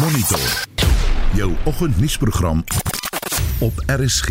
Monitor. 0.00 0.66
Jou 1.34 1.52
oggendnuusprogram 1.64 2.64
op 3.60 3.72
RSG. 3.86 4.28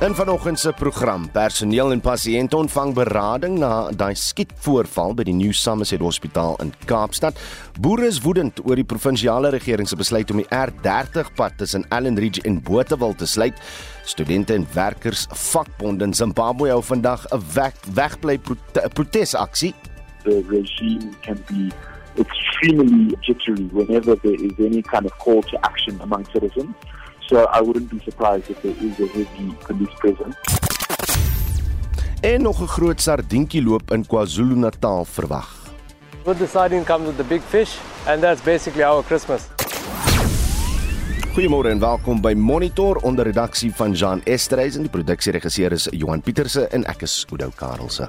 In 0.00 0.14
vanoggend 0.14 0.58
se 0.58 0.72
program, 0.72 1.30
personeel 1.30 1.92
en 1.92 2.00
pasiënte 2.00 2.56
ontvang 2.56 2.94
berading 2.94 3.58
na 3.58 3.90
daai 3.92 4.14
skietvoorval 4.16 5.12
by 5.14 5.26
die 5.28 5.36
New 5.36 5.52
Somerset 5.52 6.00
Hospitaal 6.00 6.56
in 6.64 6.72
Kaapstad. 6.88 7.36
Boere 7.80 8.08
is 8.08 8.22
woedend 8.24 8.64
oor 8.64 8.80
die 8.80 8.88
provinsiale 8.88 9.52
regering 9.52 9.88
se 9.88 9.96
besluit 10.00 10.32
om 10.32 10.40
die 10.40 10.48
R30 10.48 11.34
pad 11.36 11.58
tussen 11.60 11.84
Allen 11.92 12.16
Ridge 12.16 12.42
en 12.48 12.62
Botawil 12.64 13.12
te 13.14 13.28
sluit. 13.28 13.60
Studente 14.04 14.56
en 14.56 14.68
werkers 14.72 15.26
vakbonde 15.30 16.08
in 16.08 16.16
Zimbabwe 16.16 16.72
hou 16.72 16.82
vandag 16.82 17.26
'n 17.28 17.44
weg, 17.54 17.74
wegbly 17.92 18.38
prote 18.38 18.88
protesaksie. 18.94 19.74
The 20.24 20.40
regime 20.48 21.12
can 21.20 21.36
be 21.46 21.68
extremely 22.18 23.16
jittery 23.20 23.68
whenever 23.72 24.16
there 24.16 24.44
is 24.44 24.52
any 24.58 24.82
kind 24.82 25.04
of 25.04 25.12
call 25.18 25.42
to 25.42 25.56
action 25.60 26.00
among 26.00 26.26
citizens. 26.32 26.74
So 27.26 27.46
I 27.52 27.60
wouldn't 27.60 27.90
be 27.90 28.00
surprised 28.04 28.50
if 28.50 28.62
there 28.62 28.76
is 28.80 29.00
a 29.00 29.06
heavy 29.06 29.56
police 29.66 29.94
presence. 29.98 30.36
En 32.20 32.42
nog 32.42 32.60
'n 32.60 32.66
groot 32.66 33.00
sardientjie 33.00 33.62
loop 33.62 33.90
in 33.90 34.06
KwaZulu-Natal 34.06 35.04
verwag. 35.04 35.48
With 36.24 36.38
the 36.38 36.46
sardine 36.46 36.84
comes 36.84 37.06
with 37.06 37.16
the 37.16 37.24
big 37.24 37.40
fish, 37.42 37.76
and 38.06 38.22
that's 38.22 38.42
basically 38.42 38.84
our 38.84 39.02
Christmas. 39.02 39.42
Goeiemôre 41.34 41.68
en 41.68 41.78
welkom 41.78 42.20
by 42.20 42.32
Monitor 42.32 42.96
onder 42.96 43.24
redaksie 43.24 43.74
van 43.74 43.92
Jean 43.92 44.22
Esterhuizen. 44.22 44.80
Die 44.80 44.90
produksieregisseur 44.90 45.72
is 45.72 45.88
Johan 45.90 46.20
Pieterse 46.20 46.68
en 46.68 46.84
ek 46.84 47.02
is 47.02 47.26
Oudou 47.30 47.50
Karelse. 47.54 48.08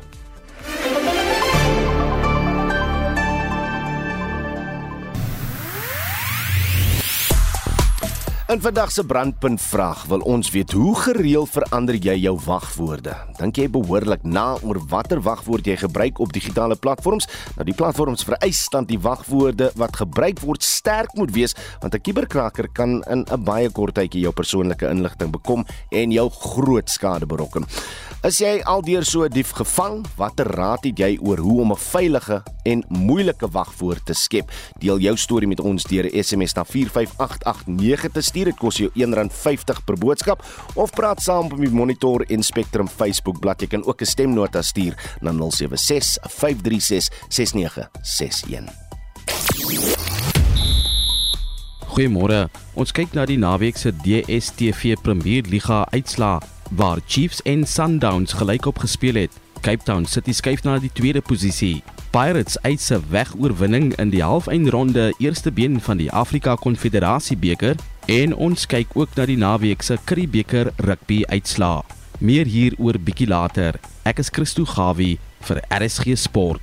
In 8.46 8.62
vandag 8.62 8.92
se 8.92 9.04
brandpunt 9.06 9.62
vraag 9.62 10.04
wil 10.06 10.20
ons 10.20 10.52
weet 10.54 10.72
hoe 10.72 10.96
gereeld 10.96 11.50
verander 11.50 11.96
jy 11.98 12.14
jou 12.28 12.36
wagwoorde? 12.46 13.16
Dink 13.40 13.58
jy 13.58 13.66
behoorlik 13.74 14.22
na 14.22 14.44
oor 14.62 14.78
watter 14.92 15.18
wagwoord 15.26 15.66
jy 15.66 15.74
gebruik 15.82 16.22
op 16.22 16.30
digitale 16.34 16.78
platforms? 16.78 17.26
Nou 17.56 17.66
die 17.66 17.74
platforms 17.74 18.22
vereis 18.22 18.62
dan 18.70 18.86
die 18.86 19.00
wagwoorde 19.02 19.72
wat 19.82 19.98
gebruik 19.98 20.44
word 20.46 20.62
sterk 20.62 21.18
moet 21.18 21.34
wees 21.34 21.58
want 21.82 21.96
'n 21.96 22.06
kuberkraker 22.06 22.70
kan 22.70 23.02
in 23.10 23.26
'n 23.26 23.44
baie 23.44 23.70
kort 23.70 23.96
tydjie 23.96 24.22
jou 24.22 24.34
persoonlike 24.34 24.90
inligting 24.90 25.32
bekom 25.32 25.66
en 25.90 26.12
jou 26.12 26.30
groot 26.30 26.90
skade 26.90 27.26
berokken. 27.26 27.66
Is 28.26 28.40
jy 28.42 28.62
aldeur 28.66 29.04
so 29.06 29.24
'n 29.24 29.30
dief 29.30 29.52
gevang? 29.54 30.06
Watter 30.18 30.46
raad 30.46 30.84
het 30.84 30.98
jy 30.98 31.18
oor 31.22 31.38
hoe 31.38 31.62
om 31.62 31.72
'n 31.72 31.78
veilige 31.78 32.44
en 32.64 32.84
moeilike 32.90 33.48
wagwoord 33.48 34.06
te 34.06 34.14
skep? 34.14 34.52
Deel 34.80 35.00
jou 35.00 35.18
storie 35.18 35.48
met 35.48 35.60
ons 35.60 35.84
deur 35.84 36.06
'n 36.06 36.24
SMS 36.24 36.54
na 36.54 36.64
45889 36.64 38.12
te 38.12 38.22
stuur. 38.22 38.35
Dit 38.36 38.58
kos 38.60 38.82
jou 38.82 38.90
R1.50 39.00 39.78
per 39.88 39.96
boodskap 39.96 40.42
of 40.76 40.92
praat 40.92 41.22
saam 41.24 41.48
op 41.48 41.62
die 41.62 41.72
Monitor 41.72 42.26
en 42.28 42.44
Spectrum 42.44 42.90
Facebook 42.92 43.40
bladsy. 43.40 43.64
Jy 43.64 43.70
kan 43.78 43.86
ook 43.86 44.02
'n 44.02 44.06
stemnota 44.06 44.62
stuur 44.62 44.94
na 45.22 45.32
076 45.32 46.18
536 46.22 47.10
6961. 47.30 48.74
Goeiemôre. 51.88 52.50
Ons 52.74 52.92
kyk 52.92 53.14
na 53.14 53.26
die 53.26 53.38
naweek 53.38 53.78
se 53.78 53.92
DStv 53.92 55.00
Premier 55.02 55.44
Liga 55.48 55.88
uitslae 55.92 56.40
waar 56.72 57.00
Chiefs 57.08 57.42
en 57.42 57.66
Sundowns 57.66 58.34
gelykop 58.34 58.80
gespeel 58.80 59.16
het. 59.16 59.32
Cape 59.62 59.84
Town 59.84 60.06
City 60.06 60.34
skuif 60.34 60.64
na 60.64 60.80
die 60.80 60.92
tweede 60.94 61.22
posisie. 61.22 61.84
Pirates 62.12 62.58
eis 62.62 62.92
'n 62.92 63.04
wegoorwinning 63.10 63.96
in 63.96 64.10
die 64.10 64.24
halfeindronde 64.24 65.14
eerste 65.18 65.52
been 65.52 65.82
van 65.82 65.98
die 65.98 66.12
Afrika 66.12 66.56
Konfederasie 66.56 67.38
beker 67.38 67.76
en 68.12 68.36
ons 68.38 68.68
kyk 68.70 68.94
ook 68.94 69.16
na 69.18 69.26
die 69.26 69.38
naweek 69.40 69.82
se 69.86 69.98
Currie 70.06 70.30
beker 70.30 70.70
rugby 70.86 71.24
uitslae. 71.32 71.82
Meer 72.22 72.46
hieroor 72.46 73.00
bietjie 73.02 73.28
later. 73.28 73.80
Ek 74.06 74.22
is 74.22 74.30
Christo 74.30 74.66
Gawie 74.70 75.18
vir 75.48 75.62
RSG 75.74 76.16
Sport. 76.20 76.62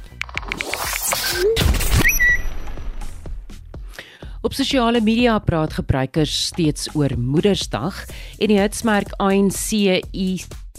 Op 4.43 4.55
sosiale 4.55 5.03
media 5.03 5.37
praat 5.39 5.77
gebruikers 5.79 6.33
steeds 6.49 6.89
oor 6.99 7.13
Moedersdag 7.19 8.01
en 8.39 8.51
die 8.51 8.59
hitsmerk 8.59 9.13
ANC 9.23 10.03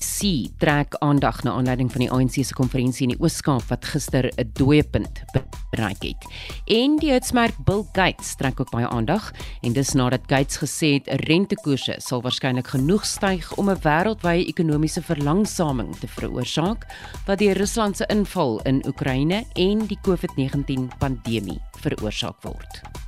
IC 0.03 0.51
trek 0.59 0.95
aandag 0.99 1.43
na 1.43 1.51
aanleiding 1.55 1.91
van 1.91 2.03
die 2.03 2.11
ANC 2.11 2.41
se 2.43 2.55
konferensie 2.57 3.05
in 3.07 3.13
die 3.13 3.21
Oos-Kaap 3.23 3.69
wat 3.69 3.85
gister 3.85 4.27
'n 4.35 4.51
dooiepunt 4.53 5.23
bereik 5.71 6.03
het. 6.03 6.25
En 6.65 6.97
die 6.99 7.11
hitsmerk 7.11 7.55
Bill 7.65 7.85
Gates 7.91 8.35
trek 8.35 8.59
ook 8.59 8.71
baie 8.71 8.87
aandag 8.87 9.31
en 9.61 9.73
dis 9.73 9.93
nadat 9.93 10.27
Gates 10.27 10.57
gesê 10.57 10.93
het 10.93 11.07
'n 11.07 11.23
rentekoerse 11.27 11.95
sal 11.97 12.21
waarskynlik 12.21 12.67
genoeg 12.67 13.05
styg 13.05 13.55
om 13.55 13.69
'n 13.69 13.79
wêreldwye 13.81 14.45
ekonomiese 14.45 15.01
verlangsaming 15.01 15.95
te 15.95 16.07
veroorsaak 16.07 16.85
wat 17.25 17.39
deur 17.39 17.57
Rusland 17.57 17.97
se 17.97 18.05
inval 18.07 18.61
in 18.61 18.83
Oekraïne 18.87 19.45
en 19.53 19.87
die 19.87 19.99
COVID-19 20.01 20.89
pandemie 20.99 21.61
veroorsaak 21.79 22.41
word. 22.41 23.02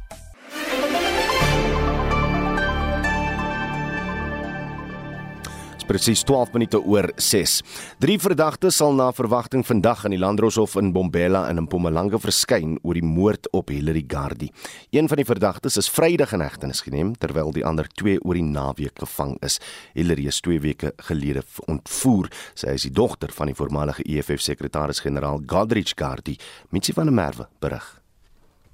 Presies 5.86 6.24
12 6.26 6.54
minute 6.54 6.80
oor 6.82 7.08
6. 7.16 7.62
Drie 8.02 8.18
verdagtes 8.20 8.80
sal 8.80 8.96
na 8.98 9.12
verwagting 9.14 9.64
vandag 9.66 10.06
in 10.08 10.16
die 10.16 10.20
Landdroshof 10.20 10.76
in 10.82 10.92
Bombela 10.96 11.44
in 11.52 11.62
Mpumalanga 11.64 12.20
verskyn 12.22 12.78
oor 12.84 12.98
die 12.98 13.06
moord 13.06 13.50
op 13.54 13.70
Hilary 13.74 14.04
Gardi. 14.08 14.50
Een 14.96 15.10
van 15.12 15.22
die 15.22 15.28
verdagtes 15.28 15.78
is 15.82 15.90
Vrydag 15.92 16.34
in 16.34 16.44
hegtenis 16.46 16.82
geneem 16.86 17.14
terwyl 17.22 17.54
die 17.56 17.66
ander 17.66 17.88
twee 18.00 18.18
oor 18.24 18.38
die 18.38 18.46
naweek 18.46 18.98
gevang 19.04 19.38
is. 19.46 19.60
Hilary 19.94 20.28
is 20.32 20.42
2 20.42 20.64
weke 20.66 20.94
gelede 21.10 21.46
ontvoer. 21.70 22.32
Sy 22.58 22.74
is 22.76 22.88
die 22.90 22.96
dogter 22.96 23.32
van 23.36 23.54
die 23.54 23.58
voormalige 23.58 24.04
EFF 24.10 24.42
sekretaris-generaal 24.50 25.46
Godrich 25.46 25.94
Gardi. 25.96 26.40
Mitsi 26.74 26.98
van 26.98 27.12
der 27.12 27.20
Merwe 27.22 27.50
berig. 27.62 27.86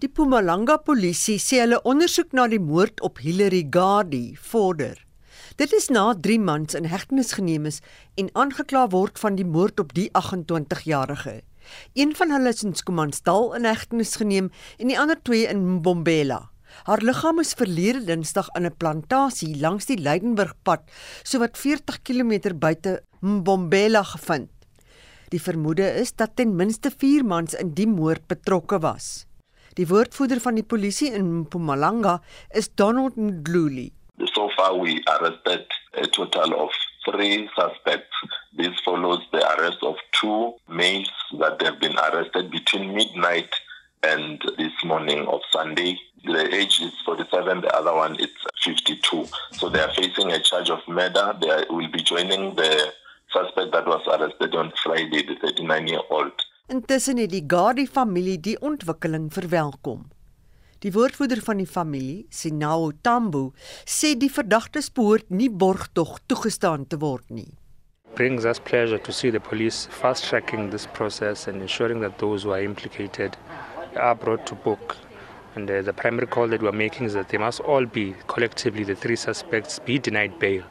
Die 0.01 0.09
Mpumalanga 0.09 0.79
polisie 0.81 1.37
sê 1.37 1.59
hulle 1.61 1.77
ondersoek 1.85 2.31
na 2.33 2.47
die 2.49 2.57
moord 2.57 3.03
op 3.05 3.21
Hilary 3.21 3.67
Gardi 3.69 4.31
vorder. 4.33 4.97
Dit 5.59 5.73
is 5.75 5.89
na 5.91 6.13
3 6.15 6.39
maande 6.39 6.77
in 6.77 6.85
hegtenis 6.87 7.33
geneem 7.35 7.65
is 7.67 7.81
en 8.15 8.29
aangekla 8.39 8.85
word 8.93 9.19
van 9.19 9.35
die 9.35 9.45
moord 9.45 9.81
op 9.83 9.89
die 9.97 10.07
28-jarige. 10.15 11.41
Een 11.93 12.15
van 12.15 12.31
hulle 12.31 12.53
is 12.55 12.63
in 12.63 12.75
Skomansdal 12.75 13.51
in 13.57 13.67
hegtenis 13.67 14.15
geneem 14.15 14.47
en 14.77 14.87
die 14.87 14.99
ander 14.99 15.19
twee 15.19 15.49
in 15.51 15.65
Mbombela. 15.75 16.39
Haar 16.87 17.03
liggaam 17.03 17.43
is 17.43 17.51
verlede 17.59 18.05
Dinsdag 18.07 18.47
in 18.55 18.65
'n 18.65 18.77
plantasie 18.77 19.59
langs 19.59 19.85
die 19.85 19.99
Leidenburgpad, 19.99 20.87
sowat 21.23 21.57
40 21.57 22.01
km 22.01 22.55
buite 22.55 23.03
Mbombela 23.19 24.03
gevind. 24.03 24.49
Die 25.29 25.41
vermoede 25.41 25.93
is 25.99 26.15
dat 26.15 26.35
ten 26.35 26.55
minste 26.55 26.91
4 26.97 27.25
mans 27.25 27.53
in 27.53 27.73
die 27.73 27.87
moord 27.87 28.27
betrokke 28.27 28.79
was. 28.79 29.25
Die 29.73 29.87
woordvoerder 29.87 30.39
van 30.39 30.55
die 30.55 30.63
polisie 30.63 31.11
in 31.11 31.39
Mpumalanga 31.39 32.21
is 32.49 32.69
Donald 32.75 33.15
Ndluli. 33.15 33.91
So 34.33 34.49
far, 34.55 34.75
we 34.77 35.03
arrested 35.07 35.65
a 35.93 36.07
total 36.07 36.53
of 36.61 36.69
three 37.05 37.49
suspects. 37.55 38.15
This 38.55 38.79
follows 38.85 39.21
the 39.31 39.43
arrest 39.57 39.79
of 39.81 39.95
two 40.19 40.53
males 40.69 41.11
that 41.39 41.61
have 41.61 41.79
been 41.79 41.97
arrested 41.97 42.51
between 42.51 42.93
midnight 42.93 43.49
and 44.03 44.41
this 44.57 44.73
morning 44.83 45.25
of 45.27 45.41
Sunday. 45.51 45.97
The 46.23 46.53
age 46.53 46.79
is 46.81 46.93
47, 47.05 47.61
the 47.61 47.75
other 47.75 47.93
one 47.93 48.15
is 48.19 48.29
52. 48.63 49.25
So 49.53 49.69
they 49.69 49.79
are 49.79 49.93
facing 49.95 50.31
a 50.31 50.39
charge 50.39 50.69
of 50.69 50.79
murder. 50.87 51.35
They 51.41 51.65
will 51.69 51.89
be 51.89 52.03
joining 52.03 52.55
the 52.55 52.93
suspect 53.33 53.71
that 53.71 53.87
was 53.87 54.05
arrested 54.07 54.55
on 54.55 54.71
Friday, 54.83 55.23
the 55.23 55.35
39 55.41 55.87
year 55.87 56.01
old. 56.09 56.31
Intussen 56.71 57.17
het 57.17 57.31
die 57.31 57.87
familie 57.87 58.39
die 58.39 58.59
ontwikkeling 58.59 59.33
verwelkom. 59.33 60.07
Die 60.81 60.89
woordvoerder 60.95 61.43
van 61.45 61.59
die 61.61 61.69
familie, 61.69 62.23
Sinao 62.33 62.89
Tambo, 63.05 63.51
sê 63.85 64.15
die 64.17 64.31
verdagtes 64.33 64.87
behoort 64.89 65.27
nie 65.29 65.49
borgtog 65.49 66.15
toegestaan 66.25 66.87
te 66.89 66.97
word 66.97 67.27
nie. 67.29 67.51
brings 68.15 68.45
us 68.45 68.59
pleasure 68.59 68.97
to 68.97 69.11
see 69.11 69.29
the 69.29 69.39
police 69.39 69.85
fast 69.85 70.25
tracking 70.25 70.69
this 70.69 70.85
process 70.87 71.47
and 71.47 71.61
ensuring 71.61 72.01
that 72.01 72.17
those 72.19 72.43
who 72.43 72.51
are 72.51 72.61
implicated 72.61 73.37
are 73.95 74.15
brought 74.15 74.45
to 74.45 74.55
book. 74.55 74.97
And 75.55 75.69
uh, 75.69 75.81
the 75.81 75.93
primary 75.93 76.27
call 76.27 76.47
that 76.47 76.61
we're 76.61 76.71
making 76.71 77.05
is 77.05 77.13
that 77.13 77.29
they 77.29 77.37
must 77.37 77.59
all 77.61 77.85
be 77.85 78.15
collectively, 78.27 78.83
the 78.83 78.95
three 78.95 79.15
suspects, 79.15 79.79
be 79.79 79.99
denied 79.99 80.39
bail 80.39 80.63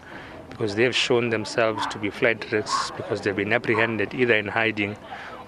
because 0.49 0.75
they 0.75 0.83
have 0.83 0.97
shown 0.97 1.31
themselves 1.31 1.87
to 1.87 1.99
be 1.99 2.11
flight 2.11 2.51
risks 2.53 2.91
because 2.97 3.21
they've 3.21 3.37
been 3.37 3.53
apprehended 3.53 4.13
either 4.13 4.35
in 4.35 4.49
hiding 4.49 4.97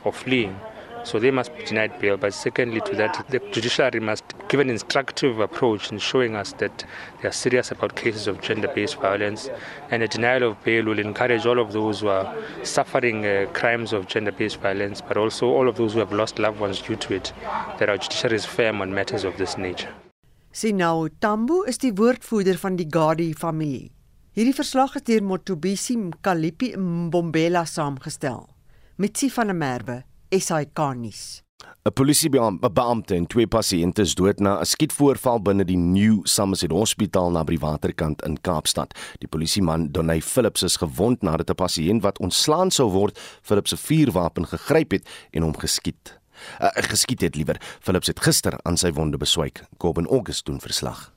or 0.05 0.13
fleeing. 0.13 0.57
So 1.05 1.19
they 1.19 1.31
must 1.31 1.57
be 1.57 1.65
denied 1.65 1.99
bail. 2.01 2.17
But 2.17 2.35
secondly, 2.35 2.81
to 2.83 2.95
that, 2.97 3.25
the 3.29 3.41
judiciary 3.51 4.01
must 4.01 4.25
give 4.49 4.61
an 4.61 4.71
instructive 4.71 5.41
approach 5.41 5.91
in 5.91 5.99
showing 5.99 6.37
us 6.37 6.53
that 6.55 6.85
they 7.21 7.29
are 7.29 7.33
serious 7.33 7.71
about 7.71 7.97
cases 7.97 8.27
of 8.27 8.41
gender-based 8.41 9.01
violence. 9.01 9.51
And 9.91 10.03
a 10.03 10.09
denial 10.09 10.43
of 10.51 10.63
bail 10.65 10.85
will 10.85 10.99
encourage 10.99 11.47
all 11.47 11.59
of 11.59 11.73
those 11.73 12.01
who 12.01 12.09
are 12.09 12.35
suffering 12.63 13.27
uh, 13.27 13.47
crimes 13.53 13.93
of 13.93 14.07
gender-based 14.07 14.61
violence, 14.61 15.01
but 15.01 15.17
also 15.17 15.47
all 15.49 15.69
of 15.69 15.77
those 15.77 15.95
who 15.95 16.01
have 16.01 16.13
lost 16.13 16.39
loved 16.39 16.61
ones 16.61 16.81
due 16.81 16.97
to 16.97 17.15
it, 17.15 17.33
that 17.79 17.89
our 17.89 17.99
judiciary 17.99 18.37
is 18.37 18.47
firm 18.47 18.81
on 18.81 18.95
matters 18.95 19.25
of 19.25 19.37
this 19.37 19.59
nature. 19.59 19.93
Sinau 20.53 21.09
Tambo 21.19 21.63
is 21.63 21.79
die 21.79 21.95
woordvoerder 21.97 22.59
van 22.61 22.77
die 22.77 22.85
Gadi 22.85 23.33
familie. 23.33 23.91
Hierdie 24.37 24.55
verslag 24.57 24.95
is 24.97 25.05
deur 25.05 25.23
Motobisi 25.25 25.97
Mkalipi 25.97 26.75
Mbombela 26.77 27.65
saamgestel. 27.65 28.47
Mitsi 28.97 29.31
van 29.33 29.49
der 29.49 29.57
Merwe, 29.57 29.97
SAK 30.33 30.95
nuus. 30.97 31.43
'n 31.85 31.93
Polisiebeampte 31.93 33.15
en 33.15 33.27
twee 33.27 33.47
pasiënte 33.47 34.03
is 34.03 34.15
dood 34.15 34.41
na 34.41 34.61
'n 34.61 34.65
skietvoorval 34.67 35.43
binne 35.43 35.65
die 35.65 35.77
New 35.77 36.21
Somerset 36.25 36.71
Hospitaal 36.71 37.31
naby 37.31 37.57
die 37.57 37.67
waterkant 37.67 38.23
in 38.23 38.41
Kaapstad. 38.41 38.95
Die 39.19 39.29
polisieman 39.29 39.91
Donay 39.93 40.21
Phillips 40.21 40.63
is 40.63 40.77
gewond 40.77 41.23
nadat 41.23 41.51
'n 41.51 41.55
pasiënt 41.55 42.03
wat 42.03 42.19
ontslaan 42.19 42.71
sou 42.71 42.91
word, 42.91 43.19
Phillips 43.43 43.71
se 43.71 43.77
vuurwapen 43.77 44.47
gegryp 44.47 44.91
het 44.91 45.09
en 45.31 45.43
hom 45.43 45.57
geskiet. 45.57 46.19
Uh, 46.61 46.69
geskiet 46.73 47.21
het 47.21 47.37
liewer. 47.37 47.61
Phillips 47.81 48.07
het 48.07 48.21
gister 48.21 48.59
aan 48.63 48.77
sy 48.77 48.93
wonde 48.93 49.17
beswyk. 49.17 49.65
Kobben 49.77 50.07
August 50.07 50.47
doen 50.47 50.61
verslag. 50.61 51.13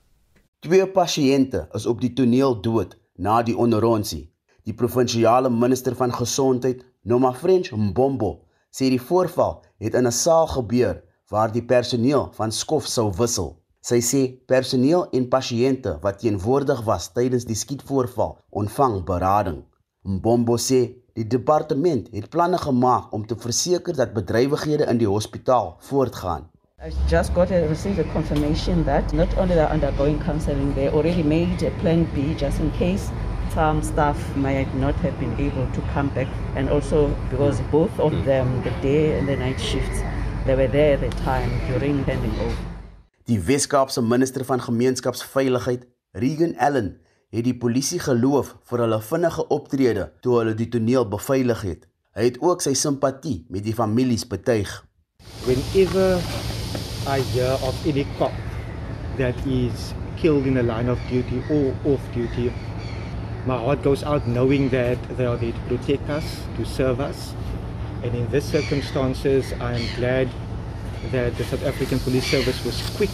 Twee 0.60 0.86
pasiënte 0.86 1.68
is 1.72 1.86
op 1.86 2.00
die 2.00 2.12
toneel 2.12 2.60
dood 2.60 2.96
na 3.16 3.42
die 3.42 3.56
onderronsie. 3.56 4.30
Die 4.62 4.74
provinsiale 4.74 5.50
minister 5.50 5.94
van 5.94 6.12
gesondheid, 6.12 6.84
Noma 7.02 7.32
French 7.32 7.70
Mbombo, 7.70 8.45
sê 8.76 8.90
die 8.92 9.00
voorval 9.08 9.62
het 9.84 9.94
in 9.94 10.06
'n 10.06 10.18
saal 10.24 10.46
gebeur 10.46 10.96
waar 11.32 11.52
die 11.52 11.64
personeel 11.64 12.28
van 12.38 12.52
skof 12.52 12.86
sou 12.86 13.08
wissel. 13.20 13.50
Sy 13.80 14.00
sê 14.10 14.22
personeel 14.46 15.06
en 15.16 15.28
pasiënte 15.28 15.98
wat 16.02 16.18
teenwoordig 16.18 16.80
was 16.84 17.12
tydens 17.12 17.44
die 17.44 17.54
skietvoorval 17.62 18.32
ontvang 18.50 19.04
berading. 19.04 19.60
Mbombo 20.02 20.56
sê 20.56 20.80
die 21.14 21.26
departement 21.26 22.08
het 22.12 22.28
planne 22.30 22.58
gemaak 22.58 23.12
om 23.12 23.26
te 23.26 23.36
verseker 23.36 23.94
dat 23.96 24.12
bedrywighede 24.12 24.84
in 24.92 24.98
die 24.98 25.08
hospitaal 25.08 25.76
voortgaan. 25.78 26.50
I 26.84 26.90
just 27.08 27.32
got 27.32 27.50
a 27.50 27.66
received 27.66 27.98
a 27.98 28.12
confirmation 28.12 28.84
that 28.84 29.12
not 29.12 29.28
only 29.38 29.54
they're 29.54 29.72
undergoing 29.72 30.18
counseling, 30.24 30.74
they 30.74 30.88
already 30.88 31.22
made 31.22 31.66
a 31.66 31.70
plan 31.80 32.06
B 32.14 32.34
just 32.36 32.58
in 32.58 32.70
case 32.78 33.08
some 33.56 33.82
staff 33.82 34.18
might 34.36 34.68
not 34.74 34.94
have 34.96 35.18
been 35.18 35.32
able 35.40 35.66
to 35.72 35.80
come 35.94 36.08
back 36.14 36.28
and 36.56 36.68
also 36.68 37.08
because 37.30 37.58
both 37.72 37.98
of 37.98 38.12
hmm. 38.12 38.24
them 38.24 38.62
the 38.62 38.74
day 38.82 39.18
and 39.18 39.26
the 39.26 39.36
night 39.36 39.58
shifts 39.58 40.04
they 40.44 40.54
were 40.54 40.68
there 40.68 40.92
at 40.94 41.00
the 41.00 41.12
time 41.24 41.50
during 41.68 42.04
handing 42.04 42.34
over 42.44 42.62
Die 43.26 43.40
Weskaapse 43.40 44.02
minister 44.02 44.44
van 44.44 44.60
gemeenskapsveiligheid 44.60 45.86
Regan 46.12 46.54
Allen 46.58 47.00
het 47.34 47.44
die 47.48 47.56
polisie 47.56 47.98
geloof 47.98 48.52
vir 48.68 48.84
hulle 48.84 49.00
vinnige 49.08 49.46
optrede 49.56 50.04
toe 50.22 50.36
hulle 50.38 50.54
die 50.54 50.68
toneel 50.70 51.08
beveilig 51.10 51.64
het. 51.66 51.88
Hy 52.14 52.28
het 52.28 52.38
ook 52.44 52.62
sy 52.62 52.76
simpatie 52.78 53.40
met 53.50 53.64
die 53.66 53.74
families 53.74 54.22
betuig. 54.30 54.70
Whenever 55.48 56.20
I 57.08 57.18
hear 57.32 57.58
of 57.66 57.82
any 57.88 58.06
cop 58.20 58.36
that 59.18 59.42
is 59.48 59.90
killed 60.20 60.46
in 60.46 60.54
the 60.54 60.62
line 60.62 60.92
of 60.92 61.02
duty 61.10 61.42
or 61.50 61.74
off 61.84 62.06
duty 62.14 62.52
my 63.46 63.56
heart 63.56 63.82
goes 63.82 64.02
out 64.02 64.26
knowing 64.26 64.68
that 64.70 64.98
they 65.16 65.24
are 65.24 65.36
there 65.36 65.52
to 65.52 65.60
protect 65.68 66.10
us, 66.10 66.42
to 66.56 66.66
serve 66.66 67.00
us. 67.00 67.32
And 68.02 68.12
in 68.14 68.28
these 68.30 68.44
circumstances, 68.44 69.52
I'm 69.60 69.86
glad 69.94 70.28
that 71.12 71.36
the 71.36 71.44
South 71.44 71.64
African 71.64 72.00
Police 72.00 72.26
Service 72.26 72.64
was 72.64 72.82
quick 72.96 73.10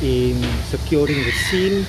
in 0.00 0.40
securing 0.70 1.18
the 1.24 1.32
scene, 1.32 1.84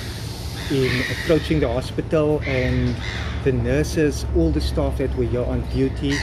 in 0.70 0.90
approaching 1.14 1.60
the 1.60 1.68
hospital, 1.68 2.40
and 2.44 2.96
the 3.44 3.52
nurses, 3.52 4.26
all 4.36 4.50
the 4.50 4.60
staff 4.60 4.98
that 4.98 5.14
were 5.16 5.24
here 5.24 5.44
on 5.44 5.62
duty. 5.72 6.18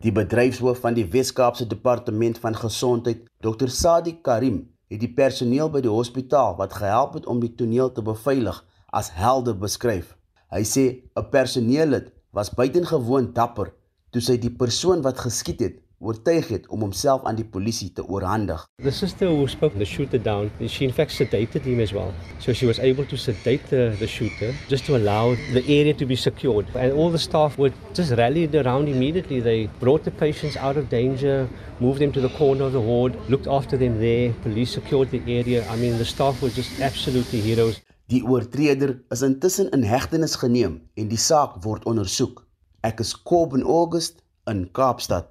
Die 0.00 0.12
bedryfshoof 0.12 0.80
van 0.80 0.94
die 0.96 1.04
Wes-Kaapse 1.08 1.66
Departement 1.68 2.38
van 2.40 2.56
Gesondheid, 2.56 3.24
Dr. 3.40 3.68
Sadi 3.68 4.18
Karim, 4.22 4.62
het 4.88 5.00
die 5.00 5.12
personeel 5.12 5.68
by 5.72 5.80
die 5.84 5.92
hospitaal 5.92 6.56
wat 6.60 6.76
gehelp 6.80 7.20
het 7.20 7.28
om 7.28 7.40
die 7.40 7.52
toneel 7.56 7.92
te 7.92 8.04
beveilig 8.04 8.64
as 8.92 9.12
helde 9.16 9.54
beskryf. 9.54 10.16
Hy 10.50 10.64
sê 10.66 10.84
'n 11.14 11.30
personeellid 11.30 12.06
was 12.34 12.50
buitengewoon 12.58 13.26
dapper 13.38 13.68
toe 14.10 14.22
sy 14.28 14.34
die 14.36 14.50
persoon 14.62 14.98
wat 15.06 15.22
geskiet 15.22 15.60
het 15.62 15.76
oortuig 16.00 16.48
het 16.48 16.64
om 16.74 16.80
homself 16.80 17.22
aan 17.28 17.36
die 17.38 17.44
polisie 17.44 17.90
te 17.94 18.02
oorhandig. 18.02 18.64
The 18.82 18.90
sister 18.90 19.28
who 19.28 19.46
spoke 19.46 19.78
the 19.78 19.84
shooter 19.84 20.18
down, 20.18 20.50
she 20.66 20.84
in 20.84 20.92
fact 20.92 21.12
sedated 21.12 21.62
him 21.62 21.78
as 21.78 21.92
well. 21.92 22.10
So 22.40 22.52
she 22.52 22.66
was 22.66 22.80
able 22.80 23.06
to 23.06 23.16
sedate 23.16 23.68
the, 23.68 23.94
the 24.00 24.08
shooter 24.08 24.50
just 24.68 24.86
to 24.86 24.96
allow 24.96 25.36
the 25.52 25.62
area 25.68 25.94
to 25.94 26.06
be 26.06 26.16
secured. 26.16 26.66
And 26.74 26.94
all 26.94 27.10
the 27.10 27.18
staff 27.18 27.56
were 27.56 27.72
just 27.94 28.10
rallied 28.18 28.54
around 28.54 28.88
immediately. 28.88 29.38
They 29.40 29.68
brought 29.78 30.02
the 30.02 30.10
patients 30.10 30.56
out 30.56 30.76
of 30.76 30.88
danger, 30.88 31.48
moved 31.78 32.00
them 32.00 32.12
to 32.12 32.20
the 32.20 32.30
corner 32.30 32.64
of 32.64 32.72
the 32.72 32.80
ward, 32.80 33.14
looked 33.28 33.46
after 33.46 33.76
them 33.76 34.00
there. 34.00 34.32
Police 34.42 34.72
secured 34.72 35.10
the 35.10 35.22
area. 35.28 35.68
I 35.68 35.76
mean, 35.76 35.98
the 35.98 36.04
staff 36.04 36.42
were 36.42 36.50
just 36.50 36.80
absolutely 36.80 37.40
heroes. 37.40 37.80
Die 38.10 38.24
oortreder 38.26 38.96
is 39.14 39.20
intussen 39.22 39.68
in 39.70 39.84
hegtenis 39.86 40.32
geneem 40.42 40.72
en 40.98 41.10
die 41.12 41.18
saak 41.24 41.60
word 41.62 41.84
ondersoek. 41.86 42.40
Ek 42.82 42.98
is 43.04 43.12
Kobben 43.14 43.62
August 43.62 44.18
in 44.50 44.64
Kaapstad. 44.74 45.28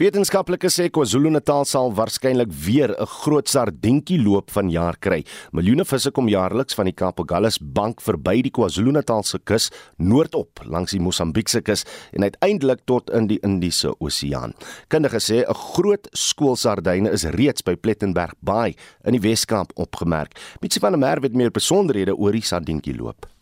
Wetenskaplikes 0.00 0.74
sê 0.78 0.88
KwaZulu-Natal 0.90 1.64
sal 1.70 1.92
waarskynlik 1.94 2.50
weer 2.50 2.90
'n 2.90 3.06
groot 3.06 3.48
sardientjie 3.48 4.18
loop 4.18 4.50
van 4.50 4.70
jaar 4.70 4.96
kry. 4.98 5.24
Miljoene 5.52 5.84
visse 5.84 6.10
kom 6.10 6.28
jaarliks 6.28 6.74
van 6.74 6.86
die 6.86 6.92
Kaapagallus 6.92 7.58
bank 7.58 8.00
verby 8.00 8.42
die 8.42 8.50
KwaZulu-Natalse 8.50 9.38
kus 9.44 9.70
noordop 9.98 10.60
langs 10.64 10.90
die 10.90 11.00
Mosambiekse 11.00 11.62
kus 11.62 11.84
en 12.12 12.22
uiteindelik 12.22 12.80
tot 12.84 13.10
in 13.10 13.26
die 13.26 13.38
Indiese 13.42 13.94
Oseaan. 14.00 14.54
Kundiges 14.88 15.30
sê 15.30 15.44
'n 15.46 15.54
groot 15.54 16.08
skool 16.12 16.56
sardyne 16.56 17.10
is 17.12 17.24
reeds 17.24 17.62
by 17.62 17.76
Plettenberg 17.76 18.34
Bay 18.42 18.74
in 19.04 19.12
die 19.12 19.20
Wes-Kaap 19.20 19.72
opgemerk. 19.76 20.32
Mitsi 20.60 20.80
van 20.80 20.92
der 20.92 20.98
Merwe 20.98 21.26
het 21.26 21.34
meer 21.34 21.50
besonderhede 21.50 22.16
oor 22.16 22.32
die 22.32 22.42
sardientjie 22.42 22.96
loop. 22.96 23.33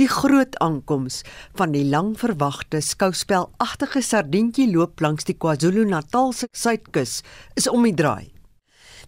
Die 0.00 0.08
groot 0.08 0.56
aankoms 0.64 1.20
van 1.58 1.74
die 1.74 1.84
langverwagte 1.84 2.80
skouspelagtige 2.80 4.00
sardientjie 4.00 4.70
loop 4.72 5.02
langs 5.04 5.28
die 5.28 5.36
KwaZulu-Natalse 5.36 6.48
suidkus 6.48 7.20
is 7.60 7.68
om 7.68 7.84
die 7.84 7.94
draai. 7.96 8.32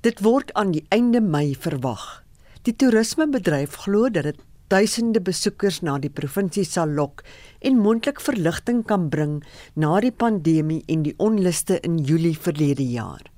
Dit 0.05 0.21
word 0.21 0.53
aan 0.53 0.75
die 0.77 0.85
einde 0.93 1.23
Mei 1.25 1.55
verwag. 1.57 2.25
Die 2.69 2.77
toerismebedryf 2.77 3.79
glo 3.87 4.11
dat 4.13 4.29
dit 4.29 4.41
duisende 4.69 5.21
besoekers 5.25 5.81
na 5.81 5.97
die 6.01 6.13
provinsie 6.13 6.65
sal 6.69 6.93
lok 6.93 7.25
en 7.65 7.81
moontlik 7.81 8.21
verligting 8.21 8.85
kan 8.85 9.09
bring 9.09 9.39
na 9.77 10.01
die 10.05 10.13
pandemie 10.13 10.83
en 10.89 11.05
die 11.09 11.17
onluste 11.17 11.81
in 11.81 11.97
Julie 12.05 12.37
verlede 12.37 12.85
jaar. 12.85 13.34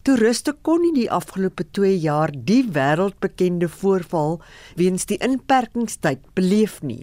Toeriste 0.00 0.54
kon 0.64 0.80
nie 0.80 0.94
die 0.96 1.10
afgelope 1.12 1.66
2 1.76 1.88
jaar 2.00 2.30
die 2.32 2.62
wêreldbekende 2.76 3.68
voorval 3.68 4.38
weens 4.80 5.04
die 5.10 5.18
inperkingstyd 5.20 6.22
beleef 6.38 6.78
nie. 6.80 7.02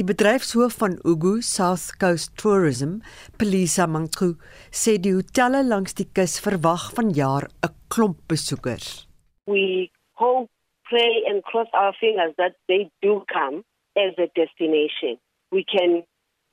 Die 0.00 0.06
bedryfshoof 0.08 0.78
van 0.80 0.96
Ugu 1.04 1.42
South 1.44 1.98
Coast 2.00 2.32
Tourism, 2.40 3.02
Pelisa 3.36 3.84
Mangku, 3.84 4.30
sê 4.72 4.96
die 4.96 5.12
hotelle 5.18 5.60
langs 5.68 5.98
die 6.00 6.08
kus 6.16 6.38
verwag 6.46 6.88
vanjaar 6.96 7.50
'n 7.68 7.76
klomp 7.92 8.24
besoekers. 8.32 9.04
We 9.44 9.90
hope, 10.16 10.48
pray 10.88 11.12
and 11.28 11.44
cross 11.44 11.68
our 11.74 11.92
fingers 12.00 12.32
that 12.40 12.56
they 12.68 12.88
do 13.04 13.20
come 13.36 13.64
as 13.96 14.16
a 14.16 14.28
destination. 14.40 15.20
We 15.52 15.62
can 15.64 16.04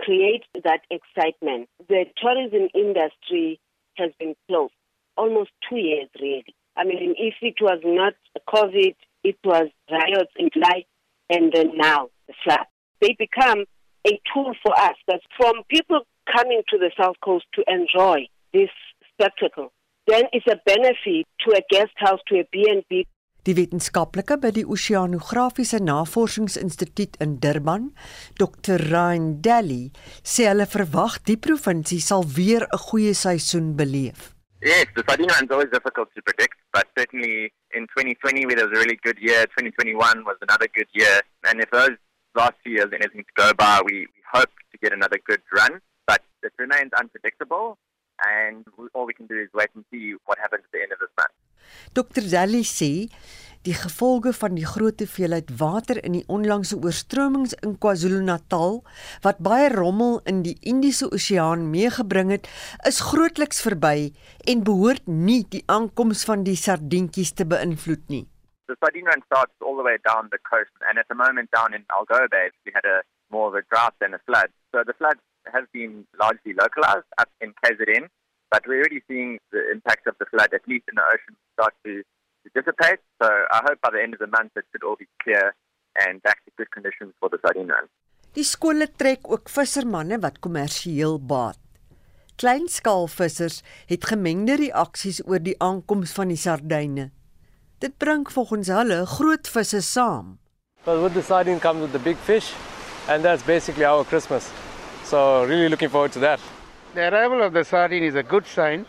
create 0.03 0.43
that 0.67 0.83
excitement. 0.89 1.69
The 1.88 2.12
tourism 2.19 2.67
industry 2.74 3.59
has 3.95 4.12
been 4.19 4.35
closed 4.47 4.75
almost 5.17 5.51
two 5.67 5.77
years, 5.77 6.10
really. 6.19 6.55
I 6.77 6.84
mean, 6.84 7.15
if 7.17 7.36
it 7.41 7.55
was 7.62 7.79
not 7.84 8.13
COVID, 8.50 8.95
it 9.24 9.38
was 9.43 9.67
riots 9.89 10.34
in 10.38 10.50
July, 10.53 10.86
and 11.29 11.51
then 11.53 11.72
now 11.75 12.10
the 12.27 12.34
flood. 12.43 12.67
They 13.01 13.15
become 13.17 13.65
a 14.05 14.19
tool 14.34 14.53
for 14.63 14.74
us 14.77 14.95
that 15.07 15.22
from 15.38 15.63
people 15.69 16.01
coming 16.31 16.62
to 16.69 16.77
the 16.77 16.91
South 17.00 17.15
Coast 17.24 17.45
to 17.55 17.63
enjoy 17.67 18.27
this 18.53 18.69
spectacle, 19.13 19.72
then 20.07 20.24
it's 20.31 20.48
a 20.48 20.60
benefit 20.65 21.25
to 21.41 21.55
a 21.55 21.62
guest 21.69 21.93
house, 21.95 22.19
to 22.27 22.39
a 22.39 22.48
B&B. 22.51 23.05
Die 23.45 23.53
wetenskaplike 23.53 24.39
by 24.41 24.50
die 24.50 24.65
Oseanografiese 24.65 25.77
Navorsingsinstituut 25.77 27.19
in 27.22 27.39
Durban, 27.39 27.91
Dr. 28.39 28.79
Ryan 28.89 29.36
Daly, 29.45 29.91
sê 30.25 30.48
hulle 30.50 30.65
verwag 30.65 31.19
die 31.29 31.38
provinsie 31.38 32.01
sal 32.01 32.25
weer 32.38 32.65
'n 32.65 32.81
goeie 32.88 33.13
seisoen 33.13 33.75
beleef. 33.77 34.35
Yes, 34.62 34.88
the 34.95 35.03
sardine 35.07 35.27
run 35.27 35.45
is 35.45 35.51
always 35.51 35.69
difficult 35.71 36.09
to 36.15 36.21
predict, 36.21 36.55
but 36.74 36.88
certainly 36.97 37.53
in 37.74 37.83
2020, 37.88 38.45
where 38.45 38.55
there 38.55 38.67
was 38.67 38.77
a 38.77 38.81
really 38.81 38.97
good 39.03 39.17
year, 39.19 39.45
2021 39.47 40.24
was 40.25 40.38
another 40.41 40.67
good 40.74 40.88
year. 40.93 41.21
And 41.47 41.62
if 41.62 41.69
those 41.71 41.97
last 42.35 42.53
two 42.63 42.71
years 42.71 42.88
anything 42.93 43.24
to 43.24 43.33
go 43.35 43.53
by, 43.53 43.81
we, 43.85 44.07
we 44.07 44.21
hope 44.33 44.50
to 44.71 44.77
get 44.81 44.93
another 44.93 45.19
good 45.27 45.41
run, 45.53 45.81
but 46.07 46.21
it 46.41 46.53
remains 46.57 46.91
unpredictable. 46.97 47.77
and 48.24 48.65
all 48.93 49.05
we 49.05 49.13
can 49.13 49.27
do 49.27 49.35
is 49.35 49.50
wait 49.53 49.69
and 49.75 49.83
see 49.91 50.13
what 50.25 50.38
happens 50.39 50.63
at 50.65 50.71
the 50.71 50.81
end 50.81 50.91
of 50.91 51.00
this 51.00 51.09
month. 51.17 51.31
Dr. 51.93 52.21
Zali 52.21 52.63
sê 52.63 53.09
die 53.65 53.74
gevolge 53.74 54.31
van 54.38 54.53
die 54.57 54.65
groot 54.65 55.00
hoeveelheid 55.01 55.50
water 55.60 55.98
in 56.05 56.13
die 56.19 56.25
onlangse 56.29 56.77
oorstromings 56.77 57.55
in 57.65 57.77
KwaZulu-Natal 57.81 58.77
wat 59.25 59.41
baie 59.48 59.72
rommel 59.74 60.19
in 60.29 60.43
die 60.45 60.53
Indiese 60.62 61.10
Oseaan 61.10 61.65
meegebring 61.72 62.29
het, 62.36 62.50
is 62.86 63.01
grootliks 63.10 63.63
verby 63.65 64.12
en 64.51 64.63
behoort 64.67 65.10
nie 65.10 65.41
die 65.50 65.63
aankoms 65.65 66.24
van 66.29 66.45
die 66.45 66.57
sardientjies 66.60 67.34
te 67.34 67.48
beïnvloed 67.50 68.05
nie. 68.13 68.25
The 68.69 68.77
sardine 68.81 69.10
run 69.10 69.22
starts 69.25 69.53
all 69.62 69.77
the 69.77 69.86
way 69.86 69.98
down 70.05 70.29
the 70.29 70.41
coast, 70.50 70.74
and 70.89 70.98
at 70.98 71.10
the 71.10 71.17
moment 71.17 71.50
down 71.51 71.74
in 71.74 71.86
Algoa 71.93 72.29
Bay, 72.29 72.50
we 72.65 72.74
had 72.74 72.86
a 72.86 73.01
more 73.29 73.50
of 73.50 73.55
a 73.57 73.62
drought 73.69 73.93
than 74.00 74.13
a 74.13 74.22
flood. 74.25 74.50
So 74.74 74.84
the 74.84 74.93
flood 74.93 75.17
has 75.53 75.65
been 75.72 76.05
largely 76.19 76.53
localized 76.53 77.10
up 77.17 77.29
in 77.41 77.53
KZN, 77.62 78.10
but 78.51 78.65
we're 78.67 78.81
already 78.81 79.01
seeing 79.07 79.39
the 79.51 79.62
impact 79.72 80.07
of 80.07 80.15
the 80.19 80.25
flood, 80.25 80.53
at 80.53 80.67
least 80.67 80.86
in 80.89 80.95
the 80.95 81.05
ocean, 81.13 81.36
start 81.53 81.74
to, 81.86 82.03
to 82.45 82.49
dissipate. 82.53 83.01
So 83.21 83.27
I 83.27 83.59
hope 83.65 83.81
by 83.81 83.91
the 83.91 84.01
end 84.05 84.13
of 84.13 84.21
the 84.21 84.31
month 84.37 84.53
it 84.55 84.65
should 84.71 84.85
all 84.85 84.97
be 84.99 85.09
clear 85.23 85.53
and 86.05 86.21
back 86.21 86.43
to 86.45 86.51
good 86.57 86.71
conditions 86.71 87.13
for 87.19 87.29
the 87.29 87.39
sardine 87.41 87.71
run. 87.73 87.89
Die 88.35 88.43
skole 88.43 88.87
trek 88.99 89.29
ook 89.31 89.49
vissermanne 89.49 90.19
wat 90.19 90.41
kommersieel 90.43 91.19
baat. 91.23 91.59
Kleinskaalvissers 92.35 93.61
het 93.87 94.07
gemengde 94.11 94.57
reaksies 94.59 95.21
oor 95.23 95.39
die 95.39 95.55
aankoms 95.63 96.11
van 96.17 96.33
die 96.33 96.39
sardyne. 96.39 97.05
Dit 97.79 97.95
bring 97.97 98.25
volgens 98.31 98.67
hulle 98.75 99.05
groot 99.07 99.47
visse 99.47 99.79
saam. 99.81 100.35
But 100.83 100.99
with 101.01 101.15
the 101.15 101.23
sardine 101.23 101.59
comes 101.63 101.81
with 101.81 101.95
the 101.95 102.03
big 102.03 102.17
fish, 102.27 102.51
and 103.07 103.23
that's 103.23 103.43
basically 103.43 103.85
our 103.85 104.03
Christmas. 104.03 104.51
So 105.05 105.45
really 105.45 105.69
looking 105.69 105.89
forward 105.89 106.11
to 106.13 106.19
that. 106.19 106.43
The 106.93 107.07
arrival 107.07 107.41
of 107.41 107.53
the 107.53 107.63
sardine 107.63 108.03
is 108.03 108.15
a 108.15 108.23
good 108.23 108.45
sign. 108.45 108.85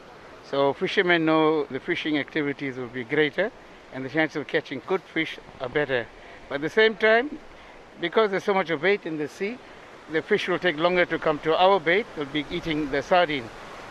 So 0.50 0.72
fishermen 0.72 1.24
know 1.24 1.64
the 1.64 1.80
fishing 1.80 2.18
activities 2.18 2.76
will 2.76 2.88
be 2.88 3.02
greater 3.02 3.50
and 3.92 4.04
the 4.04 4.08
chances 4.08 4.36
of 4.36 4.46
catching 4.46 4.80
good 4.86 5.02
fish 5.02 5.38
are 5.60 5.68
better. 5.68 6.06
But 6.48 6.56
at 6.56 6.60
the 6.60 6.70
same 6.70 6.94
time, 6.94 7.38
because 8.00 8.30
there's 8.30 8.44
so 8.44 8.54
much 8.54 8.70
of 8.70 8.82
bait 8.82 9.06
in 9.06 9.18
the 9.18 9.26
sea, 9.26 9.58
the 10.12 10.22
fish 10.22 10.46
will 10.46 10.60
take 10.60 10.76
longer 10.76 11.04
to 11.06 11.18
come 11.18 11.40
to 11.40 11.56
our 11.56 11.80
bait. 11.80 12.06
They'll 12.14 12.26
be 12.26 12.46
eating 12.50 12.90
the 12.90 13.02
sardine. 13.02 13.48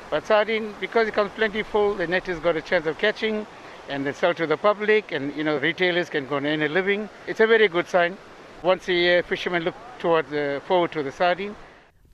But 0.10 0.26
sardine, 0.26 0.74
because 0.80 1.10
it 1.10 1.14
comes 1.14 1.32
plentiful, 1.32 1.94
the 1.96 2.08
net 2.08 2.28
has 2.28 2.40
got 2.40 2.56
a 2.56 2.62
chance 2.62 2.86
of 2.86 2.98
catching 2.98 3.46
and 3.90 4.06
they 4.06 4.14
sell 4.14 4.34
to 4.36 4.48
the 4.48 4.58
public 4.58 5.12
and, 5.12 5.36
you 5.36 5.44
know, 5.44 5.58
retailers 5.58 6.10
can 6.10 6.26
go 6.26 6.38
and 6.38 6.46
earn 6.46 6.62
a 6.62 6.70
living. 6.70 7.10
It's 7.28 7.42
a 7.42 7.48
very 7.48 7.68
good 7.68 7.88
sign. 7.88 8.18
Once 8.64 8.88
a 8.88 8.94
year, 8.94 9.24
fishermen 9.24 9.64
look 9.64 9.76
towards 10.00 10.30
the, 10.30 10.62
forward 10.66 10.94
to 10.94 11.04
the 11.04 11.12
sardine. 11.12 11.56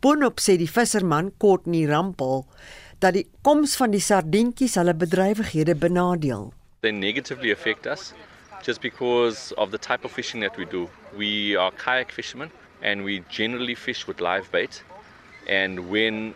Boonop 0.01 0.39
sê 0.39 0.57
die 0.57 1.31
Courtney 1.37 1.85
Rampel 1.85 2.45
dat 3.01 3.17
die 3.17 3.25
koms 3.41 3.73
van 3.79 3.93
die 3.93 4.01
sardientjies 4.03 4.77
hulle 4.77 4.93
bedrywighede 4.93 5.75
benadeel. 5.75 6.51
They 6.81 6.91
negatively 6.91 7.51
affect 7.51 7.87
us 7.87 8.13
just 8.65 8.81
because 8.81 9.53
of 9.57 9.71
the 9.71 9.77
type 9.77 10.05
of 10.05 10.11
fishing 10.11 10.41
that 10.41 10.57
we 10.57 10.65
do. 10.65 10.87
We 11.17 11.57
are 11.57 11.71
kayak 11.71 12.11
fishermen 12.11 12.51
and 12.81 13.03
we 13.03 13.23
generally 13.29 13.75
fish 13.75 14.07
with 14.07 14.21
live 14.21 14.51
bait. 14.51 14.83
And 15.49 15.89
when 15.89 16.33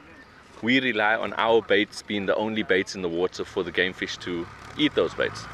we 0.64 0.80
rely 0.80 1.16
on 1.16 1.34
our 1.34 1.62
baits 1.62 2.02
being 2.02 2.26
the 2.26 2.36
only 2.36 2.64
baits 2.64 2.96
in 2.96 3.02
the 3.02 3.10
water 3.10 3.46
for 3.46 3.64
the 3.64 3.72
game 3.72 3.94
fish 3.94 4.18
to 4.18 4.48
eat 4.78 4.96
those 4.96 5.14
baits. 5.14 5.46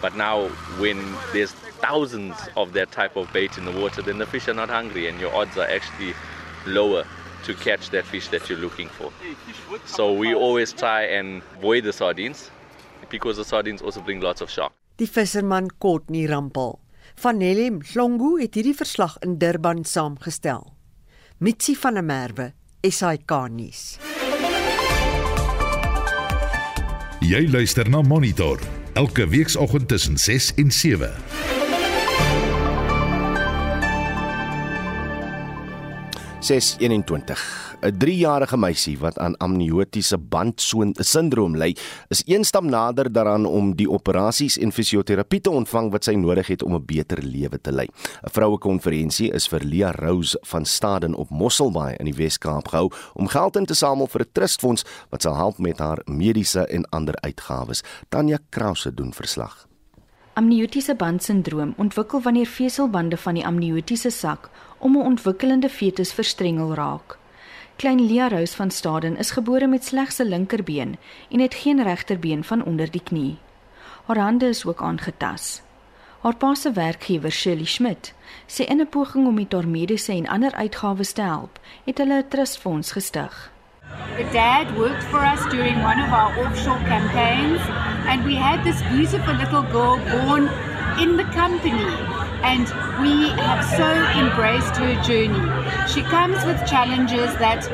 But 0.00 0.14
now, 0.16 0.48
when 0.78 0.98
there's 1.32 1.52
thousands 1.80 2.36
of 2.56 2.72
that 2.74 2.92
type 2.92 3.16
of 3.16 3.32
bait 3.32 3.56
in 3.58 3.64
the 3.64 3.72
water, 3.72 4.02
then 4.02 4.18
the 4.18 4.26
fish 4.26 4.46
are 4.48 4.54
not 4.54 4.68
hungry 4.68 5.08
and 5.08 5.18
your 5.18 5.34
odds 5.34 5.56
are 5.56 5.66
actually 5.66 6.14
lower 6.66 7.04
to 7.44 7.54
catch 7.54 7.90
that 7.90 8.04
fish 8.04 8.28
that 8.28 8.48
you're 8.48 8.60
looking 8.60 8.88
for. 8.88 9.12
So 9.86 10.12
we 10.12 10.34
always 10.34 10.72
try 10.72 11.04
and 11.18 11.42
avoid 11.58 11.84
the 11.84 11.92
sardines 11.92 12.50
because 13.10 13.36
the 13.36 13.44
sardines 13.44 13.82
also 13.82 14.00
bring 14.00 14.20
lots 14.20 14.40
of 14.40 14.50
shark. 14.50 14.72
Die 14.96 15.06
visserman 15.06 15.68
Courtney 15.78 16.26
Rampel 16.26 16.78
van 17.14 17.36
Nelem 17.36 17.80
Hlongu 17.92 18.38
het 18.40 18.54
hierdie 18.54 18.76
verslag 18.76 19.16
in 19.24 19.38
Durban 19.38 19.84
saamgestel. 19.84 20.66
Mitsi 21.38 21.74
van 21.78 21.94
der 21.94 22.04
Merwe, 22.04 22.52
SAK 22.82 23.34
nuus. 23.50 23.98
Jy 27.22 27.44
luister 27.50 27.88
na 27.90 28.02
Monitor 28.02 28.62
elke 28.98 29.28
weekoggend 29.28 29.88
tussen 29.88 30.16
6 30.18 30.54
en 30.54 30.70
7. 30.70 31.57
621. 36.40 37.76
'n 37.80 37.94
3-jarige 37.98 38.56
meisie 38.56 38.98
wat 38.98 39.18
aan 39.18 39.36
amniotiese 39.36 40.18
bandsindroom 40.18 41.56
ly, 41.56 41.76
is 42.08 42.22
een 42.26 42.44
stap 42.44 42.62
nader 42.62 43.12
daaraan 43.12 43.46
om 43.46 43.74
die 43.76 43.90
operasies 43.90 44.58
en 44.58 44.72
fisioterapie 44.72 45.40
te 45.40 45.50
ontvang 45.50 45.90
wat 45.90 46.04
sy 46.04 46.14
nodig 46.14 46.46
het 46.46 46.62
om 46.62 46.74
'n 46.74 46.84
beter 46.84 47.22
lewe 47.22 47.60
te 47.60 47.72
lei. 47.72 47.86
'n 47.86 48.30
Vroue 48.30 48.58
konferensie 48.58 49.32
is 49.32 49.48
vir 49.48 49.60
Lia 49.64 49.90
Rose 49.90 50.38
van 50.42 50.64
Staden 50.64 51.14
op 51.14 51.30
Mosselbaai 51.30 51.94
in 51.98 52.04
die 52.04 52.14
Wes-Kaap 52.14 52.68
gehou 52.68 52.90
om 53.14 53.28
geld 53.28 53.56
in 53.56 53.66
te 53.66 53.74
samel 53.74 54.06
vir 54.06 54.20
'n 54.20 54.32
trustfonds 54.32 54.84
wat 55.10 55.22
sal 55.22 55.34
help 55.34 55.58
met 55.58 55.78
haar 55.78 56.02
mediese 56.04 56.66
en 56.66 56.88
ander 56.90 57.14
uitgawes. 57.20 57.82
Tanya 58.08 58.38
Krause 58.50 58.94
doen 58.94 59.12
verslag. 59.12 59.67
Amniotiese 60.38 60.94
bandsindroom 60.94 61.72
ontwikkel 61.76 62.20
wanneer 62.20 62.46
veselbande 62.46 63.16
van 63.16 63.34
die 63.34 63.46
amniotiese 63.46 64.10
sak 64.10 64.50
om 64.78 64.96
'n 64.96 65.06
ontwikkelende 65.10 65.68
fetus 65.68 66.12
verstrengel 66.12 66.74
raak. 66.74 67.18
Klein 67.76 68.00
Lia 68.06 68.28
Rose 68.28 68.56
van 68.56 68.70
Staden 68.70 69.16
is 69.16 69.30
gebore 69.30 69.66
met 69.66 69.84
slegs 69.84 70.18
'n 70.18 70.28
linkerbeen 70.28 70.96
en 71.30 71.40
het 71.40 71.54
geen 71.54 71.82
regterbeen 71.82 72.44
van 72.44 72.64
onder 72.64 72.90
die 72.90 73.02
knie. 73.02 73.38
Haar 74.04 74.18
hande 74.18 74.48
is 74.48 74.66
ook 74.66 74.82
aangetas. 74.82 75.62
Haar 76.20 76.36
pa 76.36 76.54
se 76.54 76.72
werkgewer, 76.72 77.30
Shirley 77.30 77.64
Schmidt, 77.64 78.14
sê 78.46 78.64
in 78.64 78.80
'n 78.80 78.88
poging 78.88 79.26
om 79.26 79.34
met 79.34 79.52
haar 79.52 79.68
mediese 79.68 80.12
en 80.12 80.28
ander 80.28 80.52
uitgawes 80.52 81.12
te 81.12 81.22
help, 81.22 81.60
het 81.84 81.98
hulle 81.98 82.22
'n 82.22 82.28
trustfonds 82.28 82.92
gestig. 82.92 83.52
The 83.88 84.24
dad 84.24 84.76
worked 84.76 85.04
for 85.04 85.18
us 85.18 85.40
during 85.50 85.80
one 85.82 85.98
of 85.98 86.12
our 86.12 86.30
offshore 86.40 86.78
campaigns 86.80 87.60
and 88.06 88.22
we 88.24 88.34
had 88.34 88.62
this 88.62 88.82
beautiful 88.82 89.32
little 89.34 89.62
girl 89.62 89.96
born 89.96 90.48
in 91.00 91.16
the 91.16 91.24
company 91.32 91.88
and 92.42 92.66
we 93.00 93.30
have 93.40 93.64
so 93.64 93.88
embraced 94.18 94.76
her 94.76 94.94
journey. 95.02 95.40
She 95.88 96.02
comes 96.02 96.44
with 96.44 96.66
challenges 96.66 97.32
that 97.38 97.64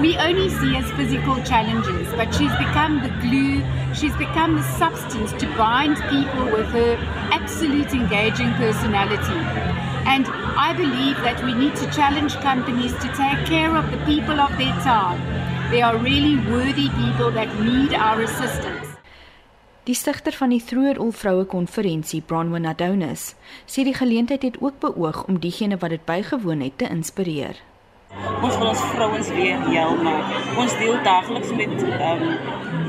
we 0.00 0.16
only 0.16 0.48
see 0.48 0.74
as 0.76 0.90
physical 0.92 1.40
challenges, 1.44 2.12
but 2.14 2.34
she's 2.34 2.52
become 2.58 3.00
the 3.00 3.10
glue, 3.20 3.62
she's 3.94 4.16
become 4.16 4.56
the 4.56 4.64
substance 4.64 5.30
to 5.34 5.46
bind 5.56 5.96
people 6.10 6.44
with 6.46 6.66
her 6.68 6.96
absolute 7.30 7.94
engaging 7.94 8.52
personality. 8.54 9.91
And 10.04 10.26
I 10.56 10.74
believe 10.76 11.16
that 11.22 11.42
we 11.44 11.54
need 11.54 11.76
to 11.76 11.90
challenge 11.90 12.34
companies 12.40 12.92
to 12.92 13.08
take 13.14 13.46
care 13.46 13.76
of 13.76 13.90
the 13.90 13.98
people 14.04 14.40
of 14.40 14.50
their 14.58 14.74
town. 14.82 15.20
They 15.70 15.82
are 15.82 15.96
really 15.96 16.36
worthy 16.50 16.88
people 16.90 17.30
that 17.32 17.48
need 17.60 17.94
our 17.94 18.20
assistance. 18.22 18.88
Die 19.84 19.94
stigter 19.94 20.32
van 20.32 20.50
die 20.50 20.62
Throer 20.62 20.98
All 20.98 21.12
Vroue 21.12 21.44
Konferensie, 21.44 22.20
Bronwyn 22.22 22.66
Adonis, 22.66 23.34
sê 23.66 23.82
die 23.82 23.96
geleentheid 23.96 24.42
het 24.46 24.60
ook 24.60 24.78
beoog 24.78 25.24
om 25.26 25.40
diegene 25.42 25.78
wat 25.82 25.90
dit 25.90 26.04
bygewoon 26.06 26.62
het 26.62 26.78
te 26.78 26.86
inspireer. 26.86 27.58
Ons 28.20 28.56
wil 28.58 28.68
ons 28.68 28.80
vrouens 28.92 29.28
weer 29.32 29.60
heel 29.68 29.94
maak. 30.04 30.56
Ons 30.60 30.74
deel 30.78 30.98
daagliks 31.02 31.52
met 31.56 31.70
um, 31.82 32.24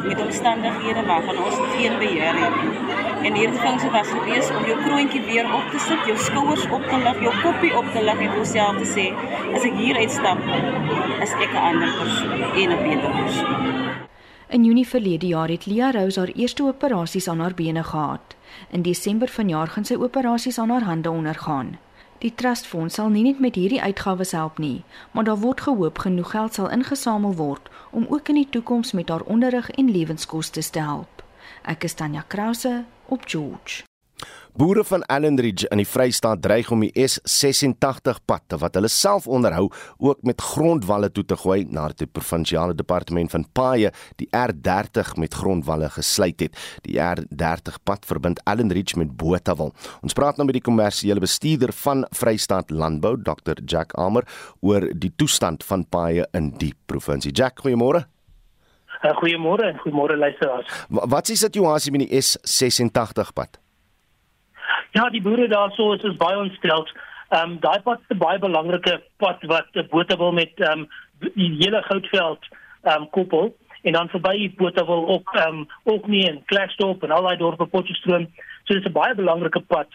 met 0.03 0.21
omstandighede 0.21 1.03
waarvan 1.05 1.37
ons 1.45 1.59
geen 1.75 1.97
beheer 1.97 2.39
het 2.43 2.55
nie. 2.63 2.73
En 3.27 3.37
hierdie 3.39 3.59
funksie 3.59 3.89
was 3.89 4.07
gewees 4.07 4.49
om 4.51 4.65
jou 4.67 4.75
kroontjie 4.81 5.21
weer 5.29 5.47
op 5.53 5.69
te 5.71 5.79
sit, 5.79 6.01
jou 6.09 6.17
skouers 6.17 6.65
op 6.69 6.83
te 6.89 6.97
lig, 7.05 7.21
jou 7.23 7.33
koppie 7.41 7.71
op 7.77 7.87
te 7.95 8.03
lig 8.03 8.25
en 8.25 8.35
jouself 8.35 8.81
te 8.81 8.89
sê, 8.89 9.05
as 9.55 9.63
ek 9.69 9.77
hier 9.79 10.01
uitstap, 10.01 10.43
is 11.23 11.37
ek 11.39 11.53
'n 11.53 11.63
ander 11.69 11.93
persoon, 12.01 12.43
'n 12.71 12.83
beter 12.83 13.11
persoon. 13.21 14.01
In 14.49 14.63
Junie 14.63 14.87
verlede 14.87 15.27
jaar 15.27 15.49
het 15.49 15.65
Lia 15.65 15.91
Rose 15.91 16.19
haar 16.19 16.33
eerste 16.35 16.63
operasies 16.63 17.27
aan 17.27 17.39
haar 17.39 17.53
bene 17.53 17.83
gehad. 17.83 18.35
In 18.69 18.81
Desember 18.81 19.27
vanjaar 19.27 19.67
gaan 19.67 19.85
sy 19.85 19.95
operasies 19.95 20.59
aan 20.59 20.69
haar 20.69 20.83
hande 20.83 21.09
ondergaan. 21.09 21.77
Die 22.23 22.31
trustfonds 22.39 22.95
sal 22.95 23.09
nie 23.11 23.25
net 23.25 23.39
met 23.43 23.57
hierdie 23.59 23.81
uitgawes 23.83 24.31
help 24.31 24.59
nie, 24.63 24.83
maar 25.11 25.27
daar 25.27 25.41
word 25.43 25.65
gehoop 25.67 25.99
genoeg 26.05 26.31
geld 26.31 26.55
sal 26.55 26.69
ingesamel 26.71 27.35
word 27.35 27.67
om 27.91 28.05
ook 28.09 28.31
in 28.31 28.39
die 28.39 28.49
toekoms 28.49 28.95
met 28.95 29.11
haar 29.11 29.27
onderrig 29.27 29.71
en 29.71 29.91
lewenskoste 29.91 30.63
te 30.69 30.79
help. 30.79 31.23
Ek 31.67 31.83
is 31.83 31.99
Tanya 31.99 32.23
Krause 32.27 32.83
op 33.11 33.27
George. 33.27 33.83
Boere 34.53 34.83
van 34.85 35.01
Allenridge 35.09 35.65
in 35.73 35.79
die 35.81 35.87
Vrystaat 35.89 36.43
dreig 36.45 36.67
om 36.69 36.83
die 36.85 36.91
S86 37.01 38.19
pad 38.29 38.53
wat 38.61 38.75
hulle 38.77 38.89
self 38.91 39.25
onderhou 39.25 39.63
ook 39.97 40.19
met 40.29 40.43
grondwalle 40.45 41.09
toe 41.09 41.23
te 41.25 41.37
gooi 41.41 41.63
nadat 41.65 42.03
die 42.03 42.07
provinsiale 42.19 42.75
departement 42.77 43.33
van 43.33 43.47
paaie 43.57 43.89
die 44.21 44.27
R30 44.29 45.15
met 45.17 45.33
grondwalle 45.33 45.89
gesluit 45.95 46.45
het. 46.45 46.59
Die 46.85 46.99
R30 47.01 47.79
pad 47.81 48.05
verbind 48.05 48.43
Allenridge 48.45 48.99
met 49.01 49.15
Botawil. 49.17 49.73
Ons 50.05 50.13
praat 50.13 50.37
nou 50.37 50.45
met 50.45 50.59
die 50.59 50.65
kommersiële 50.69 51.25
bestuurder 51.25 51.73
van 51.81 52.05
Vrystaat 52.13 52.69
Landbou, 52.69 53.15
Dr. 53.17 53.57
Jack 53.65 53.97
Amer, 53.97 54.29
oor 54.61 54.85
die 54.93 55.15
toestand 55.17 55.65
van 55.65 55.87
paaie 55.89 56.29
in 56.37 56.53
die 56.61 56.75
provinsie. 56.85 57.33
Jack, 57.33 57.65
goeiemôre. 57.65 58.05
Uh, 59.01 59.17
goeiemôre 59.17 59.73
en 59.73 59.81
goeiemôre 59.81 60.21
luisteraars. 60.21 60.69
Wat 60.93 61.25
is 61.25 61.39
die 61.39 61.41
situasie 61.47 61.97
met 61.97 62.05
die 62.05 62.21
S86 62.21 63.33
pad? 63.33 63.62
Ja, 64.91 65.09
die 65.09 65.21
boere 65.21 65.47
daarso 65.47 65.93
is 65.93 66.03
is 66.03 66.17
baie 66.17 66.37
ontstel. 66.37 66.87
Ehm 67.29 67.51
um, 67.51 67.59
daai 67.59 67.81
pad 67.81 67.99
is 67.99 68.15
'n 68.15 68.17
baie 68.17 68.39
belangrike 68.39 69.01
pad 69.17 69.43
wat 69.43 69.67
'n 69.73 69.87
bote 69.89 70.17
wil 70.17 70.31
met 70.31 70.51
ehm 70.55 70.79
um, 70.79 70.87
die 71.35 71.55
hele 71.59 71.81
Goudveld 71.81 72.47
ehm 72.83 73.01
um, 73.01 73.09
koppel 73.09 73.55
en 73.81 73.93
dan 73.93 74.09
verby 74.09 74.53
Botawil 74.55 75.07
ook 75.07 75.33
ehm 75.33 75.47
um, 75.47 75.67
ook 75.83 76.07
nie 76.07 76.27
in 76.29 76.43
Klerksdorp 76.45 77.03
en 77.03 77.11
al 77.11 77.23
daai 77.23 77.37
dorpe 77.37 77.65
Potchefstroom. 77.65 78.27
So 78.63 78.73
dis 78.73 78.85
'n 78.85 78.91
baie 78.91 79.15
belangrike 79.15 79.59
pad. 79.59 79.87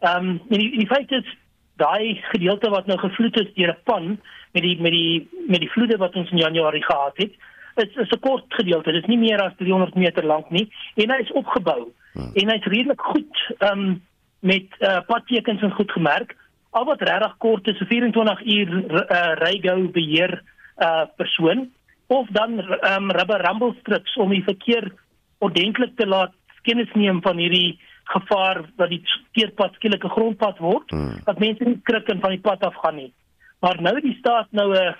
Ehm 0.00 0.28
um, 0.28 0.40
en 0.48 0.58
die, 0.58 0.78
die 0.78 0.86
feit 0.86 1.10
is 1.10 1.36
daai 1.76 2.20
gedeelte 2.30 2.70
wat 2.70 2.86
nou 2.86 2.98
gevloed 2.98 3.40
is 3.40 3.54
deur 3.54 3.72
'n 3.72 3.82
pan 3.84 4.20
met 4.52 4.62
die 4.62 4.80
met 4.80 4.92
die 4.92 5.28
met 5.48 5.60
die 5.60 5.70
vloede 5.70 5.96
wat 5.96 6.14
ons 6.14 6.30
in 6.30 6.38
Januarie 6.38 6.84
gehad 6.84 7.16
het, 7.16 7.32
is 7.74 7.96
is 7.96 8.10
'n 8.10 8.20
kort 8.20 8.44
gedeelte. 8.48 8.92
Dit 8.92 9.02
is 9.02 9.08
nie 9.08 9.18
meer 9.18 9.42
as 9.42 9.52
300 9.56 9.94
meter 9.94 10.24
lank 10.24 10.50
nie 10.50 10.72
en 10.94 11.10
hy 11.10 11.18
is 11.20 11.32
opgebou. 11.32 11.92
Hmm. 12.12 12.30
En 12.34 12.48
hy's 12.48 12.64
redelik 12.64 13.00
goed 13.00 13.54
ehm 13.58 13.78
um, 13.78 14.02
met 14.42 14.66
uh, 14.78 14.98
padtekens 15.06 15.62
en 15.62 15.74
goed 15.78 15.92
gemerk. 15.92 16.34
Al 16.70 16.84
wat 16.88 17.02
regtig 17.02 17.36
kort 17.38 17.66
is 17.70 17.80
'n 17.80 17.86
24 17.86 18.42
uur 18.42 18.70
uh, 18.70 19.32
rygou 19.44 19.88
beheer 19.88 20.42
uh 20.78 21.04
persoon 21.16 21.70
of 22.06 22.26
dan 22.28 22.58
um, 22.58 23.10
rubber 23.10 23.40
rumble 23.46 23.74
strips 23.80 24.16
om 24.16 24.30
die 24.30 24.42
verkeer 24.44 24.92
ordentlik 25.38 25.96
te 25.96 26.06
laat 26.06 26.32
kennis 26.62 26.92
neem 26.94 27.22
van 27.22 27.36
hierdie 27.36 27.80
gevaar 28.04 28.64
dat 28.76 28.88
die 28.88 29.02
teerpad 29.32 29.74
skielik 29.74 30.04
'n 30.04 30.16
grondpad 30.16 30.58
word 30.58 30.90
hmm. 30.90 31.20
dat 31.24 31.38
mense 31.38 31.64
nie 31.64 31.80
krik 31.82 32.08
en 32.08 32.20
van 32.20 32.30
die 32.30 32.44
pad 32.48 32.64
af 32.64 32.74
gaan 32.74 32.96
nie. 32.96 33.12
Maar 33.60 33.82
nou 33.82 34.00
die 34.00 34.16
staat 34.18 34.48
nou 34.50 34.68
'n 34.74 34.86
uh, 34.86 34.92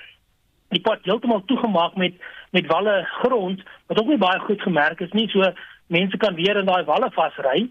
die 0.69 0.81
pad 0.81 1.05
heeltemal 1.05 1.45
toegemaak 1.45 1.95
met 1.97 2.15
met 2.51 2.67
walle 2.67 3.03
grond 3.21 3.61
wat 3.87 4.01
ook 4.01 4.09
nie 4.09 4.19
baie 4.19 4.41
goed 4.41 4.61
gemerk 4.61 5.01
is 5.01 5.13
nie. 5.13 5.29
So 5.29 5.53
mense 5.87 6.17
kan 6.17 6.35
weer 6.35 6.57
in 6.57 6.67
daai 6.67 6.85
walle 6.85 7.11
vasry. 7.11 7.71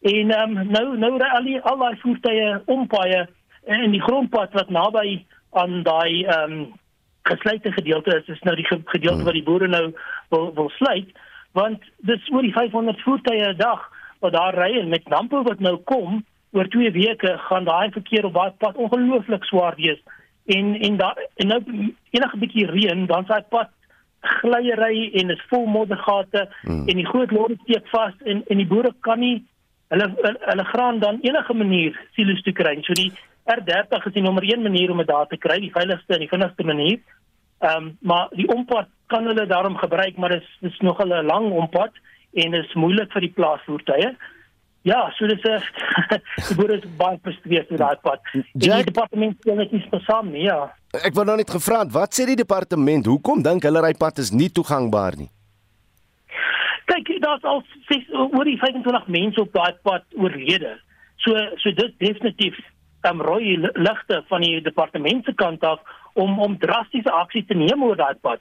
En 0.00 0.30
ehm 0.30 0.56
um, 0.56 0.70
nou 0.70 0.98
nou 0.98 1.16
ry 1.18 1.28
al 1.36 1.44
die 1.44 1.60
al 1.60 1.78
daai 1.78 1.96
voertuie 2.00 2.52
ompaaie 2.72 3.26
en 3.64 3.90
die 3.90 4.00
grondpad 4.02 4.52
wat 4.56 4.70
naby 4.70 5.24
aan 5.50 5.82
daai 5.82 6.24
ehm 6.24 6.52
um, 6.52 6.68
gesluite 7.22 7.72
gedeelte 7.72 8.16
is, 8.16 8.28
is 8.28 8.40
nou 8.48 8.56
die 8.56 8.66
gedeelte 8.66 9.16
hmm. 9.16 9.24
wat 9.28 9.36
die 9.36 9.44
boere 9.44 9.68
nou 9.68 9.92
wil 10.28 10.54
wil 10.54 10.70
sluit 10.78 11.10
want 11.52 11.84
dis 12.08 12.30
oor 12.32 12.46
die 12.46 12.54
500 12.54 13.02
voertuie 13.04 13.44
'n 13.48 13.56
dag 13.56 13.82
wat 14.24 14.32
daar 14.32 14.54
ry 14.54 14.78
en 14.78 14.88
met 14.88 15.04
dampe 15.04 15.42
wat 15.42 15.60
nou 15.60 15.76
kom 15.76 16.24
oor 16.52 16.68
2 16.68 16.90
weke 16.92 17.36
gaan 17.48 17.64
daai 17.64 17.90
verkeer 17.90 18.24
op 18.24 18.34
daai 18.34 18.50
pad 18.58 18.76
ongelooflik 18.76 19.44
swaar 19.44 19.76
wees 19.76 20.00
en 20.46 20.80
en 20.80 20.96
daar 20.96 21.18
en 21.36 21.46
nou 21.46 21.60
enige 22.10 22.36
bietjie 22.36 22.66
reën 22.66 23.06
dan 23.06 23.26
sy 23.26 23.40
pad 23.48 23.68
glyery 24.20 25.10
en 25.20 25.30
is 25.30 25.46
vol 25.48 25.66
moddergate 25.66 26.48
hmm. 26.62 26.88
en 26.88 26.96
die 26.96 27.06
groot 27.12 27.30
lorry 27.30 27.56
steek 27.62 27.86
vas 27.88 28.14
en 28.24 28.44
en 28.46 28.56
die 28.56 28.70
boere 28.72 28.94
kan 29.00 29.20
nie 29.20 29.44
hulle 29.94 30.36
hulle 30.50 30.64
graan 30.72 31.00
dan 31.00 31.20
enige 31.22 31.54
manier 31.54 31.98
silo's 32.16 32.42
toe 32.46 32.54
kry 32.62 32.76
so 32.86 32.96
die 32.98 33.10
R30 33.50 34.06
is 34.06 34.14
die 34.14 34.22
nommer 34.22 34.44
1 34.46 34.62
manier 34.62 34.90
om 34.90 35.02
dit 35.02 35.10
daar 35.10 35.26
te 35.26 35.36
kry 35.36 35.58
die 35.60 35.74
veiligste 35.74 36.14
en 36.14 36.24
die 36.26 36.32
vinnigste 36.34 36.66
manier 36.72 37.00
ehm 37.60 37.76
um, 37.76 37.96
maar 38.00 38.28
die 38.32 38.48
ompad 38.48 38.88
kan 39.12 39.26
hulle 39.26 39.46
daarom 39.46 39.76
gebruik 39.76 40.16
maar 40.16 40.36
dit 40.36 40.42
is 40.42 40.56
dis 40.60 40.80
nog 40.80 41.02
'n 41.04 41.26
lang 41.32 41.50
ompad 41.52 41.92
en 42.32 42.54
is 42.54 42.74
moeilik 42.78 43.10
vir 43.12 43.26
die 43.26 43.32
plaasvoertuie. 43.34 44.12
Ja, 44.88 45.00
so 45.16 45.26
dis 45.26 45.42
'n 45.44 45.60
die 46.48 46.56
boere 46.56 46.78
is 46.78 46.86
baie 46.96 47.18
gefrustreerd 47.18 47.70
met 47.70 47.78
daai 47.78 47.96
pad. 48.02 48.20
Die 48.32 48.84
departement 48.84 49.36
sê 49.44 49.56
net 49.56 49.72
nie 49.72 49.82
spesiaal 49.86 50.24
nie, 50.24 50.46
ja. 50.46 50.70
Ek 51.04 51.14
wou 51.14 51.24
nou 51.24 51.36
net 51.36 51.50
gevra, 51.50 51.84
wat 51.92 52.14
sê 52.14 52.26
die 52.26 52.38
departement? 52.38 53.06
Hoekom 53.06 53.42
dink 53.42 53.62
hulle 53.62 53.82
ry 53.82 53.92
pad 53.98 54.18
is 54.18 54.32
nie 54.32 54.48
toegangbaar 54.48 55.18
nie? 55.18 55.28
Kyk, 56.84 57.20
daar's 57.20 57.44
al 57.44 57.64
ses, 57.88 58.06
oor 58.12 58.44
die 58.44 58.58
25 58.58 59.06
mense 59.06 59.40
op 59.40 59.52
daai 59.52 59.74
pad 59.82 60.04
oorlede. 60.16 60.78
So 61.16 61.36
so 61.56 61.70
dit 61.70 61.98
definitief 61.98 62.56
um, 63.08 63.20
rooi 63.20 63.58
ligte 63.74 64.24
van 64.28 64.40
die 64.40 64.60
departement 64.60 65.24
se 65.24 65.34
kant 65.34 65.64
af 65.64 65.80
om 66.14 66.38
om 66.40 66.58
drastiese 66.58 67.10
aksie 67.10 67.44
te 67.44 67.54
neem 67.54 67.82
oor 67.82 67.96
daai 67.96 68.14
pad 68.20 68.40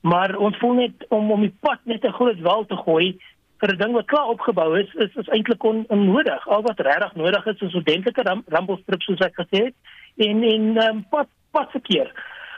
maar 0.00 0.36
ons 0.36 0.56
voel 0.56 0.74
net 0.74 1.04
om 1.08 1.30
om 1.30 1.40
die 1.40 1.54
pad 1.60 1.78
net 1.84 2.04
'n 2.04 2.12
groot 2.12 2.40
wal 2.40 2.64
te 2.66 2.76
gooi 2.76 3.18
vir 3.60 3.72
'n 3.72 3.78
ding 3.78 3.92
wat 3.92 4.06
klaar 4.06 4.28
opgebou 4.28 4.78
is 4.78 4.94
is 4.94 5.14
is 5.16 5.28
eintlik 5.28 5.64
on, 5.64 5.84
onnodig. 5.88 6.48
Al 6.48 6.62
wat 6.62 6.80
regtig 6.80 7.14
nodig 7.14 7.46
is 7.46 7.60
is 7.60 7.74
ordentlike 7.74 8.22
ram, 8.22 8.42
rampelstrips 8.46 9.04
soos 9.04 9.20
ek 9.20 9.34
gesê 9.34 9.64
het 9.64 9.74
en 10.16 10.42
en 10.42 10.76
um, 10.88 11.04
pad 11.10 11.28
padverkeer. 11.50 12.12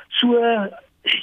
So 0.08 0.38
uh, 0.38 0.66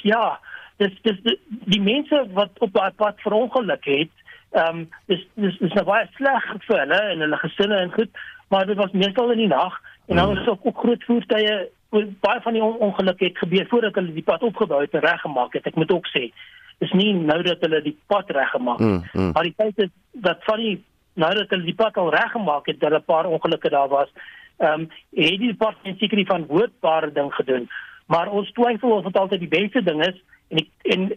ja, 0.02 0.40
dis 0.80 0.96
dis 1.06 1.20
die, 1.26 1.36
die 1.74 1.82
mense 1.84 2.24
wat 2.36 2.58
op 2.64 2.72
daai 2.76 2.90
pad 3.02 3.20
verongeluk 3.26 3.84
het, 3.84 4.14
ehm 4.50 4.82
um, 4.82 4.86
dis 5.12 5.26
dis 5.34 5.58
is 5.68 5.74
nou 5.78 5.84
baie 5.88 6.08
sleg 6.16 6.46
vir 6.66 6.82
hulle 6.82 7.00
en 7.12 7.26
hulle 7.26 7.42
gesinne 7.44 7.82
en 7.84 7.92
goed, 7.98 8.22
maar 8.50 8.66
dit 8.66 8.80
was 8.80 8.96
meestal 9.02 9.30
in 9.36 9.44
die 9.44 9.52
nag 9.52 9.76
en 10.10 10.18
dan 10.18 10.34
was 10.34 10.48
ook, 10.48 10.66
ook 10.66 10.82
groot 10.84 11.04
voertuie 11.06 11.70
baie 11.90 12.40
van 12.40 12.54
die 12.54 12.62
ongelukke 12.62 13.24
het 13.24 13.38
gebeur 13.38 13.66
voordat 13.68 13.94
hulle 13.94 14.12
die 14.14 14.26
pad 14.26 14.42
opgebou 14.46 14.80
het 14.80 14.94
en 14.94 15.00
reggemaak 15.00 15.52
het. 15.52 15.66
Ek 15.66 15.74
moet 15.74 15.90
ook 15.90 16.06
sê, 16.14 16.28
is 16.78 16.92
nie 16.94 17.12
nou 17.14 17.40
dat 17.42 17.62
hulle 17.66 17.82
die 17.82 17.96
pad 18.06 18.30
reggemaak 18.30 18.78
het. 18.78 19.12
Mm, 19.12 19.22
mm. 19.22 19.32
Maar 19.34 19.48
die 19.48 19.56
feit 19.56 19.78
is 19.86 19.90
dat 20.12 20.44
van 20.46 20.62
die 20.62 20.76
nou 21.18 21.32
dat 21.34 21.50
hulle 21.50 21.66
die 21.66 21.74
pad 21.74 21.98
al 21.98 22.12
reggemaak 22.14 22.66
het, 22.70 22.80
dat 22.80 22.92
'n 22.92 23.04
paar 23.04 23.26
ongelukke 23.26 23.70
daar 23.70 23.88
was. 23.88 24.08
Ehm 24.58 24.80
um, 24.80 24.88
het 25.14 25.38
die 25.38 25.52
departement 25.54 25.98
seker 25.98 26.16
nie 26.16 26.26
van 26.26 26.46
woordbare 26.46 27.12
ding 27.12 27.34
gedoen. 27.34 27.68
Maar 28.06 28.30
ons 28.30 28.52
twyfel 28.52 28.90
of 28.90 29.04
dit 29.04 29.16
altyd 29.16 29.40
die 29.40 29.54
beste 29.60 29.82
ding 29.82 30.06
is 30.06 30.22
en 30.50 30.62
ek, 30.62 30.68
en 30.94 31.08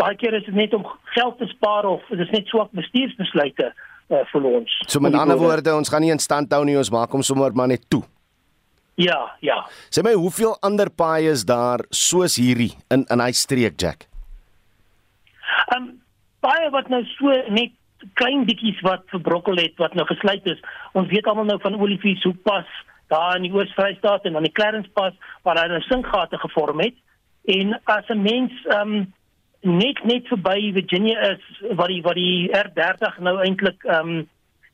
baie 0.00 0.16
keer 0.16 0.36
is 0.38 0.46
dit 0.48 0.56
net 0.56 0.74
om 0.76 0.86
geld 1.14 1.38
te 1.38 1.48
spaar 1.52 1.88
of 1.88 2.04
dit 2.08 2.22
is 2.24 2.32
net 2.34 2.48
swak 2.52 2.72
bestuursbesluite 2.76 3.68
uh, 3.72 4.22
vir 4.32 4.48
ons. 4.52 4.76
So 4.86 5.02
met 5.04 5.16
ander 5.18 5.38
woorde, 5.40 5.74
ons 5.76 5.92
gaan 5.92 6.04
nie 6.04 6.12
in 6.14 6.22
stand 6.22 6.52
hou 6.52 6.64
nie, 6.64 6.78
ons 6.80 6.92
maak 6.94 7.12
hom 7.12 7.24
sommer 7.26 7.54
maar 7.56 7.70
net 7.72 7.84
toe. 7.92 8.02
Ja, 9.00 9.20
ja. 9.40 9.62
Sê 9.88 10.04
my 10.04 10.12
hoeveel 10.18 10.56
ander 10.66 10.90
paaie 10.92 11.30
is 11.32 11.46
daar 11.48 11.86
soos 11.94 12.36
hierdie 12.40 12.72
in 12.92 13.06
in 13.12 13.22
hy 13.24 13.32
streek 13.36 13.78
Jack? 13.80 14.06
Ehm 15.70 15.82
um, 15.82 15.90
paaie 16.44 16.70
wat 16.72 16.88
nou 16.92 17.02
so 17.16 17.36
net 17.52 17.76
klein 18.16 18.46
bietjies 18.48 18.80
wat 18.84 19.04
verbrokkel 19.12 19.60
het 19.60 19.76
wat 19.80 19.94
nou 19.96 20.06
gesluit 20.08 20.46
is. 20.48 20.60
Ons 20.96 21.10
weet 21.12 21.26
almal 21.28 21.48
nou 21.48 21.58
van 21.60 21.76
Olivier 21.80 22.16
se 22.20 22.32
pas 22.44 22.68
daar 23.12 23.36
in 23.36 23.48
die 23.48 23.52
Oos-Vrystaat 23.52 24.24
en 24.24 24.38
dan 24.38 24.46
die 24.46 24.54
Clarence 24.54 24.90
pas 24.94 25.14
waar 25.44 25.58
hy 25.58 25.66
'n 25.68 25.88
sinkgate 25.88 26.38
gevorm 26.38 26.80
het. 26.80 26.94
En 27.44 27.80
as 27.84 28.08
'n 28.08 28.22
mens 28.22 28.52
ehm 28.66 28.94
um, 28.94 29.14
net 29.60 30.04
net 30.04 30.26
verby 30.26 30.72
Virginia 30.72 31.20
is 31.20 31.60
wat 31.76 31.86
die 31.86 32.02
wat 32.02 32.14
die 32.14 32.48
R30 32.48 33.18
nou 33.18 33.38
eintlik 33.40 33.84
ehm 33.84 34.08
um, 34.08 34.28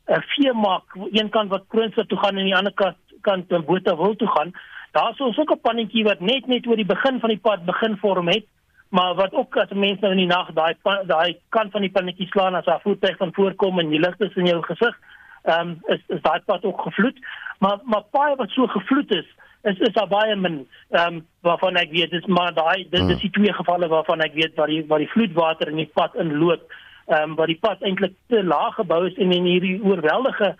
'n 0.06 0.22
vee 0.34 0.52
maak, 0.52 0.94
een 1.10 1.28
kant 1.28 1.50
wat 1.50 1.64
Kroonstad 1.68 2.08
toe 2.08 2.18
gaan 2.18 2.36
en 2.36 2.44
die 2.44 2.56
ander 2.56 2.72
kant 2.72 2.96
kant 3.20 3.50
in 3.50 3.64
Botawil 3.64 4.14
toe 4.16 4.28
gaan, 4.28 4.52
daar's 4.92 5.20
ons 5.20 5.38
ook 5.38 5.50
'n 5.50 5.60
pannetjie 5.60 6.04
wat 6.04 6.20
net 6.20 6.46
net 6.46 6.66
oor 6.66 6.76
die 6.76 6.92
begin 6.94 7.20
van 7.20 7.28
die 7.28 7.44
pad 7.48 7.64
begin 7.64 7.96
vorm 7.96 8.28
het, 8.28 8.46
maar 8.88 9.14
wat 9.14 9.32
ook 9.32 9.56
as 9.56 9.70
mense 9.70 10.00
nou 10.00 10.12
in 10.12 10.24
die 10.24 10.34
nag 10.36 10.52
daai 10.52 10.74
daai 11.06 11.36
kant 11.48 11.72
van 11.72 11.80
die 11.80 11.90
pannetjie 11.90 12.26
slaan 12.26 12.54
as 12.54 12.66
'n 12.66 12.80
voertuig 12.82 13.16
van 13.16 13.34
voorkom 13.34 13.78
en 13.78 13.88
die 13.88 14.00
ligte 14.00 14.30
in 14.34 14.46
jou 14.46 14.62
gesig, 14.62 14.94
ehm 15.42 15.60
um, 15.60 15.78
is 15.86 16.00
is 16.06 16.22
daai 16.22 16.40
pad 16.40 16.64
ook 16.64 16.80
gevloed. 16.80 17.18
Maar 17.58 17.78
maar 17.84 18.02
baie 18.10 18.36
wat 18.36 18.50
so 18.50 18.66
gevloed 18.66 19.10
is, 19.14 19.26
is 19.70 19.78
is 19.88 19.94
daar 19.98 20.08
baie 20.08 20.36
min 20.36 20.58
ehm 20.90 21.16
um, 21.16 21.26
waarvan 21.46 21.76
ek 21.82 21.90
weet 21.90 22.10
dis 22.10 22.26
maar 22.26 22.54
daai 22.54 22.86
dis, 22.90 23.06
dis 23.10 23.20
die 23.24 23.30
twee 23.38 23.52
gevalle 23.52 23.88
waarvan 23.88 24.24
ek 24.26 24.34
weet 24.34 24.54
waar 24.60 24.72
die 24.72 24.84
waar 24.86 25.02
die 25.04 25.12
vloedwater 25.14 25.72
in 25.72 25.82
die 25.82 25.92
pad 26.00 26.14
inloop 26.14 26.64
ehm 27.06 27.22
um, 27.22 27.36
waar 27.40 27.52
die 27.52 27.60
pad 27.66 27.82
eintlik 27.82 28.14
te 28.28 28.42
laag 28.44 28.74
gebou 28.80 29.02
is 29.10 29.18
en 29.18 29.32
in 29.32 29.50
hierdie 29.50 29.78
oorweldige 29.82 30.54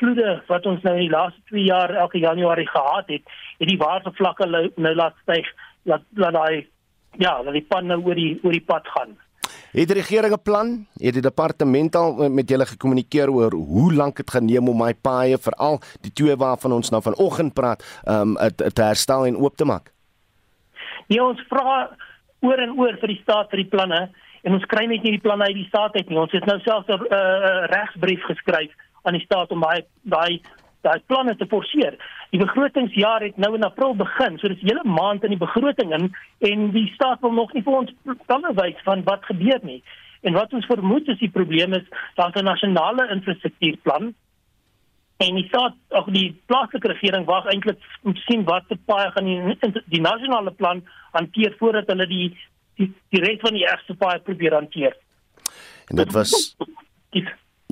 vloede 0.00 0.42
wat 0.48 0.66
ons 0.66 0.82
nou 0.82 0.94
in 0.96 1.06
die 1.06 1.16
laaste 1.16 1.40
2 1.52 1.64
jaar 1.64 1.94
elke 2.04 2.18
Januarie 2.18 2.68
gehad 2.68 3.08
het, 3.12 3.24
het 3.58 3.68
die 3.68 3.80
watervlakke 3.80 4.48
nou 4.76 4.94
laat 4.94 5.16
styg 5.22 5.48
dat 5.84 6.06
dat 6.10 6.32
daai 6.32 6.66
ja, 7.18 7.42
dat 7.42 7.52
die 7.52 7.66
pan 7.68 7.86
nou 7.86 8.00
oor 8.04 8.14
die 8.14 8.38
oor 8.42 8.54
die 8.54 8.64
pad 8.64 8.86
gaan. 8.94 9.16
Het 9.70 9.86
die 9.86 9.96
regering 9.96 10.34
'n 10.34 10.42
plan? 10.42 10.86
Het 10.96 11.12
die 11.12 11.22
departement 11.22 11.96
al 11.96 12.28
met 12.28 12.48
julle 12.48 12.66
gekommunikeer 12.66 13.30
oor 13.30 13.52
hoe 13.52 13.94
lank 13.94 14.16
dit 14.16 14.30
gaan 14.30 14.44
neem 14.44 14.68
om 14.68 14.76
my 14.76 14.94
paaie 14.94 15.38
veral 15.38 15.80
die 16.00 16.12
twee 16.12 16.36
waarvan 16.36 16.72
ons 16.72 16.90
nou 16.90 17.02
vanoggend 17.02 17.54
praat, 17.54 18.02
um 18.04 18.34
te 18.74 18.82
herstel 18.82 19.26
en 19.26 19.36
oop 19.36 19.56
te 19.56 19.64
maak? 19.64 19.92
Ja, 21.06 21.24
ons 21.24 21.40
vra 21.48 21.90
oor 22.40 22.58
en 22.58 22.78
oor 22.78 22.96
vir 23.00 23.08
die 23.08 23.20
staat 23.22 23.50
vir 23.50 23.56
die 23.56 23.70
planne 23.70 24.10
en 24.42 24.52
ons 24.52 24.66
kry 24.66 24.86
net 24.86 25.02
nie 25.02 25.12
die 25.12 25.24
planne 25.26 25.44
uit 25.44 25.54
die 25.54 25.68
staat 25.68 25.94
uit 25.94 26.08
nie. 26.08 26.18
Ons 26.18 26.32
het 26.32 26.46
nou 26.46 26.58
selfs 26.60 26.88
'n 26.88 26.92
uh, 26.92 27.66
regsbrief 27.70 28.22
geskryf 28.22 28.72
aan 29.02 29.12
die 29.12 29.24
staat 29.24 29.50
om 29.50 29.60
daai 29.60 29.84
daai 30.02 30.40
daai 30.80 31.00
planne 31.06 31.36
te 31.36 31.46
forceer. 31.46 31.98
Die 32.30 32.38
begrotingsjaar 32.38 33.24
het 33.26 33.36
nou 33.42 33.54
in 33.54 33.66
April 33.66 33.96
begin, 33.98 34.38
so 34.38 34.48
dis 34.48 34.62
hele 34.62 34.84
maand 34.86 35.24
in 35.26 35.34
die 35.34 35.40
begroting 35.40 35.94
in 35.96 36.10
en 36.46 36.70
die 36.70 36.86
staat 36.94 37.20
wil 37.24 37.32
nog 37.34 37.52
nie 37.52 37.62
vir 37.66 37.78
ons 37.80 37.94
planne 38.26 38.52
wys 38.54 38.78
van 38.86 39.02
wat 39.08 39.26
gebeur 39.26 39.58
nie. 39.66 39.80
En 40.22 40.36
wat 40.38 40.52
ons 40.54 40.68
vermoed 40.70 41.08
is 41.08 41.18
die 41.18 41.32
probleem 41.32 41.74
is 41.74 41.86
daar's 42.14 42.36
'n 42.36 42.44
nasionale 42.44 43.08
infrastruktuurplan 43.10 44.14
en 45.20 45.34
die 45.34 45.48
staat 45.48 45.74
of 45.88 46.06
die 46.06 46.28
plaaslike 46.46 46.88
regering 46.88 47.26
wag 47.26 47.46
eintlik 47.52 47.78
om 48.02 48.16
sien 48.16 48.44
wat 48.44 48.64
se 48.68 48.76
paai 48.86 49.10
gaan 49.10 49.24
die, 49.24 49.82
die 49.86 50.00
nasionale 50.00 50.50
plan 50.50 50.84
hanteer 51.12 51.54
voordat 51.58 51.86
hulle 51.92 52.06
die 52.06 52.36
die, 52.80 52.88
die 53.12 53.20
res 53.20 53.40
van 53.40 53.56
die 53.56 53.66
eerste 53.66 53.94
paai 53.94 54.18
probeer 54.24 54.56
hanteer. 54.56 54.96
En 55.90 55.96
dit 55.96 56.12
was 56.12 56.56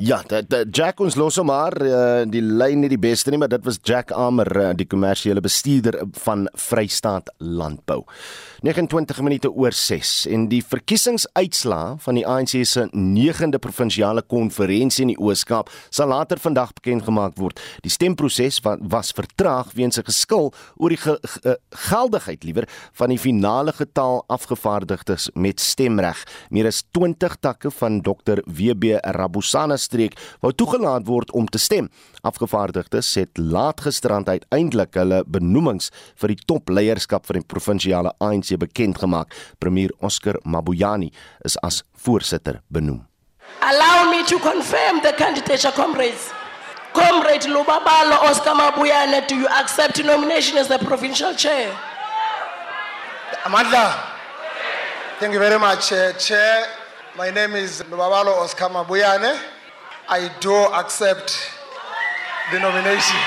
Ja, 0.01 0.23
dat, 0.27 0.47
dat 0.47 0.77
Jack 0.77 1.01
ons 1.03 1.17
los 1.19 1.41
hom 1.41 1.49
maar 1.51 1.75
uh, 1.83 2.23
die 2.31 2.43
lyn 2.43 2.85
nie 2.85 2.91
die 2.93 3.01
beste 3.03 3.33
nie, 3.33 3.39
maar 3.41 3.51
dit 3.51 3.65
was 3.67 3.81
Jack 3.83 4.13
Amer, 4.15 4.47
uh, 4.55 4.67
die 4.79 4.87
kommersiële 4.87 5.43
bestuurder 5.43 5.97
van 6.23 6.45
Vrystaat 6.55 7.33
Landbou. 7.43 8.05
29 8.63 9.21
minute 9.23 9.51
oor 9.51 9.75
6 9.75 10.27
en 10.35 10.49
die 10.51 10.61
verkiesingsuitslae 10.67 11.97
van 12.03 12.19
die 12.19 12.25
ANC 12.27 12.55
se 12.67 12.87
9de 12.91 13.59
provinsiale 13.63 14.23
konferensie 14.27 15.05
in 15.07 15.13
die 15.13 15.19
Oos-Kaap 15.19 15.71
sal 15.95 16.11
later 16.11 16.39
vandag 16.43 16.73
bekend 16.79 17.07
gemaak 17.07 17.35
word. 17.39 17.59
Die 17.83 17.91
stemproses 17.91 18.61
was 18.63 19.13
vertraag 19.15 19.75
weens 19.79 19.99
'n 19.99 20.07
geskil 20.07 20.53
oor 20.77 20.91
die 20.91 20.99
ge 20.99 21.19
ge 21.23 21.57
geldigheid 21.71 22.45
liewer 22.45 22.69
van 22.93 23.09
die 23.09 23.19
finale 23.19 23.73
getal 23.73 24.25
afgevaardigdes 24.29 25.31
met 25.35 25.61
stemreg. 25.61 26.25
Meer 26.51 26.67
as 26.67 26.85
20 26.93 27.37
takke 27.41 27.71
van 27.71 28.01
Dr 28.03 28.43
WB 28.47 28.99
Rabusana 29.03 29.77
streek 29.89 30.17
wou 30.45 30.53
toegelaat 30.53 31.09
word 31.09 31.33
om 31.33 31.49
te 31.49 31.61
stem. 31.61 31.89
Afgevaardigdes 32.29 33.15
het 33.21 33.41
laat 33.41 33.83
gisterand 33.87 34.29
uiteindelik 34.29 34.97
hulle 34.99 35.23
benoemings 35.27 35.91
vir 36.21 36.35
die 36.35 36.41
topleierskap 36.49 37.27
van 37.29 37.41
die 37.41 37.49
provinsiale 37.49 38.15
ANC 38.25 38.55
bekend 38.61 39.01
gemaak. 39.03 39.33
Premier 39.59 39.93
Oscar 40.05 40.39
Mabuyani 40.45 41.13
is 41.49 41.59
as 41.65 41.83
voorsitter 42.05 42.61
benoem. 42.69 43.07
Allow 43.65 44.11
me 44.11 44.25
to 44.29 44.39
confirm 44.39 45.01
the 45.03 45.13
candidature 45.17 45.73
comrades. 45.73 46.31
Comrade 46.93 47.47
Lubabalo 47.49 48.17
Oscar 48.29 48.55
Mabuyane, 48.55 49.27
do 49.29 49.37
you 49.37 49.49
accept 49.49 50.03
nomination 50.05 50.59
as 50.59 50.69
the 50.69 50.79
provincial 50.79 51.35
chair? 51.35 51.71
Amadla. 53.45 54.17
Thank 55.19 55.33
you 55.33 55.39
very 55.39 55.59
much, 55.59 55.93
uh, 55.93 56.13
Chair. 56.13 56.67
My 57.17 57.31
name 57.31 57.57
is 57.57 57.83
Lubabalo 57.91 58.39
Oscar 58.39 58.69
Mabuyane. 58.69 59.58
I 60.11 60.29
do 60.41 60.55
accept 60.73 61.37
the 62.51 62.59
nomination. 62.59 63.21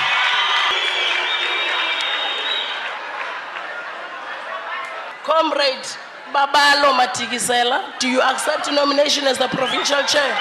Comrade 5.22 5.86
Babalo 6.34 6.98
Matigisela, 6.98 7.96
do 8.00 8.08
you 8.08 8.20
accept 8.20 8.64
the 8.64 8.72
nomination 8.72 9.28
as 9.28 9.38
the 9.38 9.46
provincial 9.46 10.02
chair? 10.02 10.36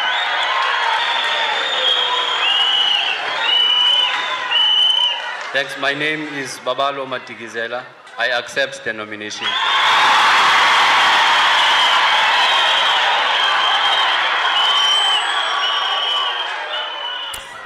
Thanks. 5.53 5.77
My 5.79 5.93
name 5.93 6.21
is 6.33 6.57
Babalo 6.65 7.05
Matikizela. 7.05 7.83
I 8.17 8.29
accept 8.29 8.83
the 8.83 8.93
nomination. 8.93 9.45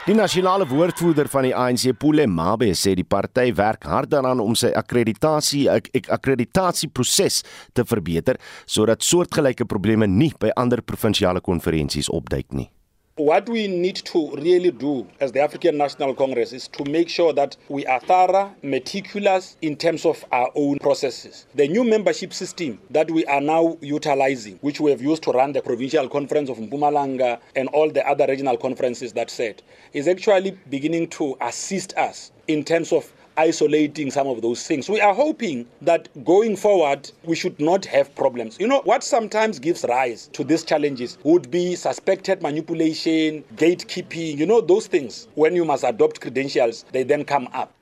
Die 0.05 0.13
nasionale 0.13 0.67
woordvoerder 0.69 1.25
van 1.33 1.47
die 1.47 1.53
ANC, 1.57 1.87
Pule 1.97 2.27
Mabe, 2.29 2.67
sê 2.77 2.91
die 2.93 3.07
party 3.09 3.47
werk 3.57 3.87
hard 3.89 4.11
daaraan 4.11 4.43
om 4.43 4.53
sy 4.53 4.69
akkreditasie 4.77 5.63
ak 5.65 5.89
akkreditasieproses 6.13 7.39
te 7.73 7.87
verbeter 7.89 8.37
sodat 8.69 9.01
soortgelyke 9.01 9.65
probleme 9.65 10.05
nie 10.05 10.29
by 10.37 10.53
ander 10.61 10.85
provinsiale 10.85 11.41
konferensies 11.41 12.13
opduik 12.13 12.53
nie. 12.53 12.69
What 13.17 13.47
we 13.47 13.69
need 13.69 13.95
to 14.07 14.31
really 14.31 14.71
do 14.71 15.07
as 15.21 15.31
the 15.31 15.39
African 15.39 15.77
National 15.77 16.13
Congress 16.13 16.51
is 16.51 16.67
to 16.67 16.83
make 16.83 17.07
sure 17.07 17.31
that 17.31 17.55
we 17.69 17.85
are 17.85 18.01
thorough, 18.01 18.53
meticulous 18.61 19.55
in 19.61 19.77
terms 19.77 20.05
of 20.05 20.25
our 20.33 20.51
own 20.53 20.79
processes. 20.79 21.45
The 21.55 21.69
new 21.69 21.85
membership 21.85 22.33
system 22.33 22.77
that 22.89 23.09
we 23.09 23.23
are 23.27 23.39
now 23.39 23.77
utilizing, 23.79 24.57
which 24.59 24.81
we 24.81 24.91
have 24.91 25.01
used 25.01 25.23
to 25.23 25.31
run 25.31 25.53
the 25.53 25.61
provincial 25.61 26.09
conference 26.09 26.49
of 26.49 26.57
Mpumalanga 26.57 27.39
and 27.55 27.69
all 27.69 27.89
the 27.89 28.05
other 28.05 28.25
regional 28.27 28.57
conferences 28.57 29.13
that 29.13 29.29
said, 29.29 29.63
is 29.93 30.09
actually 30.09 30.59
beginning 30.69 31.07
to 31.11 31.37
assist 31.39 31.95
us 31.95 32.33
in 32.49 32.65
terms 32.65 32.91
of 32.91 33.13
isolating 33.37 34.11
some 34.11 34.27
of 34.27 34.41
those 34.41 34.65
things. 34.65 34.89
We 34.89 35.01
are 35.01 35.13
hoping 35.13 35.67
that 35.81 36.09
going 36.25 36.55
forward, 36.55 37.11
we 37.23 37.35
should 37.35 37.59
not 37.59 37.85
have 37.85 38.13
problems. 38.15 38.57
You 38.59 38.67
know, 38.67 38.81
what 38.85 39.03
sometimes 39.03 39.59
gives 39.59 39.85
rise 39.87 40.27
to 40.33 40.43
these 40.43 40.63
challenges 40.63 41.17
would 41.23 41.51
be 41.51 41.75
suspected 41.75 42.41
manipulation, 42.41 43.43
gatekeeping, 43.55 44.37
you 44.37 44.45
know, 44.45 44.61
those 44.61 44.87
things. 44.87 45.27
When 45.35 45.55
you 45.55 45.65
must 45.65 45.83
adopt 45.83 46.21
credentials, 46.21 46.85
they 46.91 47.03
then 47.03 47.25
come 47.25 47.49
up. 47.53 47.74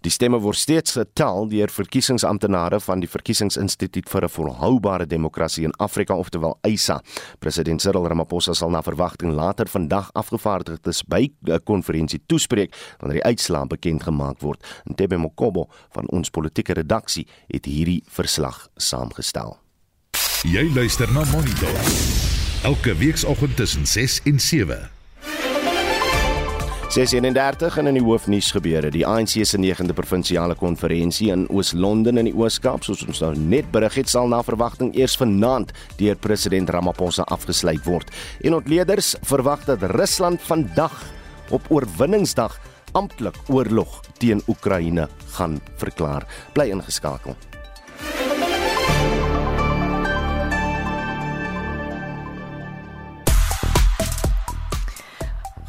Die 0.00 0.10
stemme 0.10 0.38
word 0.40 0.56
steeds 0.56 0.94
getel 0.96 1.48
deur 1.50 1.68
verkiesingsamptenare 1.68 2.78
van 2.80 3.02
die 3.02 3.08
Verkiesingsinstituut 3.10 4.08
vir 4.08 4.24
'n 4.24 4.32
Volhoubare 4.32 5.06
Demokrasie 5.06 5.64
in 5.64 5.74
Afrika, 5.76 6.14
oftewel 6.14 6.58
ISA. 6.64 7.02
President 7.38 7.82
Cyril 7.82 8.08
Ramaphosa 8.08 8.54
sal 8.54 8.70
na 8.70 8.80
verwagting 8.82 9.32
later 9.32 9.66
vandag 9.68 10.10
afgevaardigdes 10.12 11.02
by 11.02 11.28
'n 11.44 11.60
konferensie 11.64 12.22
toespreek 12.26 12.74
wanneer 12.98 13.20
die 13.20 13.28
uitslae 13.28 13.66
bekend 13.66 14.02
gemaak 14.02 14.40
word. 14.40 14.64
Ntebe 14.84 15.16
Mokobo 15.16 15.68
van 15.92 16.08
ons 16.08 16.30
politieke 16.30 16.72
redaksie 16.72 17.26
het 17.48 17.64
hierdie 17.64 18.02
verslag 18.08 18.68
saamgestel. 18.76 19.58
Jy 20.42 20.72
luister 20.74 21.12
na 21.12 21.24
Monitor. 21.24 21.76
Elke 22.62 22.96
weekoggend 22.96 23.56
tussen 23.56 23.86
6 23.86 24.20
en 24.24 24.40
7. 24.40 24.99
631 26.90 27.76
en 27.78 27.86
in 27.86 27.94
die 28.00 28.02
hoofnuus 28.02 28.48
gebeure. 28.50 28.88
Die 28.90 29.04
ANC 29.06 29.36
se 29.46 29.58
9de 29.62 29.94
provinsiale 29.94 30.56
konferensie 30.58 31.28
in 31.30 31.44
Oos-London 31.46 32.18
in 32.18 32.26
die 32.26 32.34
Oos-Kaap, 32.34 32.82
soos 32.82 33.04
ons 33.06 33.20
nou 33.22 33.30
net 33.38 33.68
berig 33.70 34.00
het, 34.00 34.10
sal 34.10 34.26
na 34.26 34.40
verwagting 34.42 34.90
eers 34.98 35.14
vanaand 35.20 35.70
deur 36.00 36.18
president 36.18 36.72
Ramaphosa 36.74 37.22
afgesluit 37.30 37.86
word. 37.86 38.10
En 38.42 38.58
ontleeders 38.58 39.12
verwag 39.22 39.62
dat 39.68 39.86
Rusland 39.94 40.42
vandag 40.48 40.96
op 41.54 41.70
oorwinningsdag 41.70 42.58
amptelik 42.98 43.38
oorlog 43.46 44.00
teen 44.18 44.42
Oekraïne 44.50 45.06
gaan 45.36 45.60
verklaar. 45.78 46.26
Bly 46.58 46.72
ingeskakel. 46.74 47.38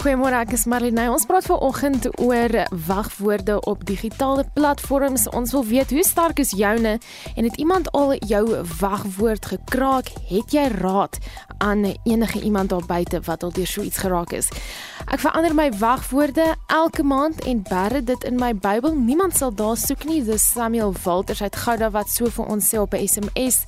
Goeiemôre, 0.01 0.33
ek 0.33 0.55
is 0.55 0.63
Marlene. 0.65 1.03
Ons 1.13 1.27
praat 1.29 1.45
vanoggend 1.45 2.07
oor 2.25 2.55
wagwoorde 2.87 3.59
op 3.69 3.83
digitale 3.85 4.47
platforms. 4.55 5.27
Ons 5.29 5.51
wil 5.53 5.61
weet 5.69 5.91
hoe 5.93 6.01
sterk 6.01 6.41
is 6.41 6.55
joune 6.57 6.95
en 7.35 7.45
het 7.45 7.59
iemand 7.61 7.91
al 7.93 8.15
jou 8.25 8.41
wagwoord 8.79 9.45
gekraak? 9.45 10.09
Het 10.25 10.55
jy 10.57 10.63
raad 10.73 11.19
aan 11.61 11.85
enige 12.09 12.41
iemand 12.41 12.73
daar 12.73 12.87
buite 12.89 13.21
wat 13.27 13.45
al 13.45 13.53
deur 13.53 13.69
so 13.69 13.85
iets 13.85 14.01
geraak 14.01 14.33
is? 14.33 14.49
Ek 15.05 15.21
verander 15.21 15.53
my 15.53 15.67
wagwoorde 15.77 16.47
elke 16.73 17.05
maand 17.05 17.45
en 17.45 17.61
berre 17.69 18.01
dit 18.01 18.25
in 18.25 18.41
my 18.41 18.55
Bybel. 18.57 18.97
Niemand 18.97 19.37
sal 19.37 19.53
daar 19.53 19.77
soek 19.77 20.07
nie. 20.09 20.23
Dis 20.25 20.49
Samuel 20.49 20.95
Walters 21.03 21.43
uit 21.45 21.55
Gouda 21.61 21.91
wat 21.93 22.09
so 22.09 22.25
vir 22.25 22.49
ons 22.49 22.73
sê 22.73 22.81
op 22.81 22.97
'n 22.97 23.05
SMS. 23.05 23.65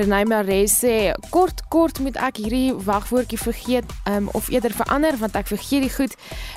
Renay 0.00 0.24
Maree 0.24 0.64
sê 0.64 1.12
kort 1.28 1.60
kort 1.68 2.00
moet 2.00 2.16
ek 2.16 2.36
hierdie 2.36 2.72
wagwoordjie 2.72 3.38
vergeet 3.38 3.84
um, 4.08 4.28
of 4.32 4.48
eerder 4.48 4.72
verander 4.72 5.16
want 5.18 5.36
ek 5.36 5.46
vergeet 5.46 5.73
hierdie 5.74 5.92
goed. 5.94 6.14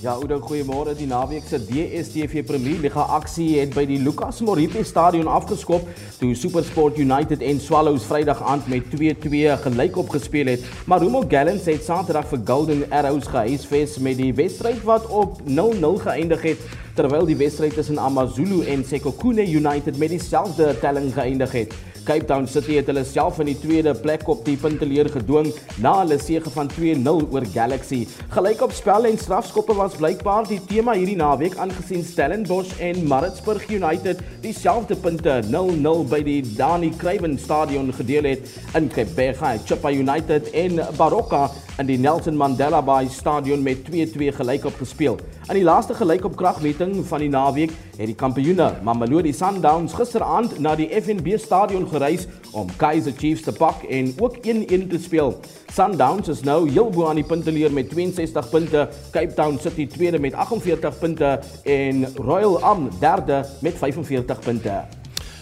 Ja, 0.00 0.14
Oudo, 0.16 0.38
goeiemôre. 0.40 0.94
Die 0.96 1.04
naweek 1.04 1.44
se 1.44 1.58
DStv 1.60 2.40
Premier 2.48 2.78
Liga 2.80 3.02
aksie 3.18 3.58
het 3.58 3.74
by 3.76 3.82
die 3.84 3.98
Lucas 4.00 4.38
Moripe 4.40 4.80
Stadion 4.88 5.28
afgeskop 5.28 5.84
toe 6.16 6.30
SuperSport 6.32 6.96
United 6.96 7.44
en 7.44 7.60
Swallows 7.60 8.06
Vrydag 8.08 8.40
aand 8.48 8.70
met 8.72 8.88
2-2 8.94 9.58
gelykop 9.66 10.08
gespeel 10.16 10.54
het. 10.54 10.64
Maar 10.88 11.04
Rumo 11.04 11.20
Gallants 11.28 11.68
het 11.68 11.84
Saterdag 11.84 12.30
vir 12.32 12.40
Golden 12.48 12.86
Arrows 12.88 13.28
gehuisves 13.28 13.98
met 14.00 14.16
die 14.22 14.32
wedstryd 14.40 14.80
wat 14.88 15.04
op 15.12 15.36
0-0 15.44 15.92
geëindig 16.06 16.48
het 16.48 16.64
terwyl 16.96 17.28
die 17.28 17.36
wedstryd 17.36 17.76
tussen 17.76 18.00
AmaZulu 18.00 18.64
en 18.72 18.88
Sekhukhune 18.88 19.44
United 19.44 20.00
met 20.00 20.16
dieselfde 20.16 20.72
telling 20.80 21.12
geëindig 21.12 21.52
het. 21.60 21.76
Cape 22.04 22.24
Town 22.24 22.46
City 22.48 22.78
het 22.78 22.88
hulle 22.90 23.04
self 23.04 23.38
in 23.42 23.50
die 23.50 23.58
tweede 23.60 23.92
plek 23.94 24.26
op 24.32 24.44
die 24.46 24.56
punteleer 24.60 25.10
gedwing 25.12 25.50
na 25.82 25.92
hulle 26.00 26.18
sege 26.20 26.50
van 26.54 26.70
2-0 26.72 27.26
oor 27.30 27.46
Galaxy. 27.54 28.00
Gelyk 28.32 28.64
op 28.64 28.74
spel 28.76 29.08
en 29.10 29.18
strafskoppe 29.20 29.76
was 29.76 29.96
blykbaar 30.00 30.48
die 30.48 30.60
tema 30.70 30.94
hierdie 30.96 31.18
naweek 31.20 31.58
aangesien 31.60 32.04
Stellenbosch 32.06 32.72
en 32.80 33.04
Maritzburg 33.10 33.66
United 33.70 34.22
dieselfde 34.44 34.96
punte 34.96 35.40
0-0 35.50 36.06
by 36.10 36.22
die 36.26 36.40
Dani 36.56 36.92
Craven 37.00 37.38
Stadion 37.38 37.92
gedeel 37.96 38.32
het 38.32 38.54
in 38.78 38.90
Verde. 38.90 39.58
Chippa 39.66 39.90
United 39.92 40.50
en 40.56 40.80
Baroka 40.96 41.48
in 41.80 41.88
die 41.88 41.98
Nelson 41.98 42.36
Mandela 42.36 42.82
Bay 42.82 43.08
Stadion 43.08 43.62
met 43.62 43.84
2-2 43.88 44.32
gelykop 44.36 44.76
gespeel. 44.78 45.18
In 45.48 45.56
die 45.56 45.64
laaste 45.64 45.94
gelykop 45.96 46.36
kragmeting 46.36 47.00
van 47.08 47.24
die 47.24 47.30
naweek 47.32 47.72
het 47.96 48.06
die 48.06 48.16
kampioene 48.16 48.68
Mamelodi 48.86 49.32
Sundowns 49.34 49.96
gisteraand 49.96 50.58
na 50.62 50.76
die 50.78 50.88
FNB 50.94 51.38
Stadion 51.40 51.88
gereis 51.90 52.26
om 52.56 52.70
Kaizer 52.76 53.12
Chiefs 53.16 53.42
te 53.46 53.52
pak 53.52 53.82
en 53.82 54.14
ook 54.18 54.36
1-1 54.36 54.88
te 54.90 54.98
speel. 55.00 55.34
Sundowns 55.72 56.28
is 56.28 56.42
nou 56.46 56.64
heel 56.70 56.90
bo 56.90 57.08
aan 57.10 57.20
die 57.20 57.26
punteleer 57.26 57.72
met 57.72 57.90
62 57.90 58.48
punte, 58.50 58.88
Cape 59.10 59.34
Town 59.34 59.58
City 59.60 59.86
tweede 59.86 60.18
met 60.18 60.34
48 60.34 60.98
punte 60.98 61.40
en 61.64 62.06
Royal 62.16 62.58
Am 62.62 62.88
derde 63.00 63.44
met 63.60 63.78
45 63.78 64.40
punte. 64.40 64.80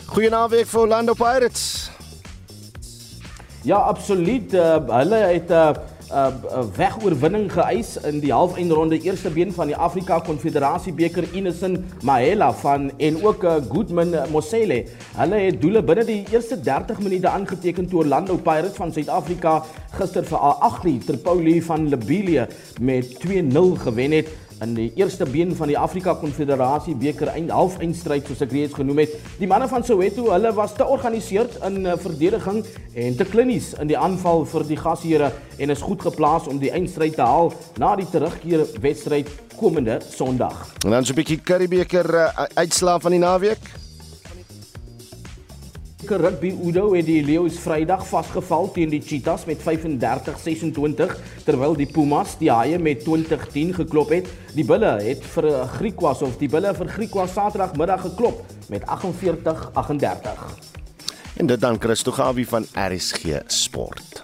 Goeienaweek 0.09 0.67
vir 0.67 0.81
Orlando 0.81 1.15
Pirates. 1.15 1.91
Ja, 3.63 3.77
absoluut. 3.77 4.55
Uh, 4.55 4.79
hulle 4.89 5.17
het 5.17 5.51
'n 5.51 5.53
uh, 5.53 5.69
'n 5.69 5.98
uh, 6.13 6.31
wegoorwinning 6.77 7.47
geëis 7.53 7.97
in 8.09 8.21
die 8.23 8.33
halfeindronde 8.33 8.99
eerste 9.05 9.31
been 9.35 9.53
van 9.53 9.71
die 9.71 9.77
Afrika 9.77 10.19
Konfederasie 10.25 10.93
beker 10.97 11.27
Innocent 11.37 12.03
Mahela 12.03 12.51
van 12.63 12.91
en 12.97 13.21
ook 13.25 13.45
uh, 13.45 13.59
Goodman 13.69 14.15
Mosele. 14.33 14.85
Hulle 15.19 15.43
het 15.45 15.61
doele 15.63 15.83
binne 15.83 16.07
die 16.09 16.21
eerste 16.33 16.61
30 16.61 17.03
minute 17.05 17.29
aangeteken 17.29 17.89
toe 17.89 18.03
Orlando 18.05 18.37
Pirates 18.37 18.77
van 18.81 18.93
Suid-Afrika 18.93 19.63
gister 19.99 20.27
vir 20.29 20.51
Agli 20.69 20.99
Tripoli 21.05 21.59
van 21.63 21.89
Liberia 21.89 22.49
met 22.81 23.17
2-0 23.25 23.83
gewen 23.85 24.19
het 24.21 24.37
in 24.61 24.75
die 24.75 24.91
eerste 24.99 25.25
been 25.25 25.55
van 25.57 25.71
die 25.71 25.79
Afrika 25.79 26.15
Konfederasie 26.19 26.97
beker 26.99 27.31
eind 27.33 27.51
halfeindstryd 27.55 28.27
soos 28.27 28.43
ek 28.43 28.53
reeds 28.53 28.75
genoem 28.75 29.05
het. 29.05 29.15
Die 29.39 29.47
manne 29.47 29.69
van 29.71 29.85
Soweto, 29.87 30.33
hulle 30.33 30.53
was 30.57 30.75
te 30.75 30.87
georganiseerd 30.89 31.59
in 31.69 31.85
uh, 31.87 31.97
verdediging 32.01 32.63
en 32.95 33.17
te 33.17 33.27
klinies 33.29 33.75
in 33.79 33.91
die 33.91 33.99
aanval 33.99 34.47
vir 34.49 34.65
die 34.69 34.79
gasheere 34.81 35.33
en 35.59 35.75
is 35.75 35.85
goed 35.85 36.03
geplaas 36.03 36.49
om 36.49 36.59
die 36.63 36.73
eindstryd 36.73 37.19
te 37.19 37.27
haal 37.27 37.53
na 37.79 37.95
die 37.99 38.09
terugkeer 38.09 38.65
wedstryd 38.81 39.29
komende 39.59 39.99
Sondag. 40.09 40.65
En 40.85 40.91
dan 40.91 41.05
so 41.05 41.13
'n 41.13 41.21
bietjie 41.21 41.41
Curriebeeker 41.43 42.09
uh, 42.15 42.47
uitslaa 42.55 42.99
van 42.99 43.11
die 43.11 43.21
naweek. 43.21 43.88
Rugby 46.17 46.55
Udo 46.65 46.95
het 46.95 47.07
die 47.07 47.21
Leeu's 47.25 47.59
Vrydag 47.61 48.07
vasgeval 48.09 48.71
teen 48.73 48.89
die 48.89 49.01
Cheetahs 49.05 49.45
met 49.49 49.61
35-26 49.61 51.13
terwyl 51.45 51.77
die 51.77 51.89
Pumas 51.91 52.37
die 52.41 52.51
Haie 52.53 52.79
met 52.79 53.05
20-10 53.05 53.75
geklop 53.83 54.15
het. 54.15 54.31
Die 54.57 54.65
Bulle 54.65 54.95
het 55.05 55.25
vir 55.35 55.51
Griekwas 55.77 56.23
of 56.25 56.39
die 56.41 56.49
Bulle 56.49 56.73
vir 56.79 56.89
Griekwas 56.97 57.35
Saterdagmiddag 57.37 58.07
geklop 58.09 58.45
met 58.73 58.87
48-38. 58.89 60.49
En 61.37 61.47
dit 61.47 61.61
dan 61.61 61.81
Christo 61.81 62.13
Gawie 62.13 62.49
van 62.49 62.67
RSG 62.73 63.43
Sport. 63.47 64.23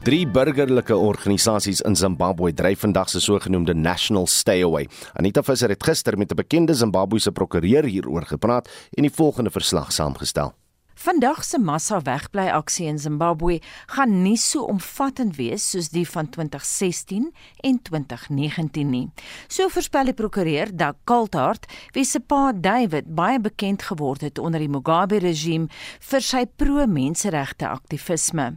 Drie 0.00 0.24
burgerlike 0.24 0.96
organisasies 0.96 1.82
in 1.84 1.96
Zimbabwe 1.96 2.54
dryf 2.56 2.80
vandag 2.80 3.10
se 3.12 3.20
sogenaamde 3.20 3.74
National 3.74 4.26
Stay 4.26 4.62
Away. 4.64 4.88
Anita 5.12 5.42
Visser 5.42 5.68
het 5.68 5.84
gister 5.84 6.18
met 6.18 6.32
'n 6.32 6.34
bekende 6.34 6.74
Zimbabwese 6.74 7.32
prokureur 7.32 7.84
hieroor 7.84 8.22
gepraat 8.22 8.68
en 8.90 9.02
die 9.02 9.12
volgende 9.12 9.50
verslag 9.50 9.92
saamgestel. 9.92 10.54
Vandag 11.00 11.44
se 11.44 11.58
massa 11.58 11.96
wegbly 12.04 12.50
aksie 12.52 12.86
in 12.86 12.98
Zimbabwe 12.98 13.60
gaan 13.86 14.10
nie 14.22 14.36
so 14.36 14.66
omvattend 14.68 15.38
wees 15.38 15.64
soos 15.70 15.88
die 15.94 16.04
van 16.04 16.28
2016 16.28 17.30
en 17.64 17.78
2019 17.82 18.90
nie. 18.90 19.06
So 19.48 19.70
voorspel 19.72 20.10
die 20.10 20.14
prokureur 20.18 20.68
Doug 20.76 20.98
Kalthart, 21.08 21.64
wie 21.96 22.04
se 22.04 22.20
pa 22.20 22.52
David 22.52 23.08
baie 23.16 23.40
bekend 23.40 23.86
geword 23.88 24.20
het 24.28 24.38
onder 24.38 24.60
die 24.60 24.68
Mugabe 24.68 25.22
regime 25.24 25.72
vir 26.10 26.20
sy 26.20 26.44
pro-menseregte 26.60 27.70
aktivisme. 27.72 28.50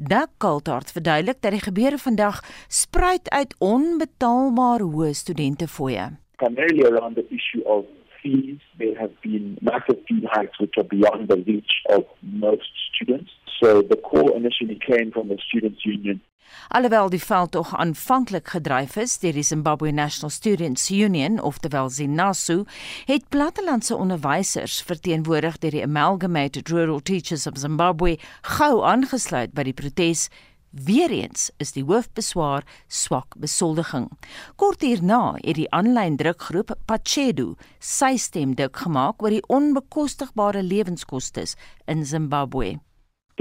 Doug 0.00 0.32
Kalthart 0.40 0.96
verduidelik 0.96 1.44
dat 1.44 1.52
die 1.52 1.64
gebeure 1.68 2.00
vandag 2.00 2.40
spruit 2.72 3.28
uit 3.28 3.52
onbetaalbare 3.60 4.88
hoë 4.88 5.12
studentefooie. 5.12 6.14
Primarily 6.40 6.88
around 6.88 7.20
the 7.20 7.28
issue 7.28 7.60
of 7.68 7.84
fees. 8.22 8.58
There 8.78 8.98
have 8.98 9.14
been 9.20 9.58
massive 9.60 10.00
fee 10.06 10.26
hikes 10.30 10.58
which 10.60 10.74
are 10.78 10.88
beyond 10.96 11.28
the 11.28 11.42
reach 11.46 11.72
of 11.90 12.04
most 12.22 12.70
students. 12.94 13.30
So 13.60 13.82
the 13.82 13.96
call 13.96 14.36
initially 14.36 14.78
came 14.90 15.10
from 15.12 15.28
the 15.28 15.38
students 15.38 15.84
union. 15.84 16.20
Alhoewel 16.68 17.10
die 17.10 17.22
veldtog 17.22 17.72
aanvanklik 17.82 18.48
gedryf 18.54 18.96
is 19.02 19.16
deur 19.22 19.34
die 19.34 19.46
Zimbabwe 19.46 19.90
National 19.94 20.30
Students 20.30 20.88
Union 20.90 21.38
of 21.40 21.58
terwyl 21.58 21.90
ZINASU, 21.90 22.64
het 23.06 23.28
plattelandse 23.28 23.96
onderwysers 23.96 24.80
verteenwoordig 24.86 25.58
deur 25.62 25.76
die 25.76 25.82
Amalgamated 25.86 26.70
Rural 26.74 27.02
Teachers 27.02 27.46
of 27.46 27.58
Zimbabwe 27.58 28.16
gou 28.56 28.72
aangesluit 28.86 29.54
by 29.54 29.66
die 29.70 29.76
protes 29.82 30.28
Weereens 30.70 31.50
is 31.58 31.72
die 31.74 31.82
hoofbeswaar 31.82 32.62
swak 32.86 33.34
besoldiging. 33.42 34.06
Kort 34.54 34.84
hierna 34.86 35.34
het 35.40 35.56
die 35.58 35.66
aanlyn 35.74 36.14
drukgroep 36.20 36.76
Pachedu 36.86 37.56
sy 37.82 38.14
stem 38.22 38.52
dik 38.54 38.78
gemaak 38.84 39.18
oor 39.18 39.34
die 39.34 39.42
onbekostigbare 39.50 40.62
lewenskoste 40.62 41.48
in 41.90 42.04
Zimbabwe. 42.06 42.76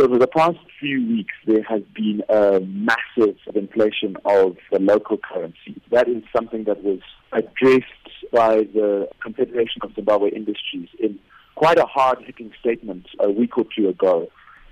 Over 0.02 0.18
the 0.18 0.32
past 0.32 0.58
few 0.80 1.06
weeks, 1.06 1.36
there 1.46 1.62
has 1.68 1.84
been 1.94 2.24
a 2.30 2.62
massive 2.62 3.38
inflation 3.54 4.15
of 4.24 4.58
the 4.72 4.80
local 4.80 5.18
currency. 5.18 5.76
That 5.92 6.08
is 6.08 6.24
something 6.34 6.63
that 6.63 6.82
was 6.84 7.04
addressed 7.32 8.10
by 8.32 8.65
the 8.74 9.08
Confederation 9.22 9.84
of 9.84 9.94
Zimbabwe 9.94 10.32
Industries 10.32 10.89
in 10.98 11.20
quite 11.56 11.78
a 11.78 11.86
hard 11.86 12.24
hitting 12.26 12.54
statement 12.60 13.06
a 13.20 13.30
week 13.30 13.58
or 13.58 13.65
two 13.76 13.89
ago. 13.89 14.30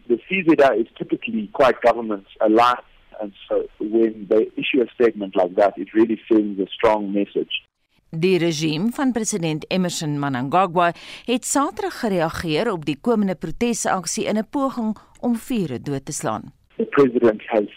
The 0.08 0.20
CZA 0.28 0.80
is 0.82 0.88
typically 0.98 1.50
quite 1.54 1.82
government 1.82 2.26
aligned, 2.40 2.88
and 3.22 3.34
so 3.48 3.66
when 3.80 4.28
they 4.30 4.50
issue 4.56 4.82
a 4.82 4.90
statement 4.94 5.36
like 5.36 5.56
that, 5.56 5.74
it 5.78 5.94
really 5.94 6.20
sends 6.28 6.60
a 6.60 6.68
strong 6.68 7.14
message. 7.14 7.64
Die 8.10 8.38
regime 8.38 8.92
van 8.92 9.12
president 9.12 9.66
Emmerson 9.68 10.20
Mnangagwa 10.20 10.94
het 11.26 11.46
Saterdag 11.46 12.00
gereageer 12.00 12.72
op 12.72 12.86
die 12.86 12.98
komende 13.02 13.36
protesaksie 13.36 14.26
in 14.26 14.38
'n 14.38 14.48
poging 14.50 14.96
om 15.20 15.36
vure 15.36 15.82
dood 15.82 16.06
te 16.06 16.12
slaan. 16.12 16.54
The 16.78 16.86
president 16.86 17.42
has 17.46 17.68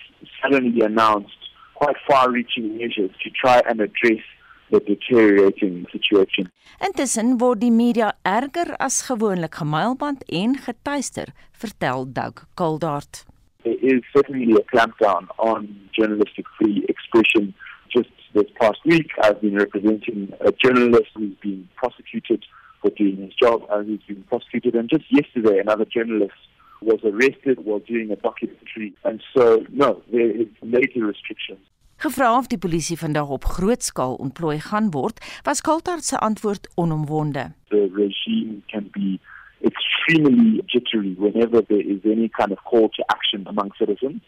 suddenly 0.41 0.81
announced 0.85 1.41
quite 1.75 1.99
far-reaching 2.07 2.77
measures 2.77 3.11
to 3.23 3.31
try 3.31 3.59
and 3.69 3.81
address 3.81 4.23
the 4.71 4.81
deteriorating 4.81 5.87
situation. 5.91 6.51
Intussen 6.81 7.39
word 7.39 7.61
die 7.61 7.71
media 7.71 8.13
erger 8.23 8.75
as 8.79 9.03
gewoonlik 9.07 9.55
gemailband 9.61 10.25
en 10.29 10.57
getuister, 10.65 11.35
vertel 11.53 12.07
Doug 12.13 12.47
Kaldart. 12.55 13.25
There 13.65 13.79
is 13.81 14.03
certainly 14.15 14.55
a 14.55 14.65
clampdown 14.73 15.29
on 15.37 15.69
journalistic 15.93 16.47
free 16.57 16.85
expression. 16.89 17.55
Just 17.95 18.11
this 18.33 18.49
past 18.61 18.79
week, 18.85 19.11
I've 19.23 19.41
been 19.41 19.57
representing 19.57 20.33
a 20.41 20.53
journalist 20.53 21.11
who's 21.15 21.37
been 21.43 21.69
prosecuted 21.77 22.45
for 22.81 22.91
doing 22.91 23.17
his 23.17 23.35
job 23.35 23.67
and 23.71 23.87
who's 23.87 24.03
been 24.07 24.23
prosecuted. 24.25 24.75
And 24.75 24.89
just 24.89 25.05
yesterday, 25.11 25.59
another 25.59 25.85
journalist 25.85 26.41
was 26.81 27.01
arrested 27.05 27.65
while 27.65 27.81
doing 27.81 28.11
a 28.11 28.17
documentary. 28.17 28.95
And 29.05 29.23
so, 29.37 29.67
no, 29.71 30.03
there 30.11 30.31
is 30.31 30.49
major 30.63 31.05
restrictions. 31.05 31.61
Gevra 32.01 32.39
of 32.39 32.47
die 32.49 32.57
polisie 32.59 32.97
vandag 32.97 33.29
op 33.29 33.45
groot 33.45 33.83
skaal 33.85 34.15
ontplooi 34.25 34.55
gaan 34.65 34.87
word, 34.91 35.19
was 35.45 35.61
Kaltart 35.61 36.05
se 36.05 36.17
antwoord 36.17 36.69
onomwonde. 36.75 37.43
The 37.69 37.91
regime 37.93 38.63
can 38.73 38.89
be 38.93 39.19
extremely 39.63 40.63
jittery 40.67 41.13
whenever 41.19 41.61
there 41.67 41.85
is 41.95 42.01
any 42.05 42.29
kind 42.29 42.53
of 42.53 42.63
call 42.65 42.89
to 42.89 43.05
action 43.07 43.47
among 43.47 43.75
citizens. 43.77 44.23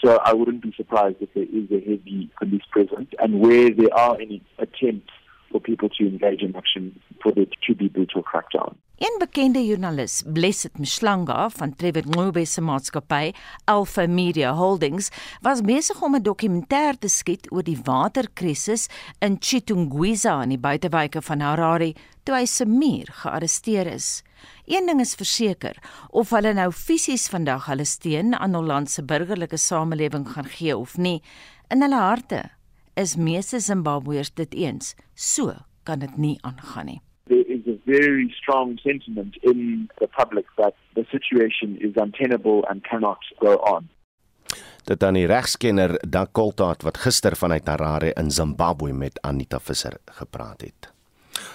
So 0.00 0.20
I 0.22 0.32
wouldn't 0.34 0.62
be 0.62 0.72
surprised 0.76 1.16
if 1.18 1.34
there 1.34 1.50
is 1.50 1.66
a 1.70 1.82
heavy 1.90 2.30
police 2.38 2.66
presence 2.70 3.10
and 3.18 3.40
where 3.40 3.74
there 3.74 3.94
are 3.94 4.14
any 4.20 4.40
attempts 4.58 5.10
for 5.50 5.58
people 5.58 5.88
to 5.98 6.06
engage 6.06 6.42
in 6.42 6.54
action 6.54 6.94
for 7.22 7.32
the 7.32 7.48
to 7.66 7.74
be 7.74 7.88
brutal 7.88 8.22
crackdown. 8.22 8.76
Een 8.96 9.18
bekende 9.18 9.60
joernalis, 9.60 10.22
Blessed 10.24 10.78
Mshlanga 10.78 11.50
van 11.50 11.74
Trevor 11.76 12.06
Ngube 12.08 12.46
se 12.46 12.60
maatskappy, 12.60 13.34
Alpha 13.64 14.06
Media 14.06 14.54
Holdings, 14.56 15.10
was 15.44 15.60
besig 15.60 16.00
om 16.02 16.14
'n 16.14 16.22
dokumentêr 16.22 16.96
te 16.98 17.08
skiet 17.08 17.52
oor 17.52 17.62
die 17.62 17.76
waterkrisis 17.84 18.88
in 19.18 19.36
Chitungwiza 19.38 20.42
in 20.42 20.48
die 20.48 20.58
buitewyke 20.58 21.22
van 21.22 21.40
Harare 21.40 21.94
toe 22.24 22.34
hy 22.34 22.46
se 22.46 22.64
muur 22.64 23.06
gearresteer 23.12 23.86
is. 23.86 24.22
Een 24.64 24.86
ding 24.86 25.00
is 25.00 25.14
verseker, 25.14 25.76
of 26.10 26.30
hulle 26.30 26.54
nou 26.54 26.72
fisies 26.72 27.28
vandag 27.28 27.66
hulle 27.66 27.84
steun 27.84 28.34
aan 28.34 28.54
Holland 28.54 28.90
se 28.90 29.02
burgerlike 29.02 29.56
samelewing 29.56 30.28
gaan 30.28 30.48
gee 30.48 30.76
of 30.76 30.96
nie, 30.96 31.22
in 31.68 31.82
hulle 31.82 32.00
harte 32.00 32.50
is 32.94 33.16
meeste 33.16 33.60
Zimbabweërs 33.60 34.34
dit 34.34 34.54
eens. 34.54 34.94
So 35.14 35.54
kan 35.82 35.98
dit 35.98 36.16
nie 36.16 36.38
aangaan 36.40 36.86
nie. 36.86 37.05
Very 37.86 38.34
strong 38.40 38.78
sentiment 38.82 39.36
in 39.42 39.88
the 39.98 40.06
public 40.06 40.46
that 40.56 40.74
the 40.94 41.04
situation 41.10 41.76
is 41.80 41.92
untenable 41.96 42.64
and 42.68 42.82
cannot 42.82 43.18
go 43.38 43.54
on. 43.56 43.88
Dit 44.86 45.00
dan 45.00 45.14
die 45.18 45.26
regskenner 45.26 45.96
Dakoltaat 46.06 46.82
wat 46.86 46.98
gister 47.02 47.34
vanuit 47.36 47.66
Harare 47.66 48.12
in 48.14 48.30
Zimbabwe 48.30 48.92
met 48.92 49.18
Anita 49.22 49.58
Visser 49.58 49.98
gepraat 50.18 50.60
het 50.60 50.95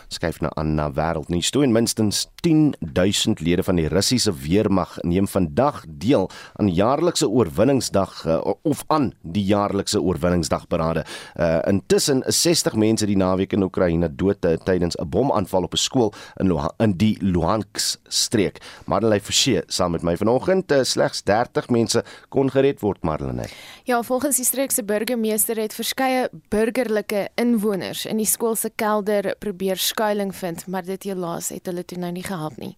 skuif 0.08 0.42
nou 0.42 0.52
aan 0.56 0.76
na 0.76 0.90
wêreldnuus 0.92 1.50
toe 1.50 1.64
en 1.64 1.72
minstens 1.72 2.28
10000 2.42 3.40
lede 3.40 3.64
van 3.64 3.76
die 3.76 3.88
Russiese 3.88 4.34
weermag 4.34 4.98
neem 5.02 5.28
vandag 5.28 5.84
deel 5.88 6.30
aan 6.54 6.66
die 6.66 6.76
jaarlikse 6.76 7.30
oorwinningsdag 7.30 8.26
uh, 8.26 8.54
of 8.62 8.84
aan 8.88 9.12
die 9.22 9.44
jaarlikse 9.44 10.02
oorwinningsdagparade. 10.02 11.06
Uh, 11.36 11.60
intussen 11.68 12.22
is 12.28 12.42
60 12.42 12.76
mense 12.76 13.06
die 13.06 13.18
naweek 13.18 13.54
in 13.54 13.64
Oekraïne 13.64 14.10
dood 14.16 14.46
uh, 14.46 14.58
tydens 14.66 14.96
'n 14.96 15.10
bomaanval 15.10 15.64
op 15.64 15.74
'n 15.74 15.78
skool 15.78 16.14
in 16.40 16.48
Luhansk, 16.48 16.82
in 16.82 16.98
die 16.98 17.18
Luhansk 17.22 18.00
streek. 18.08 18.62
Marlene 18.86 19.20
Forsie 19.22 19.62
saam 19.68 19.92
met 19.92 20.02
my 20.02 20.18
vanoggend 20.18 20.72
uh, 20.72 20.84
slegs 20.84 21.24
30 21.24 21.70
mense 21.70 22.04
kon 22.30 22.50
gered 22.52 22.80
word 22.80 23.04
Marlene. 23.04 23.48
Ja, 23.84 24.04
volgens 24.04 24.36
die 24.36 24.46
streek 24.46 24.72
se 24.72 24.84
burgemeester 24.84 25.58
het 25.58 25.74
verskeie 25.74 26.30
burgerlike 26.50 27.30
inwoners 27.36 28.06
in 28.06 28.18
die 28.18 28.26
skool 28.26 28.56
se 28.56 28.72
kelder 28.76 29.36
probeer 29.40 29.71
skuilings 29.78 30.38
vind, 30.38 30.68
maar 30.68 30.84
dit 30.84 31.04
helaas 31.04 31.50
het 31.50 31.66
hulle 31.66 31.86
toe 31.86 31.98
nou 31.98 32.12
nie 32.12 32.24
gehelp 32.24 32.58
nie. 32.58 32.76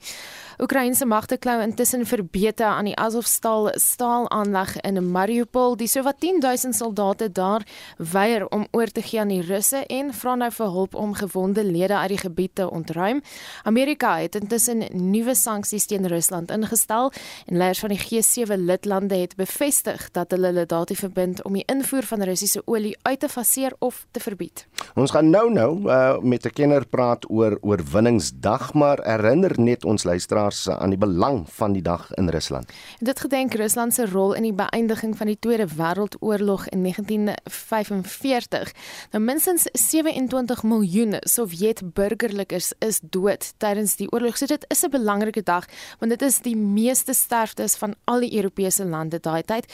Oekraïense 0.62 1.06
magte 1.06 1.38
klou 1.38 1.56
intussen 1.62 2.06
verbeter 2.06 2.66
aan 2.66 2.86
die 2.86 2.96
Azovstal 2.96 3.72
staalaanleg 3.82 4.76
in 4.86 5.00
Mariupol. 5.12 5.76
Die 5.78 5.88
sowat 5.88 6.20
10000 6.22 6.76
soldate 6.76 7.32
daar 7.32 7.66
weier 7.98 8.46
om 8.48 8.68
oor 8.72 8.88
te 8.88 9.02
gee 9.02 9.20
aan 9.20 9.34
die 9.34 9.42
Russe 9.42 9.86
en 9.88 10.14
vra 10.14 10.36
nou 10.36 10.52
vir 10.52 10.70
hulp 10.76 10.96
om 10.96 11.14
gewonde 11.14 11.64
lede 11.64 11.98
uit 11.98 12.14
die 12.14 12.22
gebied 12.22 12.56
te 12.56 12.70
ontruim. 12.70 13.22
Amerika 13.64 14.18
het 14.22 14.36
intussen 14.36 14.86
nuwe 14.94 15.36
sanksies 15.36 15.86
teen 15.86 16.08
Rusland 16.08 16.52
ingestel 16.52 17.12
en 17.46 17.58
leiers 17.58 17.80
van 17.80 17.90
die 17.90 18.02
G7 18.04 18.54
lidlande 18.58 19.16
het 19.16 19.36
bevestig 19.36 20.12
dat 20.12 20.32
hulle 20.32 20.54
hulle 20.54 20.66
daartoe 20.66 20.98
verbind 20.98 21.44
om 21.44 21.54
die 21.58 21.66
invoer 21.66 22.04
van 22.04 22.22
Russiese 22.22 22.62
olie 22.66 22.98
uit 23.02 23.20
te 23.20 23.30
faseer 23.30 23.74
of 23.80 24.06
te 24.12 24.20
verbied. 24.20 24.68
Ons 24.94 25.12
gaan 25.12 25.30
nou 25.30 25.50
nou 25.52 25.72
uh, 25.90 26.20
met 26.22 26.46
'n 26.46 26.54
kenner 26.54 26.83
praat 26.86 27.30
oor 27.30 27.58
oorwinningsdag, 27.62 28.74
maar 28.74 29.00
herinner 29.06 29.54
net 29.60 29.86
ons 29.86 30.04
luisteraars 30.04 30.70
aan 30.70 30.90
die 30.94 31.00
belang 31.00 31.44
van 31.58 31.74
die 31.74 31.82
dag 31.82 32.12
in 32.14 32.30
Rusland. 32.30 32.72
Dit 33.00 33.20
gedenk 33.20 33.54
Rusland 33.54 33.94
se 33.94 34.06
rol 34.06 34.34
in 34.34 34.44
die 34.44 34.54
beëindiging 34.54 35.18
van 35.18 35.28
die 35.28 35.38
Tweede 35.40 35.68
Wêreldoorlog 35.68 36.68
in 36.70 36.84
1945. 36.84 38.74
Nou 39.12 39.24
minstens 39.24 39.68
27 39.72 40.64
miljoen 40.64 41.16
Sowjet-burgerlikes 41.20 42.74
is 42.80 43.00
dood 43.02 43.54
tydens 43.58 43.96
die 43.96 44.12
oorlog. 44.12 44.38
So 44.38 44.46
dit 44.46 44.66
is 44.68 44.84
'n 44.84 44.90
belangrike 44.90 45.44
dag 45.44 45.66
want 46.00 46.12
dit 46.12 46.22
is 46.22 46.42
die 46.42 46.56
meeste 46.56 47.14
sterftes 47.14 47.76
van 47.76 47.96
al 48.04 48.20
die 48.20 48.36
Europese 48.36 48.86
lande 48.86 49.20
daai 49.20 49.44
tyd. 49.44 49.66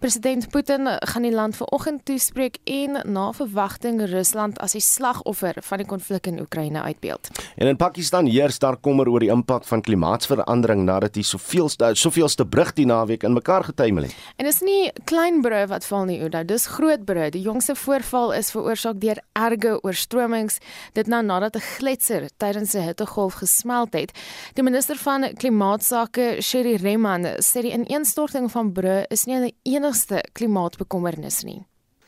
President 0.00 0.50
Putin 0.50 0.88
gaan 1.00 1.22
die 1.22 1.32
land 1.32 1.56
vanoggend 1.56 2.04
toespreek 2.04 2.58
en 2.64 3.12
na 3.12 3.32
verwagting 3.32 4.04
Rusland 4.04 4.58
as 4.58 4.72
die 4.72 4.80
slagoffer 4.80 5.54
van 5.60 5.78
die 5.78 5.86
konflik 5.86 6.26
in 6.26 6.40
Oekraïne 6.40 6.53
uitbeeld. 6.82 7.28
En 7.56 7.66
in 7.66 7.76
Pakistan 7.76 8.26
heers 8.26 8.58
daar 8.58 8.76
kommer 8.76 9.08
oor 9.08 9.20
die 9.20 9.30
impak 9.30 9.64
van 9.64 9.80
klimaatsverandering 9.80 10.84
nadat 10.84 11.14
die 11.14 11.22
soveelste 11.22 11.94
soveelste 11.94 12.46
brug 12.46 12.72
die 12.72 12.86
naweek 12.86 13.22
in 13.22 13.32
mekaar 13.32 13.64
getuimel 13.64 14.02
het. 14.02 14.14
En 14.36 14.44
dis 14.44 14.60
nie 14.60 14.92
klein 15.04 15.40
brug 15.42 15.68
wat 15.68 15.86
val 15.86 16.04
nie, 16.04 16.20
Oudo, 16.22 16.44
dis 16.44 16.66
groot 16.66 17.04
brug. 17.04 17.30
Die 17.34 17.42
jongste 17.42 17.74
voorval 17.74 18.32
is 18.32 18.50
veroorsaak 18.54 19.00
deur 19.00 19.20
erge 19.32 19.76
oorstromings, 19.82 20.58
dit 20.92 21.06
nou 21.06 21.22
nadat 21.22 21.56
'n 21.56 21.66
gletser 21.78 22.28
tydens 22.36 22.74
'n 22.74 22.86
hittegolf 22.86 23.34
gesmelt 23.34 23.92
het. 23.92 24.12
Die 24.54 24.62
minister 24.62 24.96
van 24.96 25.34
klimaatsake, 25.34 26.36
Sherry 26.40 26.76
Reman, 26.76 27.24
sê 27.40 27.62
die 27.62 27.72
ineenstorting 27.72 28.50
van 28.50 28.72
brug 28.72 29.06
is 29.10 29.24
nie 29.24 29.40
die 29.40 29.56
enigste 29.74 30.24
klimaatbekommernis 30.32 31.42
nie. 31.42 31.64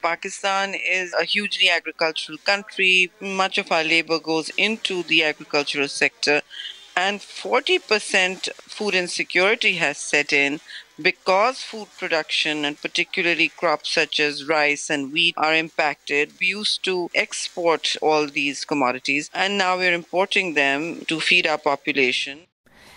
Pakistan 0.06 0.72
is 0.74 1.12
a 1.14 1.24
hugely 1.24 1.68
agricultural 1.68 2.38
country. 2.38 3.10
Much 3.20 3.58
of 3.58 3.72
our 3.72 3.82
labor 3.82 4.20
goes 4.20 4.50
into 4.50 5.02
the 5.02 5.24
agricultural 5.24 5.88
sector, 5.88 6.42
and 6.96 7.18
40% 7.18 8.48
food 8.76 8.94
insecurity 8.94 9.72
has 9.84 9.98
set 9.98 10.32
in 10.32 10.60
because 11.02 11.60
food 11.60 11.88
production 11.98 12.64
and 12.64 12.80
particularly 12.80 13.48
crops 13.48 13.90
such 13.92 14.20
as 14.20 14.48
rice 14.48 14.88
and 14.90 15.12
wheat 15.12 15.34
are 15.36 15.56
impacted. 15.56 16.32
We 16.40 16.46
used 16.60 16.84
to 16.84 17.10
export 17.12 17.96
all 18.00 18.28
these 18.28 18.64
commodities, 18.64 19.28
and 19.34 19.58
now 19.58 19.76
we're 19.76 19.92
importing 20.02 20.54
them 20.54 21.04
to 21.08 21.18
feed 21.18 21.48
our 21.48 21.58
population. 21.58 22.46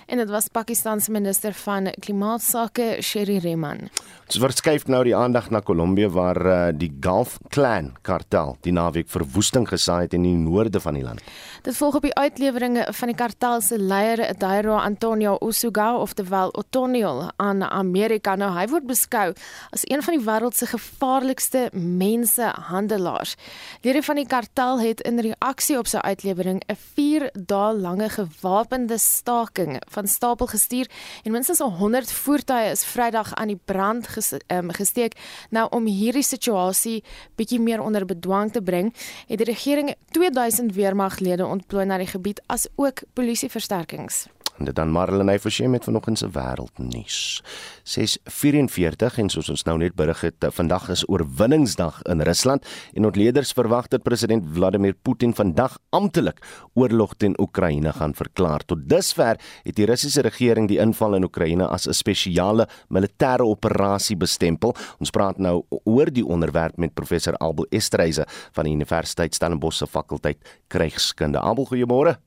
en 0.09 0.17
dit 0.17 0.29
was 0.29 0.47
Pakistan 0.47 1.01
se 1.01 1.11
minister 1.11 1.53
van 1.53 1.93
klimaatsake 1.99 2.97
Sherry 3.01 3.39
Reman. 3.39 3.89
Verskuif 4.29 4.83
nou 4.85 4.99
die 5.01 5.15
aandag 5.17 5.47
na 5.49 5.57
Kolombia 5.65 6.05
waar 6.13 6.37
uh, 6.45 6.57
die 6.77 6.91
Gulf 7.01 7.39
Clan 7.49 7.95
kartel 8.05 8.51
die 8.61 8.73
naweek 8.75 9.07
verwoesting 9.09 9.63
gesaai 9.65 10.03
het 10.03 10.13
in 10.13 10.27
die 10.27 10.35
noorde 10.37 10.77
van 10.79 10.93
die 10.93 11.01
land. 11.01 11.23
Dit 11.65 11.73
volg 11.79 11.97
op 11.97 12.05
die 12.05 12.13
uitleweringe 12.13 12.83
van 12.93 13.09
die 13.09 13.17
kartel 13.17 13.57
se 13.65 13.79
leier 13.81 14.21
Dairo 14.37 14.75
Antonio 14.77 15.37
Usuga 15.41 15.95
oftewel 15.97 16.53
Otoniel 16.53 17.31
aan 17.41 17.63
Amerika. 17.65 18.35
Nou 18.37 18.51
hy 18.53 18.67
word 18.69 18.85
beskou 18.85 19.31
as 19.73 19.87
een 19.89 20.05
van 20.05 20.17
die 20.17 20.21
wêreld 20.21 20.53
se 20.59 20.69
gevaarlikste 20.69 21.65
mensehandelaars. 21.73 23.33
Lede 23.81 24.05
van 24.05 24.21
die 24.21 24.27
kartel 24.29 24.79
het 24.83 25.01
in 25.09 25.23
reaksie 25.25 25.79
op 25.81 25.89
sy 25.89 26.03
uitlewering 26.05 26.61
'n 26.69 26.77
4 26.77 27.31
dae 27.33 27.73
lange 27.73 28.09
gewapende 28.09 28.97
staking 28.97 29.81
van 29.89 30.07
stapel 30.07 30.47
gestuur 30.47 30.85
en 31.23 31.31
minstens 31.31 31.59
100 31.59 32.11
voertuie 32.11 32.69
is 32.69 32.85
Vrydag 32.85 33.33
aan 33.33 33.47
die 33.47 33.61
brand 33.65 34.07
ges, 34.19 34.33
um, 34.51 34.71
gesteek. 34.75 35.17
Nou 35.55 35.67
om 35.75 35.87
hierdie 35.89 36.25
situasie 36.25 36.99
bietjie 37.39 37.59
meer 37.59 37.81
onder 37.81 38.05
bedwang 38.05 38.51
te 38.51 38.61
bring, 38.61 38.93
het 39.27 39.41
die 39.41 39.49
regering 39.49 39.93
2000 40.15 40.75
weermaglede 40.75 41.45
ontplooi 41.45 41.85
na 41.85 41.97
die 42.01 42.09
gebied 42.09 42.41
as 42.47 42.67
ook 42.75 43.03
polisieversterkings. 43.13 44.27
En 44.59 44.67
dit 44.67 44.75
dan 44.75 44.91
Marlene 44.91 45.37
Forsie 45.39 45.69
met 45.71 45.83
vanoggend 45.87 46.19
se 46.19 46.27
wêreldnuus. 46.35 47.41
6:44 47.83 49.17
en 49.17 49.29
soos 49.29 49.49
ons 49.49 49.63
nou 49.63 49.77
net 49.77 49.95
berig 49.95 50.21
het, 50.21 50.45
vandag 50.51 50.89
is 50.89 51.05
oorwinningsdag 51.07 52.01
in 52.11 52.21
Rusland 52.21 52.67
en 52.93 53.05
ontleeders 53.05 53.51
verwag 53.55 53.87
dat 53.87 54.03
president 54.03 54.43
Vladimir 54.53 54.93
Putin 54.93 55.33
vandag 55.33 55.77
amptelik 55.89 56.43
oorlog 56.73 57.13
teen 57.17 57.39
Oekraïne 57.39 57.93
gaan 57.93 58.13
verklaar. 58.13 58.65
Tot 58.65 58.89
dusver 58.89 59.39
het 59.63 59.75
die 59.75 59.85
Russiese 59.85 60.21
regering 60.21 60.67
die 60.67 60.79
inval 60.79 61.15
in 61.15 61.23
Oekraïne 61.23 61.67
as 61.67 61.87
'n 61.87 61.93
spesiale 61.93 62.67
militêre 62.89 63.43
operasie 63.43 64.17
bestempel. 64.17 64.75
Ons 64.99 65.09
praat 65.09 65.37
nou 65.37 65.63
oor 65.83 66.11
die 66.11 66.25
onderwerp 66.25 66.77
met 66.77 66.93
professor 66.93 67.37
Abel 67.37 67.65
Estreise 67.69 68.25
van 68.51 68.65
die 68.65 68.73
Universiteit 68.73 69.33
Stellenbosch 69.33 69.77
se 69.77 69.87
fakulteit 69.87 70.37
krygskunde. 70.67 71.39
Abel, 71.39 71.65
goeiemôre. 71.65 72.17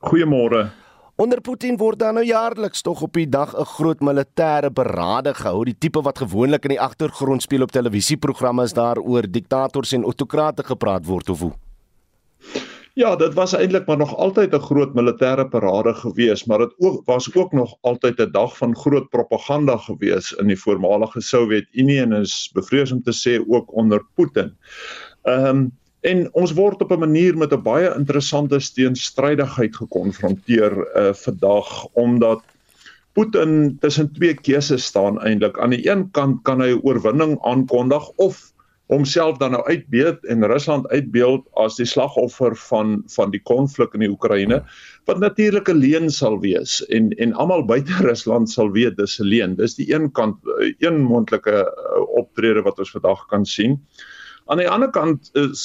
Goeiemôre. 0.00 0.83
Onder 1.16 1.38
Putin 1.40 1.76
word 1.78 2.00
dan 2.02 2.16
nou 2.18 2.24
jaarliks 2.26 2.80
tog 2.82 3.04
op 3.06 3.12
die 3.14 3.28
dag 3.30 3.52
'n 3.54 3.64
groot 3.76 4.00
militêre 4.02 4.70
berade 4.70 5.34
gehou, 5.34 5.64
die 5.64 5.76
tipe 5.78 6.02
wat 6.02 6.18
gewoonlik 6.18 6.64
in 6.64 6.74
die 6.74 6.80
agtergrond 6.80 7.42
speel 7.42 7.62
op 7.62 7.70
televisieprogramme 7.70 8.64
is 8.64 8.72
daar 8.72 8.98
oor 8.98 9.22
diktators 9.22 9.92
en 9.92 10.02
autokrate 10.02 10.64
gepraat 10.64 11.06
word 11.06 11.30
of 11.30 11.40
hoe. 11.40 11.52
Ja, 12.94 13.16
dit 13.16 13.34
was 13.34 13.52
eintlik 13.52 13.86
maar 13.86 13.96
nog 13.96 14.16
altyd 14.16 14.54
'n 14.54 14.60
groot 14.60 14.94
militêre 14.94 15.48
parade 15.48 15.94
gewees, 15.94 16.44
maar 16.44 16.58
dit 16.58 16.74
ook 16.78 17.06
was 17.06 17.34
ook 17.34 17.52
nog 17.52 17.76
altyd 17.80 18.18
'n 18.18 18.30
dag 18.30 18.56
van 18.56 18.76
groot 18.76 19.08
propaganda 19.08 19.76
gewees 19.76 20.32
in 20.32 20.46
die 20.46 20.60
voormalige 20.60 21.20
Sowjetunie 21.20 22.00
en 22.00 22.12
is 22.12 22.50
bevrees 22.52 22.92
om 22.92 23.02
te 23.02 23.12
sê 23.12 23.44
ook 23.48 23.72
onder 23.72 24.02
Putin. 24.14 24.56
Ehm 25.22 25.46
um, 25.46 25.72
En 26.04 26.26
ons 26.36 26.52
word 26.52 26.82
op 26.84 26.90
'n 26.92 27.00
manier 27.00 27.36
met 27.36 27.52
'n 27.52 27.62
baie 27.62 27.94
interessante 27.94 28.58
teenstrydigheid 28.74 29.76
gekonfronteer 29.76 30.72
uh 30.96 31.12
vandag 31.14 31.86
omdat 31.92 32.42
Putin 33.14 33.76
tussen 33.80 34.12
twee 34.12 34.34
keuses 34.34 34.84
staan 34.84 35.20
eintlik. 35.22 35.58
Aan 35.58 35.70
die 35.70 35.88
een 35.90 36.10
kant 36.10 36.42
kan 36.42 36.60
hy 36.60 36.74
oorwinning 36.82 37.38
aankondig 37.40 38.08
of 38.16 38.52
homself 38.86 39.38
dan 39.38 39.50
nou 39.50 39.62
uitbeeld 39.64 40.24
en 40.26 40.46
Rusland 40.46 40.88
uitbeeld 40.88 41.46
as 41.52 41.76
die 41.76 41.86
slagoffer 41.86 42.56
van 42.56 43.02
van 43.14 43.30
die 43.30 43.40
konflik 43.42 43.94
in 43.94 44.04
die 44.04 44.10
Oekraïne 44.10 44.60
wat 45.08 45.18
natuurlik 45.18 45.68
'n 45.68 45.80
leuen 45.80 46.10
sal 46.10 46.40
wees 46.40 46.82
en 46.88 47.10
en 47.16 47.32
almal 47.32 47.64
buite 47.64 47.92
Rusland 48.08 48.50
sal 48.50 48.70
weet 48.70 48.96
dis 48.96 49.20
'n 49.20 49.24
leuen. 49.24 49.56
Dis 49.56 49.74
die 49.74 49.94
een 49.94 50.12
kant 50.12 50.36
een 50.78 51.00
moontlike 51.00 51.64
optrede 52.16 52.62
wat 52.62 52.78
ons 52.78 52.90
vandag 52.90 53.26
kan 53.26 53.46
sien. 53.46 53.80
Aan 54.46 54.60
die 54.60 54.68
ander 54.68 54.90
kant 54.90 55.30
is 55.32 55.62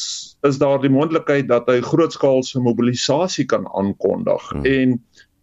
is 0.48 0.58
daar 0.58 0.80
die 0.82 0.92
moontlikheid 0.92 1.48
dat 1.48 1.68
hy 1.68 1.82
grootskaalse 1.84 2.62
mobilisasie 2.64 3.46
kan 3.46 3.68
aankondig 3.76 4.50
hmm. 4.54 4.66
en 4.66 4.96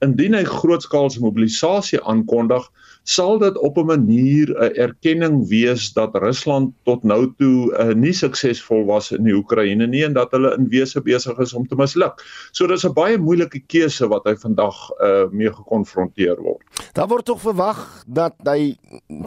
indien 0.05 0.35
hy 0.35 0.45
grootskaalse 0.45 1.21
mobilisasie 1.21 2.01
aankondig 2.03 2.65
sal 3.07 3.39
dit 3.39 3.59
op 3.59 3.79
'n 3.79 3.87
manier 3.87 4.51
'n 4.51 4.75
erkenning 4.75 5.49
wees 5.49 5.93
dat 5.93 6.15
Rusland 6.15 6.75
tot 6.85 7.05
nou 7.05 7.33
toe 7.39 7.71
uh, 7.79 7.95
nie 7.95 8.13
suksesvol 8.13 8.85
was 8.85 9.13
in 9.13 9.25
die 9.25 9.35
Oekraïne 9.35 9.87
nie 9.87 10.05
en 10.05 10.13
dat 10.13 10.31
hulle 10.31 10.55
in 10.59 10.69
wese 10.69 11.01
besig 11.01 11.39
is 11.39 11.55
om 11.55 11.67
te 11.67 11.77
misluk. 11.77 12.23
So 12.53 12.67
dis 12.67 12.85
'n 12.85 12.93
baie 12.93 13.19
moeilike 13.19 13.63
keuse 13.67 14.09
wat 14.09 14.25
hy 14.25 14.35
vandag 14.35 14.75
uh, 15.01 15.31
mee 15.31 15.53
gekonfronteer 15.53 16.37
word. 16.43 16.63
Daar 16.93 17.09
word 17.09 17.25
tog 17.25 17.41
verwag 17.41 18.05
dat 18.07 18.35
hy 18.45 18.77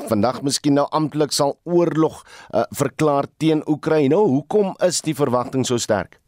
vandag 0.08 0.42
miskien 0.42 0.74
nou 0.74 0.88
amptelik 0.92 1.32
sal 1.32 1.60
oorlog 1.64 2.26
uh, 2.54 2.64
verklaar 2.70 3.26
teen 3.38 3.64
Oekraïne. 3.68 4.16
Hoekom 4.16 4.76
is 4.84 5.02
die 5.02 5.16
verwagting 5.16 5.66
so 5.66 5.78
sterk? 5.78 6.20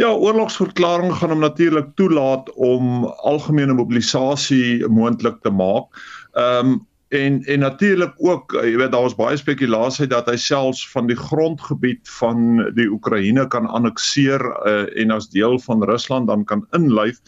Ja, 0.00 0.08
oorlogsverklaring 0.08 1.12
gaan 1.12 1.34
hom 1.34 1.42
natuurlik 1.44 1.90
toelaat 2.00 2.48
om 2.56 3.04
algemene 3.28 3.74
mobilisasie 3.76 4.88
moontlik 4.88 5.42
te 5.44 5.52
maak. 5.52 5.92
Ehm 6.32 6.72
um, 6.72 6.80
en 7.12 7.42
en 7.44 7.58
natuurlik 7.60 8.14
ook, 8.16 8.54
jy 8.56 8.76
weet 8.80 8.92
daar 8.92 9.04
was 9.04 9.14
baie 9.14 9.36
spekulasie 9.36 10.06
dat 10.08 10.30
hy 10.30 10.36
selfs 10.40 10.86
van 10.88 11.10
die 11.10 11.16
grondgebied 11.16 12.08
van 12.08 12.62
die 12.72 12.86
Oekraïne 12.88 13.44
kan 13.52 13.68
annekteer 13.68 14.40
uh, 14.40 14.86
en 14.96 15.12
as 15.12 15.28
deel 15.28 15.58
van 15.60 15.84
Rusland 15.84 16.26
dan 16.32 16.44
kan 16.44 16.64
inlyf. 16.72 17.20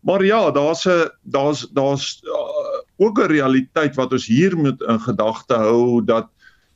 Maar 0.00 0.24
ja, 0.24 0.50
daar's 0.50 0.88
'n 0.88 1.12
daar's 1.22 1.68
daar's 1.76 2.22
uh, 2.24 2.80
ook 2.96 3.20
'n 3.20 3.28
realiteit 3.28 3.94
wat 4.00 4.12
ons 4.12 4.26
hier 4.26 4.56
moet 4.56 4.80
in 4.82 5.00
gedagte 5.00 5.54
hou 5.54 6.04
dat 6.04 6.28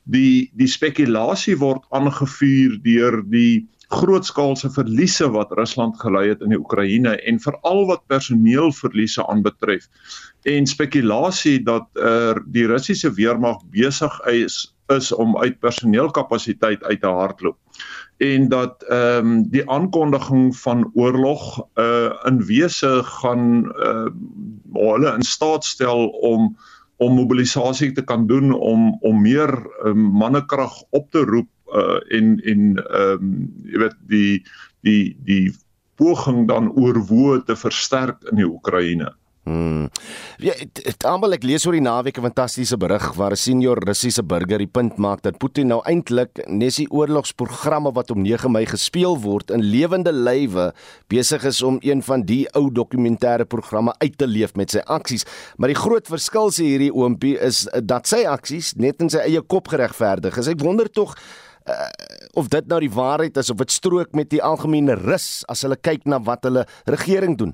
die 0.03 0.51
die 0.53 0.67
spekulasie 0.67 1.57
word 1.57 1.85
aangevuur 1.89 2.79
deur 2.83 3.23
die 3.25 3.67
grootskaalse 3.91 4.69
verliese 4.71 5.29
wat 5.31 5.51
Rusland 5.51 5.99
gelei 6.01 6.29
het 6.29 6.41
in 6.41 6.53
die 6.53 6.59
Oekraïne 6.59 7.15
en 7.21 7.39
veral 7.39 7.85
wat 7.89 8.05
personeelverliese 8.07 9.27
aanbetref 9.27 9.89
en 10.43 10.67
spekulasie 10.67 11.59
dat 11.63 11.87
er 11.97 12.41
die 12.45 12.67
Russiese 12.67 13.13
weermag 13.13 13.61
besig 13.71 14.19
is 14.31 14.75
is 14.91 15.11
om 15.15 15.37
uit 15.37 15.59
personeelkapasiteit 15.59 16.83
uit 16.83 17.01
te 17.01 17.07
hardloop 17.07 17.57
en 18.17 18.49
dat 18.49 18.83
ehm 18.83 19.25
um, 19.25 19.49
die 19.49 19.63
aankondiging 19.69 20.55
van 20.57 20.91
oorlog 20.93 21.67
uh 21.79 22.11
in 22.29 22.45
wese 22.45 23.01
gaan 23.03 23.65
uh 23.65 24.07
hulle 24.73 25.15
in 25.15 25.23
staat 25.23 25.65
stel 25.65 26.07
om 26.07 26.55
om 26.97 27.15
mobilisasie 27.15 27.91
te 27.91 28.03
kan 28.03 28.27
doen 28.27 28.51
om 28.51 28.97
om 29.01 29.21
meer 29.21 29.51
um, 29.85 29.97
mannekrag 29.97 30.83
op 30.89 31.11
te 31.11 31.19
roep 31.19 31.49
uh, 31.73 31.99
en 32.17 32.37
en 32.43 32.61
ehm 32.83 33.27
um, 33.27 33.35
jy 33.65 33.83
weet 33.85 33.99
die 34.07 34.45
die 34.81 35.15
die 35.25 35.53
poging 35.95 36.47
dan 36.47 36.71
oorwoe 36.71 37.43
te 37.45 37.55
versterk 37.55 38.23
in 38.31 38.41
die 38.41 38.49
Oekraïne. 38.49 39.13
Hmm. 39.43 39.89
Ja, 40.39 40.53
almal 41.03 41.35
ek 41.35 41.43
lees 41.43 41.65
oor 41.67 41.75
die 41.75 41.83
naweek 41.83 42.15
'n 42.15 42.31
fantastiese 42.31 42.77
berig 42.79 43.03
waar 43.19 43.35
'n 43.35 43.35
senior 43.35 43.75
Russiese 43.75 44.23
burger 44.23 44.57
die 44.57 44.71
punt 44.71 44.95
maak 44.97 45.21
dat 45.21 45.37
Putin 45.37 45.67
nou 45.67 45.81
eintlik 45.83 46.47
nes 46.47 46.77
die 46.79 46.87
oorlogsprogramme 46.87 47.91
wat 47.91 48.11
om 48.11 48.21
9 48.23 48.51
Mei 48.51 48.65
gespeel 48.65 49.19
word 49.19 49.51
in 49.51 49.59
lewende 49.59 50.13
lywe 50.13 50.71
besig 51.09 51.43
is 51.43 51.61
om 51.61 51.77
een 51.81 52.01
van 52.01 52.23
die 52.23 52.47
ou 52.55 52.71
dokumentêre 52.71 53.45
programme 53.45 53.93
uit 53.99 54.17
te 54.17 54.27
leef 54.27 54.55
met 54.55 54.71
sy 54.71 54.79
aksies. 54.79 55.25
Maar 55.57 55.67
die 55.67 55.81
groot 55.83 56.07
verskil 56.07 56.49
sê 56.49 56.63
hierdie 56.63 56.93
oompie 56.95 57.37
is 57.37 57.67
dat 57.83 58.07
sy 58.07 58.23
aksies 58.23 58.75
net 58.75 59.01
in 59.01 59.09
sy 59.09 59.19
eie 59.19 59.41
kop 59.41 59.67
geregverdig 59.67 60.37
is. 60.37 60.47
Ek 60.47 60.63
wonder 60.63 60.89
tog 60.89 61.17
uh, 61.69 61.89
of 62.33 62.47
dit 62.47 62.67
nou 62.67 62.79
die 62.83 62.93
waarheid 62.93 63.37
is 63.37 63.49
of 63.49 63.57
dit 63.57 63.71
strook 63.71 64.13
met 64.13 64.29
die 64.33 64.43
algemene 64.43 64.95
rus 64.99 65.43
as 65.51 65.63
hulle 65.65 65.79
kyk 65.79 66.05
na 66.05 66.19
wat 66.23 66.43
hulle 66.47 66.65
regering 66.89 67.37
doen. 67.37 67.53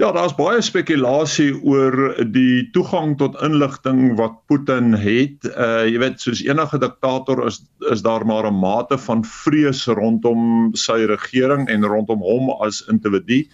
Ja, 0.00 0.08
daar's 0.10 0.32
baie 0.34 0.62
spekulasie 0.64 1.52
oor 1.68 1.94
die 2.32 2.64
toegang 2.74 3.12
tot 3.20 3.36
inligting 3.44 4.14
wat 4.18 4.38
Putin 4.50 4.96
het. 4.98 5.44
Uh 5.52 5.84
jy 5.86 6.00
weet, 6.00 6.22
soos 6.22 6.40
enige 6.42 6.80
diktator 6.80 7.44
is 7.46 7.60
is 7.92 8.02
daar 8.02 8.24
maar 8.26 8.48
'n 8.48 8.56
mate 8.56 8.98
van 8.98 9.24
vrees 9.24 9.84
rondom 9.86 10.72
sy 10.74 11.04
regering 11.06 11.68
en 11.68 11.84
rondom 11.84 12.24
hom 12.24 12.50
as 12.64 12.82
individu. 12.88 13.44